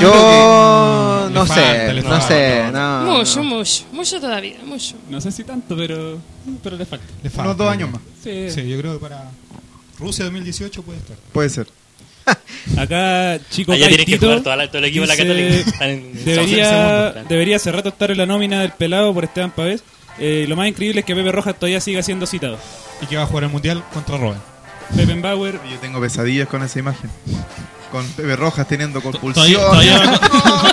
Yo 0.00 1.28
no 1.30 1.46
sé, 1.46 1.92
no 1.94 2.02
falta. 2.02 2.20
sé, 2.28 2.64
no. 2.72 3.04
Mucho, 3.04 3.42
mucho. 3.42 3.84
Mucho 3.92 4.20
todavía, 4.20 4.58
mucho. 4.64 4.94
No 5.08 5.20
sé 5.20 5.32
si 5.32 5.44
tanto, 5.44 5.76
pero, 5.76 6.18
pero 6.62 6.76
le 6.76 6.86
falta. 6.86 7.06
Le 7.22 7.30
falta. 7.30 7.44
Unos 7.50 7.56
dos 7.58 7.68
años 7.70 7.90
más. 7.90 8.00
Sí. 8.22 8.50
Sí, 8.50 8.68
yo 8.68 8.78
creo 8.78 8.94
que 8.94 8.98
para 9.00 9.30
Rusia 9.98 10.24
2018 10.24 10.82
puede 10.82 10.98
estar. 10.98 11.16
Puede 11.32 11.48
ser. 11.50 11.66
Acá, 12.78 13.40
chico, 13.50 13.72
Allá 13.72 13.88
tienen 13.88 14.06
que 14.06 14.18
jugar 14.18 14.42
todo 14.42 14.54
el 14.54 14.84
equipo 14.84 15.02
de 15.02 15.08
la 15.08 15.16
Católica. 15.16 15.86
Debería, 16.24 17.12
debería 17.28 17.56
hace 17.56 17.72
rato 17.72 17.88
estar 17.88 18.10
en 18.10 18.18
la 18.18 18.26
nómina 18.26 18.60
del 18.60 18.72
pelado 18.72 19.12
por 19.12 19.24
Esteban 19.24 19.50
Pavés. 19.50 19.82
Eh, 20.18 20.44
lo 20.48 20.56
más 20.56 20.68
increíble 20.68 21.00
es 21.00 21.06
que 21.06 21.14
Pepe 21.14 21.32
Rojas 21.32 21.54
todavía 21.56 21.80
siga 21.80 22.02
siendo 22.02 22.26
citado. 22.26 22.58
Y 23.00 23.06
que 23.06 23.16
va 23.16 23.22
a 23.22 23.26
jugar 23.26 23.44
el 23.44 23.50
mundial 23.50 23.82
contra 23.92 24.18
Robin. 24.18 24.38
Pepe 24.94 25.14
Bauer, 25.20 25.58
Yo 25.70 25.78
tengo 25.78 26.00
pesadillas 26.00 26.48
con 26.48 26.62
esa 26.62 26.78
imagen. 26.78 27.10
Con 27.92 28.04
Pepe 28.08 28.34
Rojas 28.34 28.66
teniendo 28.66 29.00
compulsión. 29.00 29.60
todavía 29.60 29.98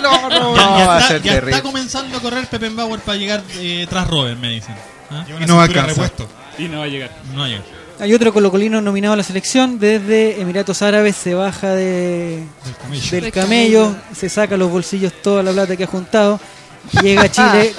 no, 0.00 0.28
no, 0.30 0.56
ya, 0.56 0.64
no, 0.64 0.78
ya 0.78 0.86
va 0.88 0.96
a 0.96 0.98
está, 0.98 1.08
ser 1.08 1.22
ya 1.22 1.32
terrible. 1.34 1.56
está 1.56 1.62
comenzando 1.62 2.16
a 2.16 2.20
correr 2.20 2.46
Pepe 2.48 2.68
Bauer 2.70 2.98
para 3.00 3.18
llegar 3.18 3.44
eh, 3.58 3.86
tras 3.88 4.08
Robert, 4.08 4.38
me 4.40 4.48
dicen. 4.50 4.74
¿Ah? 5.10 5.24
Y 5.40 5.46
no 5.46 5.56
va 5.56 5.62
a 5.62 5.66
alcanzar. 5.66 6.10
Y 6.58 6.64
no 6.64 6.78
va 6.80 6.84
a 6.84 6.88
llegar. 6.88 7.10
No 7.32 7.40
va 7.40 7.44
a 7.46 7.48
llegar. 7.48 7.64
Hay 8.00 8.14
otro 8.14 8.32
colocolino 8.32 8.80
nominado 8.80 9.12
a 9.14 9.16
la 9.18 9.22
selección. 9.22 9.78
Desde 9.78 10.40
Emiratos 10.40 10.80
Árabes 10.80 11.16
se 11.16 11.34
baja 11.34 11.68
de, 11.74 12.42
camello. 12.80 13.10
del 13.10 13.20
Del 13.24 13.32
camello. 13.32 13.94
se 14.16 14.28
saca 14.30 14.56
los 14.56 14.70
bolsillos 14.70 15.12
toda 15.22 15.42
la 15.42 15.52
plata 15.52 15.76
que 15.76 15.84
ha 15.84 15.86
juntado. 15.86 16.40
Llega 17.02 17.22
a 17.22 17.28
Chile 17.30 17.74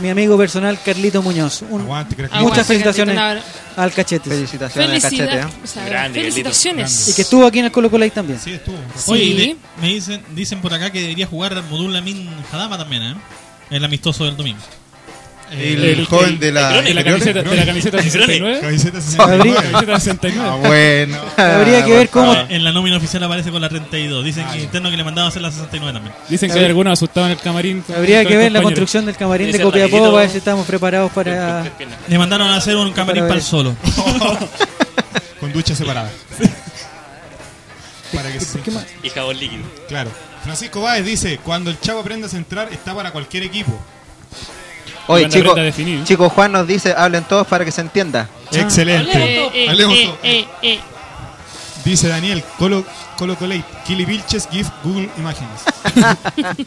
mi 0.00 0.08
amigo 0.10 0.36
personal 0.38 0.78
Carlito 0.84 1.22
Muñoz. 1.22 1.62
Un- 1.70 1.82
Aguante, 1.82 2.16
crack. 2.16 2.30
muchas 2.32 2.40
Aguante, 2.40 2.64
felicitaciones 2.64 3.14
Carlito, 3.16 3.46
al 3.76 3.92
Cachete. 3.92 4.30
Felicitaciones 4.30 5.04
al 5.04 5.10
cachete. 5.10 5.36
¿eh? 5.38 5.44
o 5.62 5.66
sea, 5.66 5.84
Grande, 5.84 6.20
felicitaciones. 6.20 7.08
Y 7.08 7.14
que 7.14 7.22
estuvo 7.22 7.46
aquí 7.46 7.58
en 7.60 7.66
el 7.66 7.72
Colo 7.72 7.90
Colo 7.90 8.04
ahí 8.04 8.10
también. 8.10 8.40
Sí, 8.40 8.52
estuvo. 8.54 8.76
Oye, 9.08 9.22
Sí. 9.24 9.34
de- 9.34 9.56
me 9.80 9.88
dicen, 9.88 10.22
dicen 10.34 10.60
por 10.62 10.72
acá 10.74 10.90
que 10.90 11.00
debería 11.00 11.26
jugar 11.26 11.62
Modul 11.70 11.92
Lamin 11.92 12.28
Hadama 12.50 12.78
también, 12.78 13.02
¿eh? 13.02 13.14
El 13.70 13.84
amistoso 13.84 14.24
del 14.24 14.36
domingo. 14.36 14.60
El, 15.50 15.84
El- 15.84 16.06
joven 16.06 16.40
de 16.40 16.50
la. 16.50 16.82
de 16.82 16.92
la 16.92 17.04
camiseta, 17.04 17.42
de 17.42 17.56
la 17.56 17.64
camiseta 17.64 18.02
69. 18.02 18.60
Camiseta 18.60 18.98
Habría- 19.22 19.54
69. 19.54 19.68
Camiseta 19.70 20.00
69. 20.00 20.50
Ah, 20.50 20.56
bueno. 20.68 21.18
Habría 21.36 21.84
que 21.84 21.92
ver 21.92 22.08
cómo. 22.08 22.34
En 22.48 22.64
la 22.64 22.72
nómina 22.72 22.96
oficial 22.96 23.22
aparece 23.22 23.50
con 23.52 23.60
la 23.62 23.68
32. 23.68 24.24
Dicen 24.24 24.44
que 24.52 24.62
interno 24.62 24.90
que 24.90 24.96
le 24.96 25.04
mandaban 25.04 25.26
a 25.26 25.28
hacer 25.28 25.42
la 25.42 25.52
69 25.52 25.92
también. 25.92 26.14
Dicen 26.28 26.50
que 26.50 26.58
hay 26.58 26.64
algunos 26.64 26.92
asustados 26.94 27.28
en 27.28 27.36
el 27.36 27.38
camarín. 27.42 27.84
Habría 27.96 28.24
que 28.24 28.36
ver 28.36 28.50
la 28.52 28.60
construcción 28.62 29.06
del 29.06 29.16
camarín 29.16 29.52
de 29.52 29.60
Copiapó 29.60 29.98
para 30.00 30.22
ver 30.22 30.30
si 30.30 30.38
estamos 30.38 30.66
preparados 30.66 31.12
para. 31.12 31.64
Le 32.08 32.18
mandaron 32.18 32.48
a 32.48 32.56
hacer 32.56 32.76
un 32.76 32.92
camarín 32.92 33.22
Para 33.24 33.34
el 33.36 33.42
solo. 33.42 33.76
Con 35.40 35.52
ducha 35.52 35.74
separada. 35.76 36.10
Para 38.12 38.32
que 38.32 38.40
se... 38.40 38.58
Y 39.02 39.10
jabón 39.10 39.38
líquido. 39.38 39.62
Claro. 39.88 40.10
Francisco 40.42 40.80
Báez 40.80 41.04
dice, 41.04 41.38
cuando 41.42 41.70
el 41.70 41.78
chavo 41.80 42.00
aprenda 42.00 42.26
a 42.26 42.30
centrar, 42.30 42.72
está 42.72 42.94
para 42.94 43.10
cualquier 43.10 43.42
equipo. 43.42 43.78
Oye, 45.08 45.28
chico, 45.28 45.54
chico 46.04 46.28
Juan 46.30 46.52
nos 46.52 46.66
dice, 46.66 46.94
hablen 46.96 47.24
todos 47.24 47.46
para 47.46 47.64
que 47.64 47.70
se 47.72 47.80
entienda. 47.80 48.28
Excelente. 48.52 49.12
Eh, 49.16 49.50
eh, 49.54 49.76
eh, 49.80 50.14
eh, 50.22 50.44
eh. 50.62 50.80
Dice 51.84 52.08
Daniel, 52.08 52.42
Colo, 52.58 52.84
Colo 53.16 53.36
Colate, 53.36 53.64
Kili 53.86 54.04
Vilches, 54.04 54.48
GIF, 54.50 54.68
Google 54.82 55.08
Imágenes. 55.18 55.60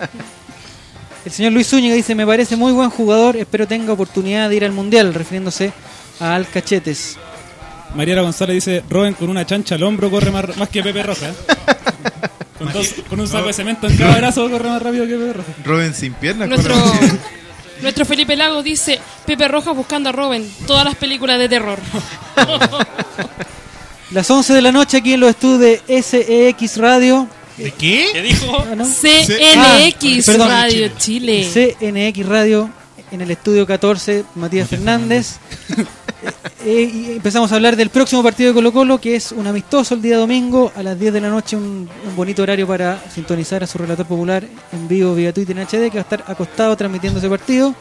El 1.26 1.32
señor 1.32 1.52
Luis 1.52 1.68
Zúñiga 1.68 1.96
dice: 1.96 2.16
Me 2.16 2.26
parece 2.26 2.56
muy 2.56 2.72
buen 2.72 2.90
jugador. 2.90 3.36
Espero 3.36 3.68
tenga 3.68 3.92
oportunidad 3.94 4.50
de 4.50 4.56
ir 4.56 4.64
al 4.66 4.72
mundial. 4.72 5.14
Refiriéndose 5.14 5.74
a 6.20 6.36
Al 6.36 6.48
Cachetes. 6.48 7.18
Mariana 7.96 8.22
González 8.22 8.54
dice, 8.56 8.84
Robin 8.90 9.14
con 9.16 9.30
una 9.30 9.46
chancha 9.46 9.76
al 9.76 9.84
hombro 9.84 10.10
corre 10.12 10.32
más, 10.32 10.56
más 10.58 10.70
que 10.70 10.82
Pepe 10.84 11.02
Roja. 11.04 11.32
con, 12.60 12.72
dos- 12.72 12.94
con 13.10 13.20
un 13.20 13.28
saco 13.28 13.48
de 13.48 13.54
cemento 13.54 13.88
en 13.88 13.98
cada 13.98 14.16
brazo 14.18 14.50
corre 14.50 14.70
más 14.70 14.82
rápido 14.82 15.06
que 15.08 15.16
Pepe 15.16 15.34
Roja. 15.34 15.50
Robin 15.66 15.94
sin 15.94 16.14
piernas. 16.14 16.48
Nuestro, 16.50 16.76
corre 16.76 17.02
más. 17.02 17.12
Nuestro 17.82 18.06
Felipe 18.06 18.36
Lago 18.36 18.64
dice: 18.64 19.00
Pepe 19.26 19.48
Rojas 19.48 19.76
buscando 19.76 20.10
a 20.10 20.12
Robin. 20.12 20.50
Todas 20.68 20.86
las 20.86 20.96
películas 20.96 21.40
de 21.40 21.50
terror. 21.50 21.80
Las 24.12 24.30
11 24.32 24.54
de 24.54 24.62
la 24.64 24.72
noche 24.72 24.98
aquí 24.98 25.14
en 25.14 25.20
los 25.20 25.30
estudios 25.30 25.60
de 25.60 26.02
SEX 26.02 26.78
Radio. 26.78 27.28
¿De 27.58 27.70
qué? 27.72 28.10
¿Qué 28.12 28.22
dijo? 28.24 28.66
Ah, 28.72 28.76
¿no? 28.76 28.84
CNX 28.86 29.58
Ah, 29.58 30.32
perdón. 30.32 30.50
Radio 30.50 30.92
Chile. 30.98 31.48
CNX 31.80 32.26
Radio 32.26 32.72
en 33.12 33.22
el 33.22 33.32
estudio 33.32 33.66
14, 33.66 34.26
Matías 34.36 34.70
Fernández. 34.70 35.38
Eh, 36.66 36.92
y 36.94 37.12
empezamos 37.14 37.50
a 37.54 37.56
hablar 37.56 37.78
del 37.78 37.90
próximo 37.90 38.22
partido 38.22 38.50
de 38.50 38.54
Colo 38.54 38.74
Colo, 38.74 39.00
que 39.00 39.16
es 39.16 39.32
un 39.32 39.48
amistoso 39.48 39.96
el 39.96 40.02
día 40.02 40.18
domingo 40.18 40.74
a 40.76 40.84
las 40.84 41.00
10 41.00 41.14
de 41.14 41.22
la 41.22 41.30
noche, 41.30 41.56
un, 41.56 41.90
un 42.06 42.16
bonito 42.18 42.44
horario 42.44 42.68
para 42.68 43.02
sintonizar 43.10 43.64
a 43.64 43.68
su 43.68 43.78
relator 43.78 44.06
popular 44.06 44.46
en 44.74 44.88
vivo 44.90 45.16
vía 45.16 45.32
Twitter 45.32 45.58
en 45.58 45.66
HD, 45.66 45.90
que 45.90 45.98
va 45.98 46.00
a 46.00 46.02
estar 46.02 46.24
acostado 46.28 46.76
transmitiendo 46.76 47.20
ese 47.20 47.30
partido. 47.30 47.74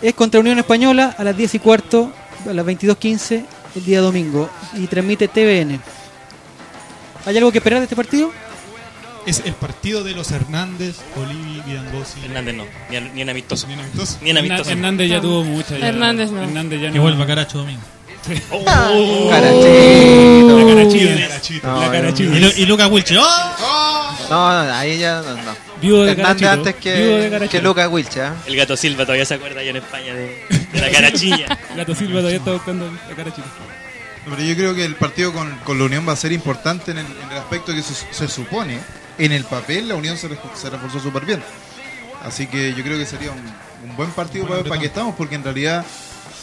Es 0.00 0.14
contra 0.14 0.40
Unión 0.40 0.58
Española 0.58 1.14
a 1.18 1.22
las 1.22 1.36
10 1.36 1.56
y 1.56 1.58
cuarto, 1.58 2.10
a 2.48 2.52
las 2.54 2.64
22.15 2.64 3.44
el 3.76 3.84
día 3.84 4.00
domingo, 4.00 4.48
y 4.74 4.86
transmite 4.86 5.28
TVN. 5.28 5.78
¿Hay 7.26 7.36
algo 7.36 7.52
que 7.52 7.58
esperar 7.58 7.80
de 7.80 7.84
este 7.84 7.96
partido? 7.96 8.32
Es 9.24 9.42
el 9.44 9.52
partido 9.54 10.02
de 10.02 10.12
los 10.14 10.30
Hernández, 10.32 10.96
Olivi, 11.16 11.62
Vidangosi. 11.64 12.24
Hernández 12.24 12.54
no, 12.56 12.64
ni, 12.90 12.96
en- 12.96 13.14
ni 13.14 13.20
en 13.22 13.30
amistoso. 13.30 13.66
Ni 13.68 13.74
en 13.74 13.80
amistoso. 13.80 14.18
Ni 14.20 14.30
en 14.30 14.38
amistoso. 14.38 14.70
Hernández 14.70 15.08
ya 15.10 15.20
tuvo 15.20 15.44
mucha. 15.44 15.78
ya. 15.78 15.88
Hernández 15.88 16.30
no. 16.32 16.42
Hernández 16.42 16.80
ya 16.80 16.88
Que 16.90 16.96
no. 16.96 17.02
vuelva 17.02 17.26
Caracho 17.26 17.58
domingo. 17.58 17.80
Oh. 18.50 19.28
Carachito. 19.30 20.58
La 20.58 20.66
carachita. 20.74 21.28
Carachito. 21.28 21.66
No, 21.68 21.80
La 21.80 21.86
no, 21.86 21.92
carachita. 21.92 22.36
Y, 22.36 22.40
Lu- 22.40 22.52
y 22.56 22.66
Lucas 22.66 22.90
Wilche. 22.90 23.16
¡Oh! 23.18 24.16
No, 24.30 24.64
no, 24.64 24.72
ahí 24.74 24.98
ya 24.98 25.20
no. 25.22 25.34
no. 25.36 25.56
Viudo 25.80 26.04
de 26.04 26.12
Hernández 26.12 26.42
Carachito. 26.42 26.50
antes 26.70 26.74
que, 26.76 27.28
Carachito. 27.30 27.50
que 27.50 27.62
Lucas 27.62 27.88
Wilche. 27.90 28.20
¿eh? 28.20 28.30
El 28.46 28.56
gato 28.56 28.76
Silva 28.76 29.04
todavía 29.04 29.24
se 29.24 29.34
acuerda 29.34 29.60
allá 29.60 29.70
en 29.70 29.76
España 29.76 30.14
de, 30.14 30.44
de 30.72 30.80
la 30.80 30.90
carachilla. 30.90 31.58
Gato 31.76 31.94
Silva 31.94 32.18
todavía 32.20 32.38
está 32.38 32.52
buscando 32.52 32.90
la 33.08 33.14
carachita. 33.16 33.46
No, 34.26 34.36
Pero 34.36 34.48
yo 34.48 34.54
creo 34.56 34.74
que 34.74 34.84
el 34.84 34.94
partido 34.94 35.32
con, 35.32 35.50
con 35.64 35.78
la 35.78 35.84
Unión 35.84 36.06
va 36.08 36.12
a 36.12 36.16
ser 36.16 36.30
importante 36.32 36.92
en 36.92 36.98
el, 36.98 37.06
en 37.06 37.30
el 37.32 37.38
aspecto 37.38 37.72
que 37.74 37.82
se, 37.82 37.94
se 38.12 38.28
supone. 38.28 38.78
En 39.18 39.32
el 39.32 39.44
papel 39.44 39.88
la 39.88 39.94
Unión 39.94 40.16
se, 40.16 40.28
se 40.54 40.70
reforzó 40.70 41.00
súper 41.00 41.24
bien. 41.24 41.42
Así 42.24 42.46
que 42.46 42.74
yo 42.74 42.82
creo 42.84 42.98
que 42.98 43.06
sería 43.06 43.30
un, 43.32 43.90
un 43.90 43.96
buen 43.96 44.10
partido 44.10 44.46
Bueno, 44.46 44.62
para, 44.62 44.70
para 44.70 44.80
que 44.80 44.86
estamos, 44.86 45.14
porque 45.16 45.34
en 45.34 45.44
realidad, 45.44 45.84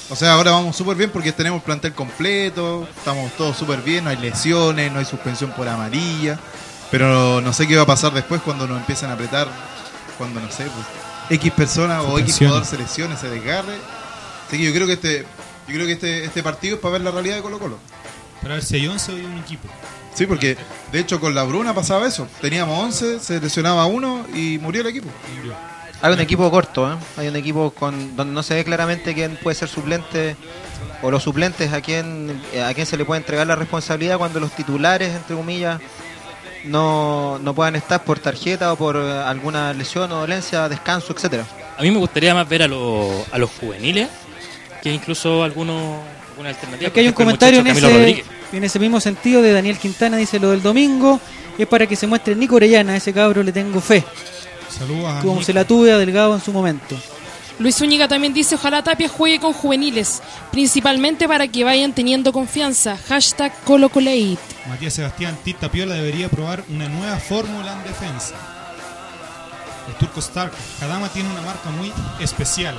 o 0.10 0.16
sea, 0.16 0.34
ahora 0.34 0.52
vamos 0.52 0.76
súper 0.76 0.98
bien 0.98 1.10
porque 1.10 1.32
tenemos 1.32 1.64
plantel 1.64 1.94
completo, 1.94 2.88
estamos 2.98 3.32
todos 3.34 3.56
súper 3.58 3.82
bien, 3.82 4.04
no 4.04 4.10
hay 4.10 4.18
lesiones, 4.18 4.92
no 4.92 5.00
hay 5.00 5.06
suspensión 5.06 5.52
por 5.52 5.68
amarilla. 5.68 6.40
Pero 6.92 7.40
no 7.42 7.54
sé 7.54 7.68
qué 7.68 7.76
va 7.76 7.84
a 7.84 7.86
pasar 7.86 8.14
después 8.14 8.42
cuando 8.42 8.68
nos 8.68 8.80
empiezan 8.80 9.12
a 9.12 9.14
apretar, 9.14 9.48
cuando 10.18 10.40
no 10.42 10.52
sé, 10.52 10.64
pues, 10.64 11.40
X 11.40 11.52
personas 11.52 12.04
o 12.04 12.18
X 12.20 12.38
jugador 12.40 12.66
se 12.66 12.78
lesione, 12.78 13.16
se 13.16 13.30
desgarre. 13.30 13.76
Así 14.48 14.58
que 14.58 14.64
yo 14.64 14.74
creo 14.74 14.88
que 14.88 14.94
este, 14.94 15.26
yo 15.68 15.74
creo 15.76 15.86
que 15.86 15.94
este, 15.94 16.26
este 16.26 16.42
partido 16.42 16.76
es 16.76 16.82
para 16.82 16.94
ver 16.94 17.02
la 17.02 17.12
realidad 17.12 17.36
de 17.36 17.42
Colo 17.44 17.60
Colo. 17.60 17.78
Para 18.42 18.56
ver 18.56 18.64
si 18.64 18.76
hay 18.76 18.88
11 18.88 19.12
o 19.12 19.16
hay 19.16 19.26
un 19.26 19.38
equipo. 19.38 19.68
Sí, 20.14 20.26
porque 20.26 20.58
de 20.92 21.00
hecho 21.00 21.20
con 21.20 21.34
la 21.34 21.44
Bruna 21.44 21.74
pasaba 21.74 22.08
eso. 22.08 22.28
Teníamos 22.42 22.78
11, 22.78 23.20
se 23.20 23.40
lesionaba 23.40 23.86
uno 23.86 24.26
y 24.34 24.58
murió 24.60 24.82
el 24.82 24.88
equipo. 24.88 25.10
Hay 26.02 26.14
un 26.14 26.20
equipo 26.20 26.50
corto, 26.50 26.92
¿eh? 26.92 26.96
Hay 27.18 27.28
un 27.28 27.36
equipo 27.36 27.72
con 27.72 28.16
donde 28.16 28.34
no 28.34 28.42
se 28.42 28.56
ve 28.56 28.64
claramente 28.64 29.14
quién 29.14 29.38
puede 29.42 29.56
ser 29.56 29.68
suplente 29.68 30.36
o 31.02 31.12
los 31.12 31.24
suplentes 31.24 31.74
a 31.74 31.82
quién 31.82 32.42
a 32.66 32.74
quién 32.74 32.86
se 32.86 32.98
le 32.98 33.06
puede 33.06 33.20
entregar 33.20 33.46
la 33.48 33.56
responsabilidad 33.56 34.18
cuando 34.18 34.40
los 34.40 34.52
titulares, 34.52 35.14
entre 35.14 35.36
comillas, 35.36 35.82
no, 36.66 37.40
no 37.40 37.54
puedan 37.54 37.76
estar 37.76 38.04
por 38.04 38.20
tarjeta 38.20 38.72
o 38.74 38.76
por 38.76 38.96
eh, 38.98 39.12
alguna 39.26 39.74
lesión 39.74 40.12
o 40.12 40.20
dolencia, 40.20 40.70
descanso, 40.70 41.14
etcétera. 41.14 41.46
A 41.78 41.82
mí 41.82 41.92
me 41.92 41.98
gustaría 41.98 42.34
más 42.34 42.48
ver 42.48 42.64
a, 42.64 42.68
los 42.68 43.12
a 43.32 43.38
los 43.38 43.50
juveniles 43.52 44.10
que 44.82 44.94
incluso 44.94 45.44
algunos 45.44 46.02
alguna 46.40 46.50
alternativa. 46.50 46.90
Aquí 46.90 47.00
hay 47.02 47.08
un 47.08 47.14
comentario 47.14 47.60
en 47.60 47.68
ese, 47.68 48.24
en 48.54 48.64
ese 48.64 48.80
mismo 48.80 49.00
sentido 49.02 49.42
de 49.42 49.52
Daniel 49.52 49.78
Quintana, 49.78 50.16
dice 50.18 50.40
lo 50.40 50.52
del 50.52 50.62
domingo, 50.62 51.20
es 51.58 51.68
para 51.68 51.86
que 51.86 51.96
se 51.96 52.08
muestre 52.08 52.36
Nico 52.36 52.56
Orellana, 52.56 52.94
a 52.94 52.96
ese 52.96 53.12
cabro 53.14 53.44
le 53.44 53.52
tengo 53.52 53.82
fe, 53.82 54.04
Saludos 54.70 55.06
a 55.18 55.20
como 55.20 55.34
Nico. 55.34 55.44
se 55.46 55.54
la 55.54 55.66
tuve 55.66 55.92
a 55.92 55.98
Delgado 55.98 56.34
en 56.36 56.42
su 56.42 56.54
momento. 56.54 56.96
Luis 57.60 57.76
Zúñiga 57.76 58.08
también 58.08 58.34
dice, 58.34 58.56
ojalá 58.56 58.82
Tapia 58.82 59.10
juegue 59.10 59.38
con 59.40 59.52
juveniles, 59.52 60.22
principalmente 60.50 61.28
para 61.28 61.46
que 61.50 61.66
vayan 61.66 61.92
teniendo 61.94 62.32
confianza. 62.32 62.96
Hashtag 63.10 63.54
ColoColate. 63.66 64.38
Matías 64.70 64.94
Sebastián 64.94 65.38
Tita 65.44 65.70
Piola 65.70 65.96
debería 65.96 66.30
probar 66.30 66.64
una 66.70 66.88
nueva 66.88 67.18
fórmula 67.18 67.74
en 67.74 67.84
defensa. 67.84 68.34
El 69.90 69.96
turco 69.96 70.22
Stark. 70.22 70.54
Kadama 70.80 71.10
tiene 71.10 71.30
una 71.32 71.42
marca 71.42 71.70
muy 71.72 71.92
especial. 72.22 72.76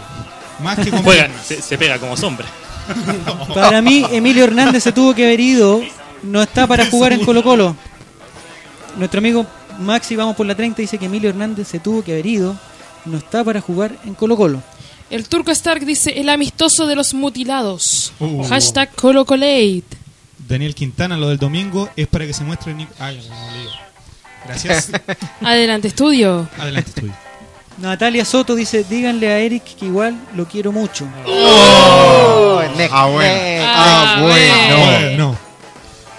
Más 0.61 0.79
que 0.79 0.89
con 0.91 1.03
Juega, 1.03 1.25
piernas. 1.25 1.45
se, 1.47 1.61
se 1.61 1.77
pega 1.77 1.99
como 1.99 2.17
sombra. 2.17 2.47
Para 3.55 3.82
mí, 3.82 4.05
Emilio 4.11 4.45
Hernández 4.45 4.82
se 4.82 4.93
tuvo 4.93 5.14
que 5.14 5.24
haber 5.24 5.41
ido, 5.41 5.82
no 6.22 6.43
está 6.43 6.66
para 6.66 6.86
jugar 6.86 7.12
en 7.12 7.24
Colo 7.24 7.43
Colo. 7.43 7.76
Nuestro 8.97 9.18
amigo 9.18 9.47
Maxi, 9.78 10.16
vamos 10.16 10.36
por 10.36 10.47
la 10.47 10.55
30, 10.55 10.82
dice 10.82 10.99
que 10.99 11.07
Emilio 11.07 11.30
Hernández 11.30 11.68
se 11.68 11.80
tuvo 11.80 12.03
que 12.03 12.12
haber 12.12 12.26
ido, 12.26 12.57
no 13.05 13.18
está 13.18 13.45
para 13.45 13.61
jugar 13.61 13.97
en 14.05 14.14
Colo 14.14 14.36
Colo. 14.36 14.62
El 15.11 15.28
turco 15.28 15.51
Stark 15.51 15.84
dice, 15.84 16.20
el 16.20 16.28
amistoso 16.28 16.86
de 16.86 16.95
los 16.95 17.14
mutilados. 17.14 18.12
Uh. 18.20 18.45
Hashtag 18.45 18.95
ColoColate. 18.95 19.82
Daniel 20.47 20.74
Quintana, 20.74 21.16
lo 21.16 21.28
del 21.28 21.38
domingo 21.38 21.88
es 21.97 22.07
para 22.07 22.26
que 22.26 22.32
se 22.32 22.45
muestre. 22.45 22.74
Ay, 22.99 23.20
no, 23.28 23.34
no, 23.34 23.53
leí. 23.53 23.68
Gracias. 24.47 24.93
Adelante, 25.41 25.88
estudio. 25.88 26.49
Adelante, 26.59 26.91
estudio. 26.91 27.30
Natalia 27.81 28.24
Soto 28.24 28.55
dice, 28.55 28.85
díganle 28.89 29.28
a 29.28 29.39
Eric 29.39 29.62
que 29.78 29.87
igual 29.87 30.14
lo 30.37 30.47
quiero 30.47 30.70
mucho. 30.72 31.07
Oh, 31.26 32.61
Ah, 32.91 33.07
bueno. 33.07 33.33
next. 33.33 33.64
Ah, 33.66 34.18
bueno. 34.20 35.16
No, 35.16 35.31
no. 35.33 35.39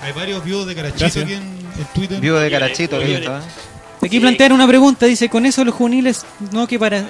Hay 0.02 0.12
varios 0.14 0.44
views 0.44 0.66
de 0.66 0.74
Carachito 0.76 1.00
Gracias. 1.00 1.24
aquí 1.26 1.34
en, 1.36 1.42
en 1.42 1.86
Twitter. 1.94 2.20
Vivo 2.20 2.38
de 2.40 2.50
carachito, 2.50 3.00
¿eh? 3.00 3.24
Aquí 4.04 4.20
plantean 4.20 4.52
una 4.54 4.68
pregunta, 4.68 5.06
dice, 5.06 5.30
¿con 5.30 5.46
eso 5.46 5.64
los 5.64 5.76
juveniles 5.76 6.26
no 6.52 6.66
que 6.66 6.80
para 6.80 7.04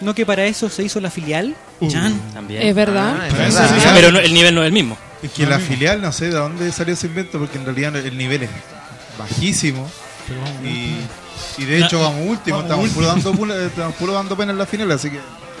no 0.00 0.14
que 0.14 0.24
para 0.24 0.46
eso 0.46 0.70
se 0.70 0.82
hizo 0.82 0.98
la 0.98 1.10
filial? 1.10 1.54
Uh. 1.80 1.88
Chan. 1.90 2.18
También. 2.32 2.62
Es 2.62 2.74
verdad. 2.74 3.16
Ah, 3.20 3.26
es 3.28 3.34
Pero 3.34 3.46
eso 3.48 3.58
verdad. 3.60 3.74
sí 3.74 3.80
sabe. 3.82 4.00
Pero 4.00 4.12
no- 4.12 4.18
el 4.20 4.32
nivel 4.32 4.54
no 4.54 4.62
es 4.62 4.68
el 4.68 4.72
mismo. 4.72 4.96
Es 5.22 5.30
que 5.32 5.44
la 5.46 5.58
filial, 5.58 6.00
no 6.00 6.10
sé 6.10 6.26
de 6.26 6.30
dónde 6.32 6.72
salió 6.72 6.94
ese 6.94 7.06
invento, 7.08 7.38
porque 7.38 7.58
en 7.58 7.66
realidad 7.66 7.94
el 7.96 8.16
nivel 8.16 8.44
es 8.44 8.50
bajísimo. 9.18 9.88
pero 10.26 10.40
Y, 10.68 10.96
y 11.58 11.64
de 11.64 11.78
hecho 11.80 12.00
vamos 12.00 12.26
último, 12.28 12.60
estamos 12.62 12.90
puro 12.90 13.06
dando, 13.06 13.32
pula- 13.32 13.66
estamos 13.66 13.94
puro 13.96 14.12
dando 14.12 14.36
pena 14.36 14.52
en 14.52 14.58
la 14.58 14.66
final, 14.66 14.90
así 14.92 15.10
que... 15.10 15.18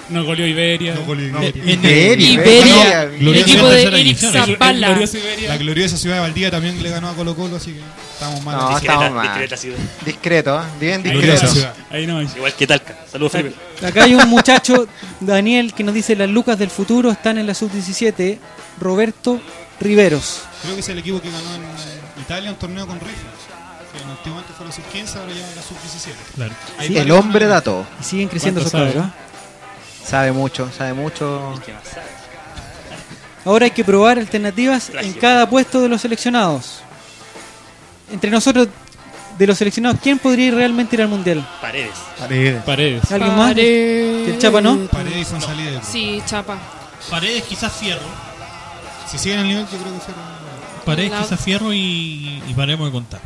No 0.08 0.24
goleó 0.24 0.46
Iberia. 0.46 0.94
No 0.94 1.04
goleó 1.04 1.32
No, 1.32 1.42
Iberia. 1.42 1.72
Iberia. 1.72 2.32
Iberia, 2.32 3.02
el 3.04 3.36
equipo 3.36 3.66
de 3.66 3.72
tercera 3.76 3.96
Eric 3.98 4.18
división. 4.18 4.32
Zapala. 4.32 4.86
El 4.88 4.92
glorioso 4.94 5.18
Iberia. 5.18 5.48
La 5.48 5.56
gloriosa 5.56 5.96
ciudad 5.96 6.16
de 6.16 6.20
Valdivia 6.22 6.50
también 6.50 6.82
le 6.82 6.90
ganó 6.90 7.08
a 7.08 7.14
Colo 7.14 7.34
Colo, 7.36 7.56
así 7.56 7.72
que 7.72 7.80
estamos 8.12 8.42
mal. 8.42 8.56
No, 8.56 8.68
Discreta, 8.70 8.92
estamos 8.94 9.12
mal. 9.16 9.26
discreta 9.28 9.56
ciudad. 9.56 9.78
Discreto, 10.04 10.60
¿eh? 10.60 10.64
bien 10.80 11.02
discreto. 11.02 11.46
Ahí 11.90 12.06
no 12.06 12.20
Igual 12.20 12.52
que 12.54 12.66
Talca. 12.66 12.96
Saludos, 13.10 13.32
Felipe. 13.32 13.54
Acá 13.86 14.04
hay 14.04 14.14
un 14.14 14.28
muchacho, 14.28 14.86
Daniel, 15.20 15.72
que 15.72 15.84
nos 15.84 15.94
dice 15.94 16.14
las 16.16 16.28
lucas 16.28 16.58
del 16.58 16.68
futuro 16.70 17.10
están 17.10 17.38
en 17.38 17.46
la 17.46 17.54
sub-17. 17.54 18.38
Roberto 18.80 19.40
Riveros. 19.80 20.40
Creo 20.62 20.74
que 20.74 20.80
es 20.80 20.88
el 20.88 20.98
equipo 20.98 21.22
que 21.22 21.30
ganó 21.30 21.54
en 21.54 21.62
eh, 21.62 22.00
Italia 22.20 22.50
un 22.50 22.56
torneo 22.56 22.86
con 22.86 22.98
rifles. 22.98 23.16
Que 23.92 23.98
antiguamente 24.02 24.52
fue 24.56 24.66
la 24.66 24.72
sub-15, 24.72 25.16
ahora 25.16 25.32
ya 25.32 25.46
la 25.56 25.62
sub-17. 25.62 26.34
Claro. 26.34 26.54
Hay 26.78 26.88
Sí, 26.88 26.94
varios 26.94 27.04
el 27.06 27.10
hombre 27.12 27.40
torneos. 27.46 27.50
dato. 27.64 27.86
Y 28.00 28.04
siguen 28.04 28.28
creciendo 28.28 28.60
esos 28.60 28.72
¿Cuánto 28.72 28.92
cabros. 28.94 29.10
sabe? 29.10 29.22
¿eh? 29.22 30.08
Sabe 30.08 30.32
mucho, 30.32 30.70
sabe 30.76 30.92
mucho. 30.94 31.54
Ahora 33.44 33.64
hay 33.64 33.70
que 33.72 33.84
probar 33.84 34.18
alternativas 34.18 34.90
en 35.00 35.12
cada 35.14 35.48
puesto 35.50 35.80
de 35.80 35.88
los 35.88 36.00
seleccionados. 36.00 36.80
Entre 38.10 38.30
nosotros, 38.30 38.68
de 39.38 39.46
los 39.46 39.58
seleccionados, 39.58 39.98
¿quién 40.02 40.18
podría 40.18 40.46
ir 40.48 40.54
realmente 40.54 40.94
ir 40.96 41.02
al 41.02 41.08
mundial? 41.08 41.46
Paredes. 41.60 41.92
Paredes. 42.18 42.62
Paredes. 42.62 43.12
¿Alguien 43.12 43.36
más? 43.36 43.48
Paredes. 43.48 44.28
¿El 44.28 44.38
Chapa 44.38 44.60
no? 44.60 44.78
Paredes 44.86 45.18
y 45.18 45.24
Fonsalí 45.24 45.64
de 45.64 45.80
Sí, 45.82 46.22
Chapa. 46.26 46.56
Paredes 47.10 47.42
quizás 47.44 47.72
Fierro. 47.72 48.06
Si 49.10 49.18
siguen 49.18 49.40
el 49.40 49.48
nivel, 49.48 49.64
yo 49.64 49.78
creo 49.78 49.92
que 49.94 50.00
Fierro. 50.00 50.20
Paredes 50.84 51.10
La- 51.10 51.18
quizás 51.22 51.40
Fierro 51.40 51.72
y, 51.72 52.42
y 52.46 52.54
paremos 52.54 52.86
de 52.86 52.92
contar. 52.92 53.20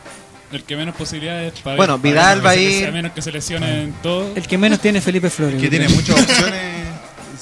El 0.53 0.63
que 0.63 0.77
menos 0.77 0.95
posibilidades 0.95 1.55
para 1.61 1.77
Bueno, 1.77 1.99
Vidal 1.99 2.45
va 2.45 2.51
a 2.51 2.57
ir- 2.57 2.87
A 2.87 2.91
menos 2.93 3.13
que 3.13 3.21
se 3.23 3.33
lesionen 3.33 3.95
todos. 4.03 4.37
El 4.37 4.47
que 4.47 4.57
menos 4.57 4.79
tiene 4.81 4.99
es 4.99 5.05
Felipe 5.05 5.29
Flores. 5.31 5.61
Que 5.61 5.69
tiene 5.69 5.89
muchas 5.89 6.21
opciones 6.21 6.87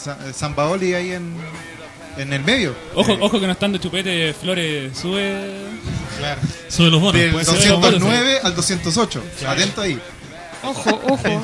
Sa- 0.03 0.19
San 0.33 0.55
Paoli 0.55 0.95
ahí 0.95 1.13
en, 1.13 1.35
en 2.17 2.33
el 2.33 2.43
medio. 2.43 2.75
Ojo, 2.95 3.13
ojo 3.21 3.39
que 3.41 3.47
no 3.47 3.53
están 3.53 3.73
de 3.73 3.81
chupete, 3.81 4.33
Flores 4.35 4.97
sube. 4.97 5.51
Claro. 6.19 6.41
Sube 6.69 6.91
los 6.91 7.01
bonos. 7.01 7.21
Del 7.21 7.33
Puede 7.33 7.45
ser 7.45 7.55
209 7.71 8.39
al 8.43 8.55
208. 8.55 9.23
Atento 9.49 9.81
ahí. 9.83 9.99
Ojo, 10.63 11.01
ojo. 11.09 11.43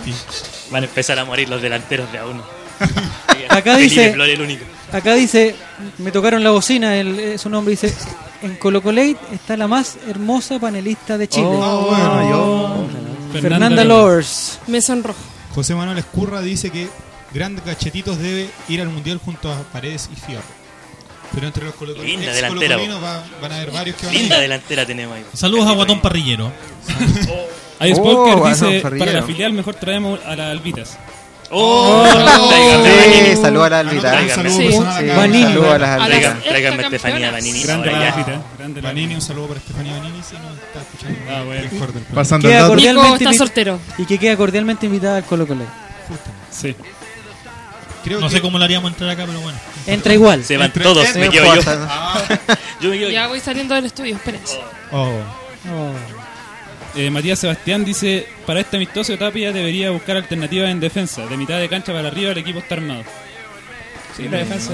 Van 0.71 0.83
a 0.83 0.87
empezar 0.87 1.19
a 1.19 1.25
morir 1.27 1.49
los 1.49 1.61
delanteros 1.61 2.11
de 2.11 2.19
a 2.19 2.27
uno. 2.27 2.43
Acá 3.49 3.77
dice, 3.77 4.15
acá 4.93 5.15
dice, 5.15 5.55
me 5.99 6.13
tocaron 6.13 6.43
la 6.45 6.51
bocina, 6.51 6.97
el, 6.97 7.39
su 7.39 7.49
nombre 7.51 7.73
dice, 7.73 7.93
en 8.43 8.57
Colo 8.57 8.81
Colate 8.83 9.17
está 9.33 9.57
la 9.57 9.67
más 9.67 9.97
hermosa 10.09 10.59
panelista 10.61 11.19
de 11.19 11.29
Chile. 11.29 11.47
Oh, 11.51 11.87
bueno, 11.91 12.31
yo. 12.31 12.87
Fernanda 13.41 13.85
Lors. 13.85 14.61
Me 14.69 14.81
sonrojo. 14.81 15.19
José 15.55 15.75
Manuel 15.75 15.99
Escurra 15.99 16.41
dice 16.41 16.71
que 16.71 16.89
Grandes 17.35 17.65
Cachetitos 17.65 18.19
debe 18.19 18.49
ir 18.69 18.81
al 18.81 18.89
mundial 18.89 19.21
junto 19.25 19.51
a 19.53 19.59
Paredes 19.65 20.09
y 20.13 20.17
Fierro. 20.17 20.43
Pero 21.35 21.47
entre 21.47 21.65
los 21.65 21.75
colo 21.75 21.93
Linda 21.95 22.33
delantera, 22.33 22.77
colocolinos 22.77 23.03
va- 23.05 23.25
van 23.41 23.53
a 23.53 23.57
haber 23.57 23.71
varios 23.73 23.97
que 23.97 24.07
van 24.07 24.15
a 24.15 24.19
Linda 24.19 24.37
ir. 24.37 24.43
delantera 24.43 24.87
tenemos 24.87 25.17
ahí. 25.17 25.25
Saludos 25.33 25.69
a 25.69 25.73
Guatón 25.73 26.01
Parrillero. 26.01 26.53
Ahí 27.79 27.95
Oh, 27.97 28.47
dice, 28.47 28.83
para 28.99 29.11
la 29.13 29.23
filial 29.23 29.55
mejor 29.55 29.75
traemos 29.75 30.21
a 30.27 30.37
las 30.37 30.51
albitas. 30.51 30.99
¡Oh! 31.53 32.05
Sí, 32.07 33.37
saludos 33.43 33.67
a 33.73 33.83
la. 33.83 33.91
Saludo 33.91 34.57
Sí. 34.57 34.67
personal 34.69 35.33
Sí, 35.33 35.43
saludos 35.43 35.75
a 35.75 35.79
las 35.79 35.91
A 35.91 35.99
las 35.99 36.11
albitas. 36.11 36.37
ex 36.39 36.49
Tráigame 36.49 36.83
a. 36.83 36.87
Estefanía 36.87 37.31
Vanini. 37.33 37.63
Grande 37.63 37.91
la. 37.91 38.15
Grande 38.59 38.83
la 38.83 38.89
Vanini, 38.89 39.15
un 39.17 39.21
saludo 39.21 39.47
para 39.49 39.61
Estefanía 39.61 39.93
Vanini, 39.99 40.23
si 40.23 40.35
no 40.37 40.51
está 40.55 40.81
escuchando 40.81 41.19
Ah, 41.31 41.43
bueno. 41.45 42.05
Pasando 42.15 42.49
el 42.49 42.53
Queda 42.53 42.63
dato. 42.63 42.77
Nico 42.77 42.87
cordialmente 42.93 43.25
está 43.25 43.37
soltero. 43.37 43.81
y 43.99 44.05
que 44.05 44.19
queda 44.19 44.37
cordialmente 44.37 44.87
invitada 44.87 45.17
al 45.19 45.25
Colo 45.25 45.47
Colate. 45.47 45.71
Sí. 46.51 46.75
Creo 48.05 48.19
No 48.21 48.29
que 48.29 48.37
sé 48.37 48.41
cómo 48.41 48.57
lo 48.59 48.65
haríamos 48.65 48.91
entrar 48.93 49.11
acá, 49.11 49.25
pero 49.27 49.41
bueno. 49.41 49.59
Entra 49.87 50.15
igual. 50.15 50.43
Se 50.45 50.57
van 50.57 50.67
Entre- 50.67 50.83
todos, 50.85 51.05
me 51.17 51.29
quedo 51.31 51.45
yo. 51.45 51.61
importa. 51.61 52.59
Yo 52.81 52.89
me 52.91 52.99
quedo 52.99 53.11
Ya 53.11 53.27
voy 53.27 53.41
saliendo 53.41 53.75
del 53.75 53.85
estudio, 53.87 54.17
espérense. 54.17 54.59
Oh. 54.91 55.11
Eh, 56.97 57.11
Matías 57.11 57.39
Sebastián 57.39 57.85
dice, 57.85 58.27
para 58.47 58.61
este 58.61 58.77
amistoso 58.77 59.17
Tapia 59.17 59.53
debería 59.53 59.91
buscar 59.91 60.17
alternativas 60.17 60.71
en 60.71 60.81
defensa. 60.81 61.25
De 61.27 61.37
mitad 61.37 61.59
de 61.59 61.69
cancha 61.69 61.93
para 61.93 62.09
arriba 62.09 62.33
el 62.33 62.39
equipo 62.39 62.59
está 62.59 62.75
armado. 62.75 63.05
Sí, 64.17 64.29
la 64.29 64.39
defensa... 64.39 64.73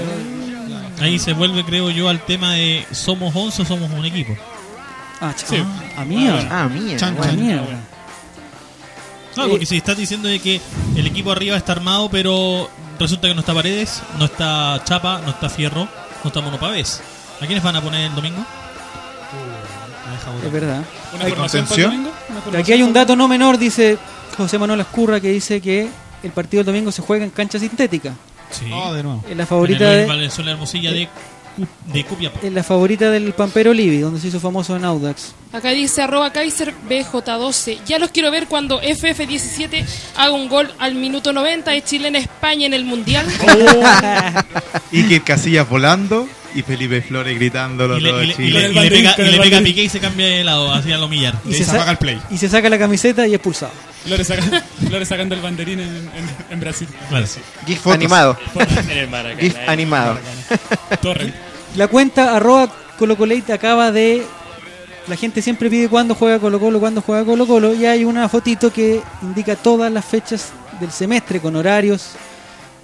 Ahí 0.99 1.19
se 1.19 1.33
vuelve, 1.33 1.63
creo 1.63 1.91
yo, 1.91 2.09
al 2.09 2.21
tema 2.25 2.53
de 2.53 2.83
somos 2.91 3.35
11 3.35 3.61
o 3.61 3.65
somos 3.65 3.91
un 3.91 4.03
equipo. 4.03 4.35
Ah, 5.21 5.31
ch- 5.37 5.45
Sí. 5.45 5.57
ah, 5.95 6.01
a 6.01 6.05
mía. 6.05 6.47
Ah, 6.49 6.67
mía. 6.67 6.97
Chan, 6.97 7.15
Ah, 7.19 7.23
chan. 7.23 7.39
mía. 7.39 7.61
Claro, 9.35 9.51
porque 9.51 9.67
si 9.67 9.77
estás 9.77 9.95
diciendo 9.95 10.27
de 10.27 10.39
que 10.39 10.59
el 10.95 11.05
equipo 11.05 11.31
arriba 11.31 11.55
está 11.55 11.73
armado, 11.73 12.09
pero 12.09 12.67
resulta 12.99 13.27
que 13.27 13.35
no 13.35 13.41
está 13.41 13.53
Paredes, 13.53 14.01
no 14.17 14.25
está 14.25 14.81
Chapa, 14.85 15.21
no 15.23 15.29
está 15.29 15.49
Fierro, 15.49 15.87
no 16.23 16.27
está 16.29 16.41
Monopavés. 16.41 17.01
¿A 17.39 17.45
quiénes 17.45 17.63
van 17.63 17.75
a 17.75 17.81
poner 17.81 18.01
el 18.09 18.15
domingo? 18.15 18.43
Es 20.45 20.51
verdad. 20.51 20.83
¿Una 21.13 21.25
¿Hay 21.25 21.31
formación 21.31 21.65
para 21.65 21.81
el 21.81 21.87
contención? 21.87 21.91
domingo? 21.91 22.11
¿Una 22.49 22.59
Aquí 22.59 22.71
hay 22.73 22.83
un 22.83 22.93
dato 22.93 23.15
no 23.15 23.27
menor, 23.27 23.57
dice 23.57 23.97
José 24.37 24.57
Manuel 24.59 24.79
Escurra, 24.81 25.19
que 25.19 25.29
dice 25.29 25.61
que 25.61 25.87
el 26.23 26.31
partido 26.31 26.63
del 26.63 26.73
domingo 26.73 26.91
se 26.91 27.01
juega 27.01 27.23
en 27.25 27.31
cancha 27.31 27.59
sintética. 27.59 28.13
Sí. 28.51 28.69
Oh, 28.73 28.93
de 28.93 29.03
nuevo. 29.03 29.23
Es 29.29 29.35
la 29.35 29.43
En 29.43 29.47
favorita 29.47 29.91
el 29.93 30.01
de, 30.01 30.05
Valenzuela 30.05 30.51
Hermosilla 30.51 30.91
de, 30.91 31.09
de 31.93 32.03
Copiapó. 32.05 32.39
es 32.45 32.53
la 32.53 32.63
favorita 32.63 33.09
del 33.11 33.33
Pampero 33.33 33.73
Livi, 33.73 33.97
donde 33.99 34.19
se 34.19 34.27
hizo 34.27 34.39
famoso 34.39 34.75
en 34.75 34.85
Audax. 34.85 35.33
Acá 35.53 35.69
dice 35.71 36.01
arroba 36.01 36.31
Kaiser 36.33 36.73
BJ12. 36.89 37.79
Ya 37.85 37.99
los 37.99 38.11
quiero 38.11 38.29
ver 38.31 38.47
cuando 38.47 38.81
FF17 38.81 39.85
haga 40.17 40.31
un 40.31 40.49
gol 40.49 40.71
al 40.79 40.95
minuto 40.95 41.33
90 41.33 41.71
de 41.71 41.83
Chile 41.83 42.07
en 42.09 42.15
España 42.17 42.65
en 42.65 42.73
el 42.73 42.83
Mundial. 42.85 43.25
Iker 44.91 45.21
Casillas 45.23 45.67
volando 45.69 46.27
y 46.55 46.61
Felipe 46.61 47.01
Flores 47.01 47.35
gritándolo 47.37 47.97
Y 47.97 48.01
le, 48.01 48.09
todo 48.09 48.23
y 48.23 48.27
le- 48.27 48.33
y 48.33 48.35
Chile. 48.35 48.59
le- 48.59 48.71
y 48.71 48.73
le 48.73 48.89
pega, 48.89 49.15
y 49.17 49.21
el 49.21 49.31
le 49.31 49.37
pega 49.39 49.57
a 49.57 49.59
banderín. 49.59 49.63
Piqué 49.63 49.83
y 49.83 49.89
se 49.89 49.99
cambia 49.99 50.25
de 50.27 50.43
lado, 50.43 50.73
así 50.73 50.91
a 50.91 50.97
lo 50.97 51.07
millar. 51.07 51.35
Y 51.45 51.51
Y 51.51 51.53
se, 51.63 51.69
apaga 51.71 51.91
el 51.91 51.97
play. 51.97 52.19
y 52.29 52.37
se 52.37 52.49
saca 52.49 52.69
la 52.69 52.77
camiseta 52.79 53.27
y 53.27 53.33
es 53.33 53.39
pulsado. 54.15 54.41
Flores, 54.41 54.61
saca- 54.61 54.63
Flores 54.87 55.07
sacando 55.07 55.35
el 55.35 55.41
banderín 55.41 55.79
en, 55.79 55.87
en- 55.89 56.35
en 56.49 56.59
Brasil. 56.59 56.87
Claro. 57.09 57.25
GIF 57.65 57.77
Fotos. 57.79 57.93
animado. 57.93 58.37
GIF 59.39 59.55
animado. 59.67 60.17
Torre. 61.01 61.33
La 61.75 61.87
cuenta 61.87 62.35
arroba 62.35 62.71
colocolate 62.97 63.53
acaba 63.53 63.91
de... 63.91 64.25
La 65.07 65.15
gente 65.15 65.41
siempre 65.41 65.69
pide 65.69 65.87
cuándo 65.87 66.15
juega 66.15 66.37
Colo 66.37 66.59
Colo, 66.59 66.79
cuándo 66.81 67.01
juega 67.01 67.23
Colo 67.23 67.47
Colo. 67.47 67.73
Y 67.73 67.85
hay 67.85 68.03
una 68.03 68.27
fotito 68.27 68.73
que 68.73 69.01
indica 69.21 69.55
todas 69.55 69.89
las 69.91 70.03
fechas 70.03 70.49
del 70.81 70.91
semestre 70.91 71.39
con 71.39 71.55
horarios 71.55 72.09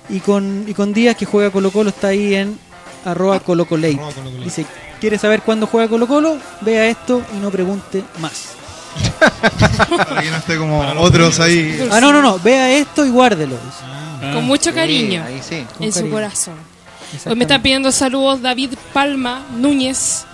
y 0.10 0.20
con, 0.22 0.64
y 0.68 0.74
con 0.74 0.94
días 0.94 1.18
que 1.18 1.26
juega 1.26 1.50
Colo 1.52 1.70
Colo. 1.72 1.90
Está 1.90 2.08
ahí 2.10 2.34
en 2.36 2.58
arroba 3.04 3.42
colocolate. 3.42 3.96
Arroba 3.96 4.14
Colocolate. 4.14 4.44
Dice, 4.46 4.66
¿quiere 5.02 5.18
saber 5.18 5.42
cuándo 5.42 5.68
juega 5.68 5.90
Colo 5.90 6.08
Colo? 6.08 6.38
Vea 6.62 6.88
esto 6.88 7.22
y 7.36 7.42
no 7.42 7.52
pregunte 7.52 8.04
más. 8.20 8.54
Para 9.98 10.22
que 10.22 10.32
no 10.32 10.38
esté 10.38 10.58
como 10.58 10.80
otros 10.80 11.40
ahí. 11.40 11.88
Ah, 11.92 12.00
no, 12.00 12.12
no, 12.12 12.22
no. 12.22 12.40
Vea 12.40 12.72
esto 12.72 13.06
y 13.06 13.10
guárdelo. 13.10 13.58
Ah, 13.84 14.32
Con 14.34 14.46
mucho 14.46 14.70
Sí, 14.70 14.76
cariño 14.76 15.24
ahí 15.24 15.42
sí. 15.48 15.66
Con 15.78 15.84
en 15.88 15.94
su 15.94 16.10
corazón. 16.10 16.56
Hoy 17.26 17.36
me 17.36 17.44
está 17.44 17.62
pidiendo 17.62 17.92
saludos 17.92 18.42
David 18.42 18.72
Palma 18.92 19.46
Núñez. 19.56 20.26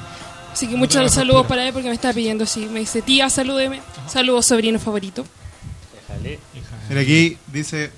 Así 0.54 0.68
que 0.68 0.76
muchos 0.76 1.12
saludos 1.12 1.46
para 1.46 1.66
él 1.66 1.74
porque 1.74 1.90
me 1.90 1.96
está 1.96 2.14
pidiendo 2.14 2.44
así. 2.44 2.66
Me 2.66 2.80
dice, 2.80 3.02
tía, 3.02 3.30
salúdeme. 3.30 3.82
Saludos, 4.08 4.46
sobrino 4.48 4.80
favorito. 4.80 5.26
Mira 6.90 7.02
aquí 7.02 7.38
dice 7.48 7.92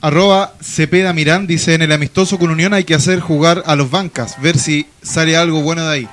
arroba 0.00 0.54
Cepeda 0.62 1.12
Mirán 1.12 1.46
dice 1.46 1.74
en 1.74 1.82
el 1.82 1.90
amistoso 1.90 2.38
con 2.38 2.50
Unión 2.50 2.74
hay 2.74 2.84
que 2.84 2.94
hacer 2.94 3.18
jugar 3.18 3.64
a 3.66 3.74
los 3.74 3.90
bancas, 3.90 4.40
ver 4.40 4.56
si 4.56 4.86
sale 5.02 5.36
algo 5.36 5.62
bueno 5.62 5.84
de 5.86 5.92
ahí. 5.92 6.08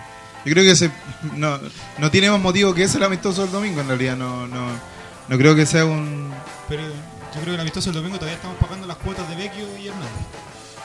Yo 0.46 0.52
creo 0.54 0.64
que 0.64 0.76
se, 0.76 0.92
no, 1.36 1.60
no 2.00 2.12
tiene 2.12 2.30
más 2.30 2.40
motivo 2.40 2.74
que 2.74 2.84
ese 2.84 2.98
el 2.98 3.04
amistoso 3.04 3.44
del 3.44 3.52
domingo 3.52 3.82
en 3.82 3.88
realidad, 3.88 4.18
no, 4.18 4.46
no, 4.48 4.68
no 5.30 5.38
creo 5.38 5.56
que 5.56 5.66
sea 5.66 5.86
un... 5.86 6.32
Pero 6.68 6.84
yo 6.84 6.92
creo 7.32 7.46
que 7.46 7.54
el 7.54 7.60
amistoso 7.62 7.92
del 7.92 7.96
domingo 8.02 8.18
todavía 8.18 8.36
estamos 8.36 8.58
pagando 8.58 8.86
las 8.88 8.98
cuotas 8.98 9.28
de 9.30 9.36
Vecchio 9.36 9.66
y 9.78 9.88
Hernández. 9.88 10.10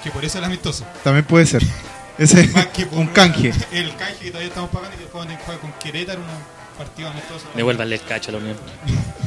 Que 0.02 0.11
por 0.11 0.24
eso 0.24 0.38
es 0.38 0.42
el 0.42 0.44
amistoso. 0.44 0.84
También 1.02 1.24
puede 1.24 1.44
ser. 1.46 1.62
Ese 2.18 2.48
Más 2.48 2.66
que 2.68 2.86
por 2.86 2.98
un 2.98 3.06
canje. 3.09 3.52
El 3.72 3.94
canje 3.96 4.16
que 4.20 4.28
todavía 4.30 4.48
estamos 4.48 4.70
pagando 4.70 4.94
y 4.94 4.98
que 4.98 5.04
después 5.04 5.28
juega 5.44 5.61
con 5.61 5.72
Querétaro 5.72 6.20
un 6.20 6.76
partido 6.78 7.09
amistoso. 7.11 7.46
Devuélvanle 7.54 7.94
el 7.96 8.02
cacho 8.02 8.30
a 8.30 8.32
la 8.32 8.38
Unión. 8.38 8.56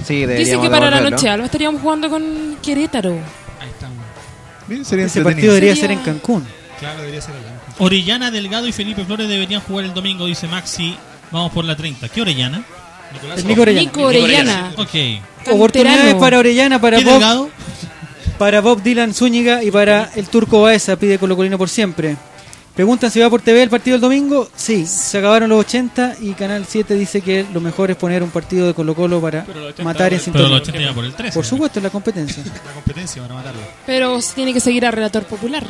Sí, 0.06 0.26
Dice 0.26 0.60
que 0.60 0.70
para 0.70 0.90
la 0.90 1.10
noche 1.10 1.30
algo 1.30 1.46
estaríamos 1.46 1.82
jugando 1.82 2.10
con 2.10 2.58
Querétaro. 2.62 3.12
Ahí 3.60 3.70
estamos. 3.70 3.98
Bien, 4.68 4.84
sería 4.86 5.06
Ese 5.06 5.22
partido 5.22 5.54
debería 5.54 5.76
Sería- 5.76 5.88
ser 5.90 5.98
en 5.98 6.04
Cancún. 6.04 6.46
Claro, 6.80 7.00
debería 7.00 7.22
ser 7.22 7.36
allá. 7.36 7.61
Orellana, 7.84 8.30
Delgado 8.30 8.68
y 8.68 8.72
Felipe 8.72 9.04
Flores 9.06 9.28
deberían 9.28 9.60
jugar 9.62 9.86
el 9.86 9.94
domingo, 9.94 10.28
dice 10.28 10.48
Maxi. 10.48 10.96
Vamos 11.32 11.52
por 11.52 11.66
la 11.66 11.76
30. 11.76 12.10
¿Qué 12.10 12.22
Orellana? 12.22 12.64
Nicolás 13.12 13.40
El 13.40 13.48
Nico 13.48 13.62
Orellana. 13.62 13.82
Nico 13.82 14.02
Orellana. 14.04 14.74
Ok. 14.78 15.52
Oportunidades 15.52 16.14
para 16.16 16.38
Orellana, 16.38 16.80
para 16.80 16.98
¿Qué 17.00 17.04
Bob, 17.06 17.14
Delgado? 17.14 17.50
para 18.38 18.62
Bob 18.62 18.84
Dylan 18.84 19.14
Zúñiga 19.16 19.64
y 19.64 19.72
para 19.72 20.12
el 20.16 20.28
Turco 20.28 20.62
Baeza, 20.62 20.96
pide 20.96 21.18
Colo 21.18 21.36
Colino 21.36 21.58
por 21.58 21.70
siempre. 21.70 22.18
Preguntan 22.76 23.10
si 23.10 23.20
va 23.20 23.30
por 23.30 23.42
TV 23.42 23.64
el 23.64 23.70
partido 23.70 23.96
del 23.96 24.02
domingo. 24.02 24.48
Sí, 24.56 24.86
se 24.86 25.18
acabaron 25.18 25.50
los 25.50 25.60
80 25.62 26.18
y 26.22 26.34
Canal 26.34 26.66
7 26.68 26.94
dice 26.94 27.22
que 27.22 27.46
lo 27.52 27.62
mejor 27.62 27.90
es 27.92 27.98
poner 27.98 28.22
un 28.22 28.30
partido 28.30 28.68
de 28.68 28.74
Colo 28.76 28.94
Colo 28.94 29.20
para 29.20 29.44
Pero 29.44 29.60
los 29.60 29.70
80 29.70 29.84
matar 29.84 30.14
en 30.14 30.22
Pero 30.32 30.48
los 30.48 30.62
80 30.62 30.82
iba 30.82 30.94
por 30.94 31.06
el 31.06 31.14
13, 31.14 31.34
Por 31.34 31.46
supuesto, 31.46 31.80
es 31.80 31.84
la 31.84 31.90
competencia. 31.90 32.44
La 32.44 32.74
competencia 32.74 33.22
para 33.24 33.34
matarlo. 33.34 33.62
Pero 33.88 34.20
tiene 34.36 34.54
que 34.54 34.60
seguir 34.60 34.86
a 34.86 34.92
Relator 34.92 35.24
Popular. 35.24 35.66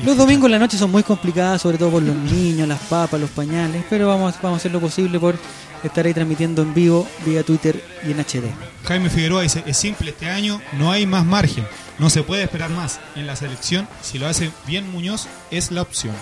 Los 0.00 0.16
domingos 0.16 0.46
en 0.46 0.52
la 0.52 0.58
noche 0.58 0.76
son 0.76 0.90
muy 0.90 1.02
complicadas, 1.02 1.62
sobre 1.62 1.78
todo 1.78 1.90
por 1.90 2.02
los 2.02 2.16
niños, 2.16 2.66
las 2.66 2.80
papas, 2.80 3.20
los 3.20 3.30
pañales, 3.30 3.84
pero 3.88 4.08
vamos, 4.08 4.34
vamos 4.42 4.56
a 4.56 4.60
hacer 4.60 4.72
lo 4.72 4.80
posible 4.80 5.20
por 5.20 5.36
estar 5.84 6.04
ahí 6.04 6.12
transmitiendo 6.12 6.62
en 6.62 6.74
vivo 6.74 7.06
vía 7.24 7.42
Twitter 7.44 7.82
y 8.04 8.10
en 8.10 8.20
HD. 8.20 8.50
Jaime 8.84 9.08
Figueroa 9.08 9.42
dice, 9.42 9.62
es 9.66 9.76
simple, 9.76 10.10
este 10.10 10.28
año 10.28 10.60
no 10.72 10.90
hay 10.90 11.06
más 11.06 11.24
margen, 11.24 11.64
no 11.98 12.10
se 12.10 12.22
puede 12.22 12.42
esperar 12.42 12.70
más. 12.70 12.98
En 13.14 13.26
la 13.26 13.36
selección, 13.36 13.86
si 14.02 14.18
lo 14.18 14.26
hace 14.26 14.50
bien 14.66 14.90
Muñoz, 14.90 15.28
es 15.50 15.70
la 15.70 15.82
opción. 15.82 16.14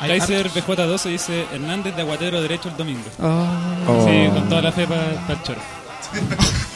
Kaiser 0.00 0.50
BJ12 0.50 1.10
dice 1.10 1.46
Hernández 1.52 1.94
de 1.94 2.02
Aguatero 2.02 2.42
derecho 2.42 2.68
el 2.68 2.76
domingo. 2.76 3.04
Oh. 3.20 4.06
Sí, 4.06 4.28
con 4.32 4.48
toda 4.48 4.60
la 4.60 4.72
fe 4.72 4.86
para 4.86 5.12
el 5.12 5.42
choro. 5.42 5.60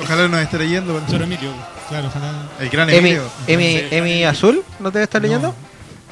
Ojalá 0.00 0.28
nos 0.28 0.40
esté 0.40 0.58
leyendo. 0.58 1.00
Choro 1.10 1.24
Emilio. 1.24 1.50
Claro, 1.88 2.08
ojalá. 2.08 2.32
El 2.60 2.68
gran 2.68 2.88
Emi, 2.90 2.98
Emilio. 2.98 3.22
Emi, 3.46 3.82
Emi 3.90 4.24
Azul, 4.24 4.62
¿no 4.78 4.92
te 4.92 5.02
estar 5.02 5.20
leyendo? 5.20 5.54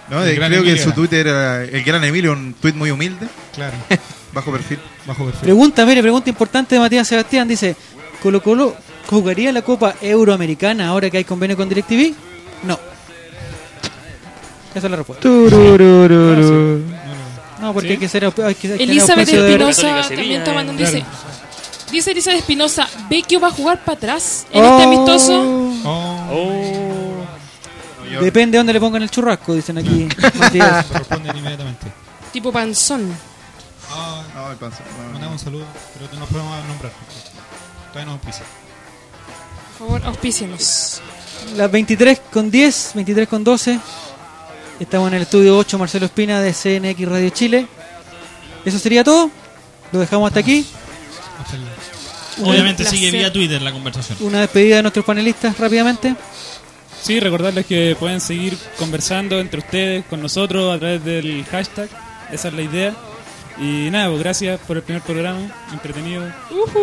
No, 0.09 0.24
El 0.24 0.37
gran 0.37 0.51
creo 0.51 0.62
que 0.62 0.70
Emilio 0.70 0.84
su. 0.84 0.93
Twitter 0.93 1.26
era 1.26 1.64
el 1.64 1.82
gran 1.82 2.03
Emilio, 2.05 2.32
un 2.32 2.55
tweet 2.55 2.74
muy 2.74 2.91
humilde. 2.91 3.26
Claro. 3.55 3.76
Bajo 4.32 4.53
perfil. 4.53 4.78
Bajo 5.07 5.24
perfil. 5.24 5.43
Pregunta, 5.43 5.84
mire, 5.87 6.03
pregunta 6.03 6.28
importante 6.30 6.74
de 6.74 6.80
Matías 6.80 7.09
Sebastián. 7.09 7.49
Dice, 7.49 7.74
¿Colo 8.22 8.43
Colo 8.43 8.76
jugaría 9.09 9.53
la 9.53 9.62
Copa 9.62 9.95
Euroamericana 10.01 10.89
ahora 10.89 11.11
que 11.11 11.18
hay 11.18 11.24
convenio 11.24 11.57
con 11.57 11.68
DirecTV? 11.68 12.14
No. 12.64 12.78
Esa 14.74 14.87
es 14.87 14.91
la 14.91 14.97
respuesta. 14.97 15.28
No, 17.61 17.72
porque 17.72 17.89
¿Sí? 17.89 17.93
hay 17.95 17.99
que 17.99 18.09
ser... 18.09 18.24
Hay 18.26 18.32
que, 18.32 18.43
hay 18.45 18.55
que 18.55 18.74
Elizabeth 18.84 19.28
Espinosa 19.28 20.03
también 20.09 20.41
está 20.41 20.53
mandando, 20.53 20.82
dice. 20.82 21.05
Dice 21.97 22.11
Elizabeth 22.11 22.40
Espinosa, 22.40 22.86
Vecchio 23.09 23.40
va 23.40 23.49
a 23.49 23.53
jugar 23.53 23.82
para 23.82 23.97
atrás 23.97 24.47
en 24.53 24.62
Oh. 24.62 24.68
este 24.68 24.82
amistoso. 24.84 25.72
Depende 28.20 28.53
de 28.53 28.59
dónde 28.59 28.74
le 28.74 28.80
pongan 28.80 29.03
el 29.03 29.11
churrasco, 29.11 29.55
dicen 29.55 29.78
aquí. 29.78 30.07
Matías. 30.34 30.86
Responden 30.90 31.34
inmediatamente. 31.38 31.86
Tipo 32.34 32.53
panzón. 32.53 33.16
Ah, 33.90 34.22
no, 34.34 34.51
el 34.51 34.59
panzón. 34.59 34.84
Mandamos 35.11 35.40
un 35.40 35.44
saludo, 35.47 35.64
pero 35.94 36.20
no 36.20 36.26
podemos 36.26 36.64
nombrar. 36.66 36.92
Todavía 37.88 38.05
no 38.05 38.12
auspicia. 38.12 38.44
Por 39.78 39.86
favor, 39.88 40.03
auspícienos. 40.07 41.01
Las 41.57 41.70
23 41.70 42.20
con 42.30 42.51
10, 42.51 42.90
23 42.94 43.26
con 43.26 43.42
12. 43.42 43.80
Estamos 44.80 45.09
en 45.09 45.14
el 45.14 45.22
estudio 45.22 45.57
8, 45.57 45.78
Marcelo 45.78 46.05
Espina 46.05 46.42
de 46.42 46.53
CNX 46.53 47.09
Radio 47.09 47.30
Chile. 47.30 47.66
Eso 48.66 48.78
sería 48.78 49.03
todo. 49.03 49.30
Lo 49.92 49.99
dejamos 50.01 50.26
hasta 50.28 50.40
aquí. 50.40 50.66
Una- 51.55 51.75
Obviamente 52.43 52.82
placer. 52.82 52.99
sigue 52.99 53.11
vía 53.11 53.32
Twitter 53.32 53.62
la 53.62 53.72
conversación. 53.72 54.18
Una 54.20 54.41
despedida 54.41 54.76
de 54.76 54.82
nuestros 54.82 55.05
panelistas 55.05 55.59
rápidamente. 55.59 56.14
Sí, 57.03 57.20
recordarles 57.20 57.66
que 57.66 57.97
pueden 57.99 58.20
seguir 58.20 58.57
conversando 58.78 59.39
entre 59.39 59.61
ustedes, 59.61 60.05
con 60.07 60.20
nosotros, 60.20 60.74
a 60.74 60.78
través 60.78 61.05
del 61.05 61.45
hashtag. 61.51 61.89
Esa 62.32 62.49
es 62.49 62.55
la 62.55 62.62
idea. 62.62 62.95
Y 63.59 63.89
nada, 63.91 64.09
pues 64.09 64.20
gracias 64.20 64.61
por 64.66 64.76
el 64.76 64.82
primer 64.82 65.03
programa, 65.03 65.39
entretenido 65.72 66.22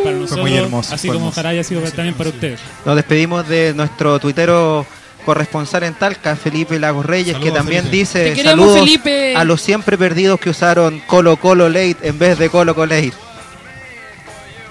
para 0.04 0.16
nosotros, 0.16 0.40
muy 0.40 0.56
hermoso, 0.58 0.96
así 0.96 1.08
fue 1.08 1.16
como 1.16 1.28
hermoso. 1.28 1.40
ojalá 1.40 1.50
haya 1.50 1.64
sido 1.64 1.82
también 1.82 2.16
para 2.16 2.30
ustedes. 2.32 2.60
Nos 2.84 2.96
despedimos 2.96 3.48
de 3.48 3.74
nuestro 3.76 4.18
tuitero 4.20 4.84
corresponsal 5.24 5.84
en 5.84 5.94
Talca, 5.94 6.36
Felipe 6.36 6.80
Lagos 6.80 7.06
Reyes, 7.06 7.34
Saludos, 7.34 7.52
que 7.52 7.56
también 7.56 7.84
Felipe. 7.84 7.98
dice 7.98 8.34
queremos, 8.34 8.44
saludos 8.66 8.80
Felipe". 8.80 9.36
a 9.36 9.44
los 9.44 9.62
siempre 9.62 9.98
perdidos 10.00 10.40
que 10.40 10.50
usaron 10.50 11.00
Colo 11.06 11.38
Colo 11.38 11.70
Late 11.70 11.98
en 12.02 12.18
vez 12.18 12.40
de 12.40 12.50
Colo 12.50 12.74
Colo 12.74 12.96
Late. 12.96 13.14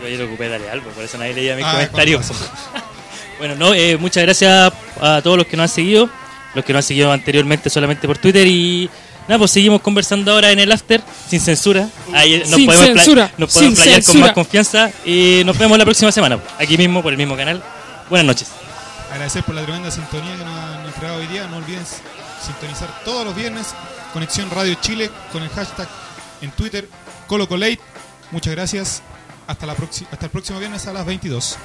Yo 0.03 0.09
ayer 0.09 0.23
ocupé 0.23 0.49
darle 0.49 0.69
algo, 0.71 0.91
por 0.91 1.05
eso 1.05 1.17
nadie 1.19 1.35
leía 1.35 1.57
mis 1.57 1.65
Ah, 1.65 1.73
comentarios. 1.73 2.27
¿cuál 2.27 2.83
bueno, 3.39 3.55
no, 3.57 3.73
eh, 3.75 3.97
muchas 3.97 4.23
gracias 4.25 4.73
a 5.01 5.21
todos 5.23 5.37
los 5.39 5.47
que 5.47 5.57
nos 5.57 5.65
han 5.71 5.75
seguido, 5.75 6.11
los 6.55 6.65
que 6.65 6.73
nos 6.73 6.79
han 6.85 6.89
seguido 6.89 7.13
anteriormente 7.13 7.71
solamente 7.71 8.07
por 8.07 8.19
Twitter 8.19 8.47
y 8.47 8.91
nada, 9.29 9.39
pues 9.39 9.51
seguimos 9.53 9.81
conversando 9.81 10.33
ahora 10.33 10.51
en 10.51 10.59
el 10.59 10.71
after, 10.73 11.01
sin 11.29 11.41
censura. 11.41 11.89
Ahí 12.13 12.39
nos 12.41 12.49
Sin 12.51 12.67
podemos, 12.67 12.87
censura, 12.87 13.31
nos 13.39 13.53
podemos 13.53 13.75
sin 13.79 13.85
playar 13.85 13.95
con 14.01 14.03
censura. 14.05 14.27
más 14.27 14.35
confianza 14.35 14.91
y 15.05 15.43
nos 15.45 15.57
vemos 15.57 15.79
la 15.79 15.85
próxima 15.85 16.11
semana, 16.13 16.39
aquí 16.59 16.77
mismo, 16.77 17.03
por 17.03 17.13
el 17.13 17.19
mismo 17.19 17.37
canal. 17.37 17.63
Buenas 18.11 18.27
noches. 18.27 18.49
Agradecer 19.11 19.43
por 19.45 19.55
la 19.55 19.63
tremenda 19.63 19.91
sintonía 19.91 20.37
que 20.37 20.45
nos 20.45 20.59
han 20.59 20.87
entregado 20.87 21.19
hoy 21.19 21.27
día. 21.29 21.47
No 21.47 21.59
olviden 21.59 21.85
sintonizar 22.45 22.89
todos 23.05 23.25
los 23.25 23.37
viernes 23.37 23.69
Conexión 24.13 24.51
Radio 24.51 24.75
Chile 24.81 25.11
con 25.31 25.43
el 25.43 25.49
hashtag 25.51 25.87
en 26.41 26.51
Twitter 26.51 26.89
ColoColate. 27.27 27.79
Muchas 28.31 28.55
gracias. 28.55 29.03
Hasta, 29.47 29.67
la 29.67 29.73
hasta 29.75 30.25
el 30.27 30.31
próximo 30.31 30.59
viernes 30.59 30.87
a 30.87 30.93
las 30.93 31.05
22. 31.05 31.57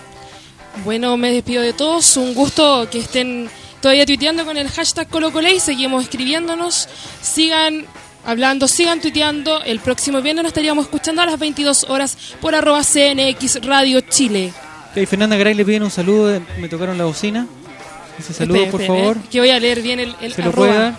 Bueno, 0.84 1.16
me 1.18 1.32
despido 1.32 1.62
de 1.62 1.74
todos. 1.74 2.18
Un 2.18 2.34
gusto 2.34 2.88
que 2.92 3.00
estén 3.00 3.50
todavía 3.82 4.06
tuiteando 4.06 4.46
con 4.46 4.58
el 4.58 4.70
hashtag 4.70 5.08
ColoColay. 5.10 5.60
Seguimos 5.60 6.04
escribiéndonos. 6.04 6.88
Sigan 7.22 7.86
hablando, 8.26 8.68
sigan 8.68 9.00
tuiteando. 9.00 9.62
El 9.64 9.80
próximo 9.80 10.22
viernes 10.22 10.44
nos 10.44 10.50
estaríamos 10.52 10.86
escuchando 10.86 11.22
a 11.22 11.26
las 11.26 11.40
22 11.40 11.86
horas 11.90 12.18
por 12.42 12.56
arroba 12.56 12.82
CNX 12.84 13.64
Radio 13.66 14.02
Chile. 14.02 14.54
Ok, 14.96 15.06
Fernanda 15.08 15.36
Garay 15.38 15.54
le 15.54 15.64
piden 15.66 15.84
un 15.84 15.92
saludo. 15.92 16.28
de- 16.28 16.42
me 16.60 16.68
tocaron 16.70 16.98
la 16.98 17.06
bocina. 17.06 17.48
Ese 18.20 18.34
saludo, 18.34 18.66
por 18.72 18.84
favor. 18.86 19.18
eh, 19.18 19.28
Que 19.32 19.40
voy 19.40 19.52
a 19.52 19.60
leer 19.60 19.82
bien 19.82 20.00
el, 20.00 20.16
el 20.22 20.34
¿Se 20.34 20.42
lo 20.42 20.50
arroba. 20.50 20.68
puede 20.68 20.80
dar? 20.80 20.96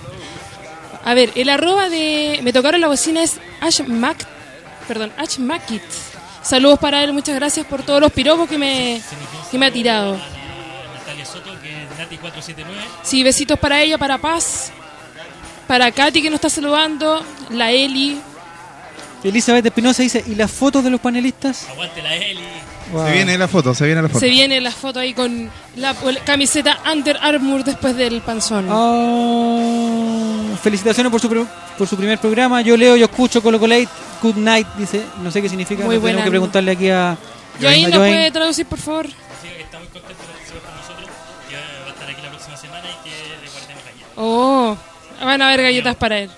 A 1.04 1.14
ver, 1.14 1.32
el 1.36 1.48
arroba 1.48 1.88
de 1.88 2.40
Me 2.42 2.52
tocaron 2.52 2.80
la 2.80 2.86
bocina 2.88 3.22
es 3.22 3.38
Ashmac, 3.60 4.24
perdón, 4.86 5.12
Ashmakit. 5.16 5.82
Saludos 6.42 6.78
para 6.78 7.02
él, 7.04 7.12
muchas 7.12 7.34
gracias 7.34 7.66
por 7.66 7.82
todos 7.82 8.00
los 8.00 8.12
piropos 8.12 8.48
que 8.48 8.58
me, 8.58 9.00
que 9.50 9.58
me 9.58 9.66
ha 9.66 9.72
tirado. 9.72 10.18
Natalia 10.94 11.24
Soto, 11.24 11.50
que 11.60 11.82
es 11.82 11.88
Nati479. 11.98 12.64
Sí, 13.02 13.22
besitos 13.22 13.58
para 13.58 13.82
ella, 13.82 13.98
para 13.98 14.18
Paz, 14.18 14.72
para 15.66 15.90
Katy 15.92 16.22
que 16.22 16.30
nos 16.30 16.36
está 16.36 16.48
saludando, 16.50 17.22
la 17.50 17.70
Eli. 17.70 18.20
Elizabeth 19.24 19.66
Espinosa 19.66 20.02
dice, 20.02 20.24
¿y 20.26 20.34
las 20.36 20.50
fotos 20.50 20.84
de 20.84 20.90
los 20.90 21.00
panelistas? 21.00 21.68
Aguante 21.68 22.02
la 22.02 22.14
Eli. 22.14 22.40
Wow. 22.92 23.06
Se 23.06 23.12
viene 23.12 23.36
la 23.36 23.48
foto, 23.48 23.74
se 23.74 23.84
viene 23.84 24.00
la 24.00 24.08
foto. 24.08 24.20
Se 24.20 24.28
viene 24.28 24.60
la 24.60 24.70
foto 24.70 25.00
ahí 25.00 25.12
con 25.12 25.50
la 25.76 25.94
camiseta 26.24 26.78
Under 26.90 27.18
Armour 27.20 27.64
después 27.64 27.94
del 27.96 28.22
panzón. 28.22 28.66
Oh, 28.70 29.57
felicitaciones 30.58 31.10
por 31.10 31.20
su, 31.20 31.46
por 31.76 31.86
su 31.86 31.96
primer 31.96 32.18
programa. 32.18 32.60
Yo 32.62 32.76
leo, 32.76 32.96
yo 32.96 33.06
escucho 33.06 33.42
Colo 33.42 33.58
Colate. 33.58 33.88
Good 34.22 34.36
night, 34.36 34.66
dice. 34.76 35.04
No 35.22 35.30
sé 35.30 35.40
qué 35.42 35.48
significa. 35.48 35.84
Muy 35.84 35.98
buena. 35.98 36.24
que 36.24 36.30
preguntarle 36.30 36.72
aquí 36.72 36.90
a. 36.90 37.16
Joaín, 37.60 37.86
a 37.86 37.88
¿nos 37.88 37.98
puede 37.98 38.30
traducir, 38.30 38.66
por 38.66 38.78
favor? 38.78 39.06
Está 39.06 39.78
muy 39.78 39.88
contento 39.88 40.22
de 40.22 40.28
participar 40.28 40.62
con 40.62 40.76
nosotros, 40.76 41.10
que 41.48 41.56
va 41.56 41.86
a 41.86 41.90
estar 41.90 42.10
aquí 42.10 42.22
la 42.22 42.30
próxima 42.30 42.56
semana 42.56 42.84
y 42.88 43.08
que 43.08 43.16
le 43.44 43.50
guardemos 43.50 43.82
allá. 43.84 44.06
Oh, 44.16 44.76
van 45.20 45.42
a 45.42 45.48
haber 45.48 45.62
galletas 45.62 45.96
para 45.96 46.18
él. 46.20 46.30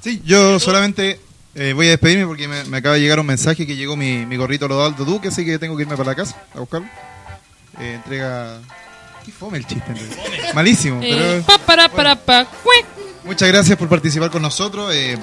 Sí, 0.00 0.22
yo 0.24 0.58
solamente 0.58 1.20
eh, 1.54 1.72
voy 1.74 1.88
a 1.88 1.90
despedirme 1.90 2.26
porque 2.26 2.48
me, 2.48 2.64
me 2.64 2.76
acaba 2.78 2.94
de 2.94 3.02
llegar 3.02 3.20
un 3.20 3.26
mensaje 3.26 3.66
que 3.66 3.76
llegó 3.76 3.96
mi, 3.96 4.24
mi 4.24 4.36
gorrito 4.36 4.66
Rodaldo 4.66 5.04
Duque, 5.04 5.28
así 5.28 5.44
que 5.44 5.58
tengo 5.58 5.76
que 5.76 5.82
irme 5.82 5.96
para 5.96 6.10
la 6.10 6.14
casa 6.14 6.42
a 6.54 6.60
buscarlo. 6.60 6.88
Eh, 7.78 7.94
entrega... 7.96 8.60
¿Qué 9.24 9.32
fome 9.32 9.58
el 9.58 9.66
chiste? 9.66 9.92
Malísimo, 10.54 11.00
Eh, 11.02 11.42
pero... 11.44 11.58
pa, 11.58 11.58
para, 11.64 11.88
para, 11.88 12.16
pa. 12.16 12.46
Muchas 13.24 13.48
gracias 13.48 13.76
por 13.78 13.88
participar 13.88 14.30
con 14.30 14.42
nosotros. 14.42 14.92
eh, 14.94 15.18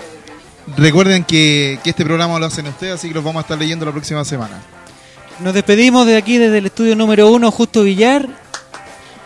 recuerden 0.78 1.24
que, 1.24 1.80
que 1.84 1.90
este 1.92 2.04
programa 2.06 2.38
lo 2.40 2.46
hacen 2.46 2.68
ustedes, 2.68 2.94
así 2.96 3.08
que 3.10 3.14
los 3.16 3.24
vamos 3.24 3.40
a 3.40 3.44
estar 3.44 3.58
leyendo 3.58 3.86
la 3.86 3.92
próxima 3.92 4.24
semana. 4.24 4.62
Nos 5.40 5.54
despedimos 5.54 6.06
de 6.08 6.18
aquí 6.18 6.38
desde 6.38 6.58
el 6.60 6.66
estudio 6.68 6.96
número 6.96 7.30
uno, 7.30 7.52
Justo 7.52 7.84
Villar, 7.84 8.28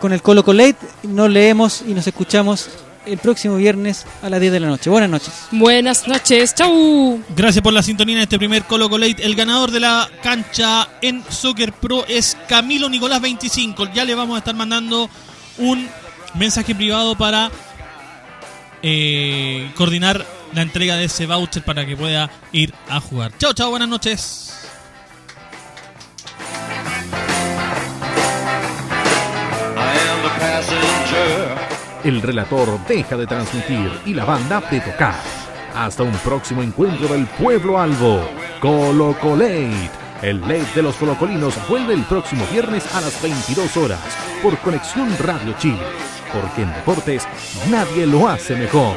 con 0.00 0.12
el 0.12 0.22
Colo 0.22 0.44
Colate. 0.44 0.76
Nos 1.04 1.30
leemos 1.30 1.82
y 1.86 1.94
nos 1.94 2.06
escuchamos 2.06 2.68
el 3.06 3.18
próximo 3.18 3.56
viernes 3.56 4.06
a 4.22 4.30
las 4.30 4.40
10 4.40 4.52
de 4.52 4.60
la 4.60 4.68
noche. 4.68 4.90
Buenas 4.90 5.10
noches. 5.10 5.32
Buenas 5.50 6.06
noches, 6.08 6.54
chau. 6.54 7.22
Gracias 7.36 7.62
por 7.62 7.72
la 7.72 7.82
sintonía 7.82 8.16
en 8.16 8.22
este 8.22 8.38
primer 8.38 8.64
Colo 8.64 8.88
Colate. 8.88 9.24
El 9.24 9.34
ganador 9.34 9.70
de 9.70 9.80
la 9.80 10.08
cancha 10.22 10.88
en 11.00 11.22
Soccer 11.28 11.72
Pro 11.72 12.04
es 12.06 12.36
Camilo 12.48 12.88
Nicolás 12.88 13.20
25. 13.20 13.92
Ya 13.92 14.04
le 14.04 14.14
vamos 14.14 14.36
a 14.36 14.38
estar 14.38 14.54
mandando 14.54 15.08
un 15.58 15.88
mensaje 16.34 16.74
privado 16.74 17.16
para 17.16 17.50
eh, 18.82 19.70
coordinar 19.76 20.26
la 20.52 20.62
entrega 20.62 20.96
de 20.96 21.04
ese 21.04 21.26
voucher 21.26 21.62
para 21.62 21.86
que 21.86 21.96
pueda 21.96 22.30
ir 22.52 22.74
a 22.88 23.00
jugar. 23.00 23.32
Chao, 23.38 23.52
chao, 23.52 23.70
buenas 23.70 23.88
noches. 23.88 24.52
El 32.04 32.20
relator 32.20 32.84
deja 32.88 33.16
de 33.16 33.28
transmitir 33.28 33.90
y 34.04 34.12
la 34.12 34.24
banda 34.24 34.60
de 34.68 34.80
tocar. 34.80 35.14
Hasta 35.72 36.02
un 36.02 36.12
próximo 36.12 36.60
encuentro 36.60 37.06
del 37.08 37.26
pueblo 37.26 37.78
albo. 37.78 38.28
Colo 38.60 39.16
Colate. 39.20 39.90
El 40.20 40.40
late 40.40 40.66
de 40.74 40.82
los 40.82 40.96
colocolinos 40.96 41.54
vuelve 41.68 41.94
el 41.94 42.02
próximo 42.02 42.44
viernes 42.50 42.92
a 42.94 43.00
las 43.00 43.22
22 43.22 43.76
horas 43.76 44.00
por 44.42 44.58
Conexión 44.58 45.16
Radio 45.20 45.54
Chile. 45.58 45.78
porque 46.32 46.62
en 46.62 46.72
deportes 46.72 47.28
nadie 47.70 48.06
lo 48.06 48.26
hace 48.26 48.56
mejor. 48.56 48.96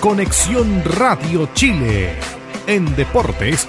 Conexión 0.00 0.82
Radio 0.84 1.48
Chile. 1.54 2.16
En 2.66 2.96
deportes 2.96 3.68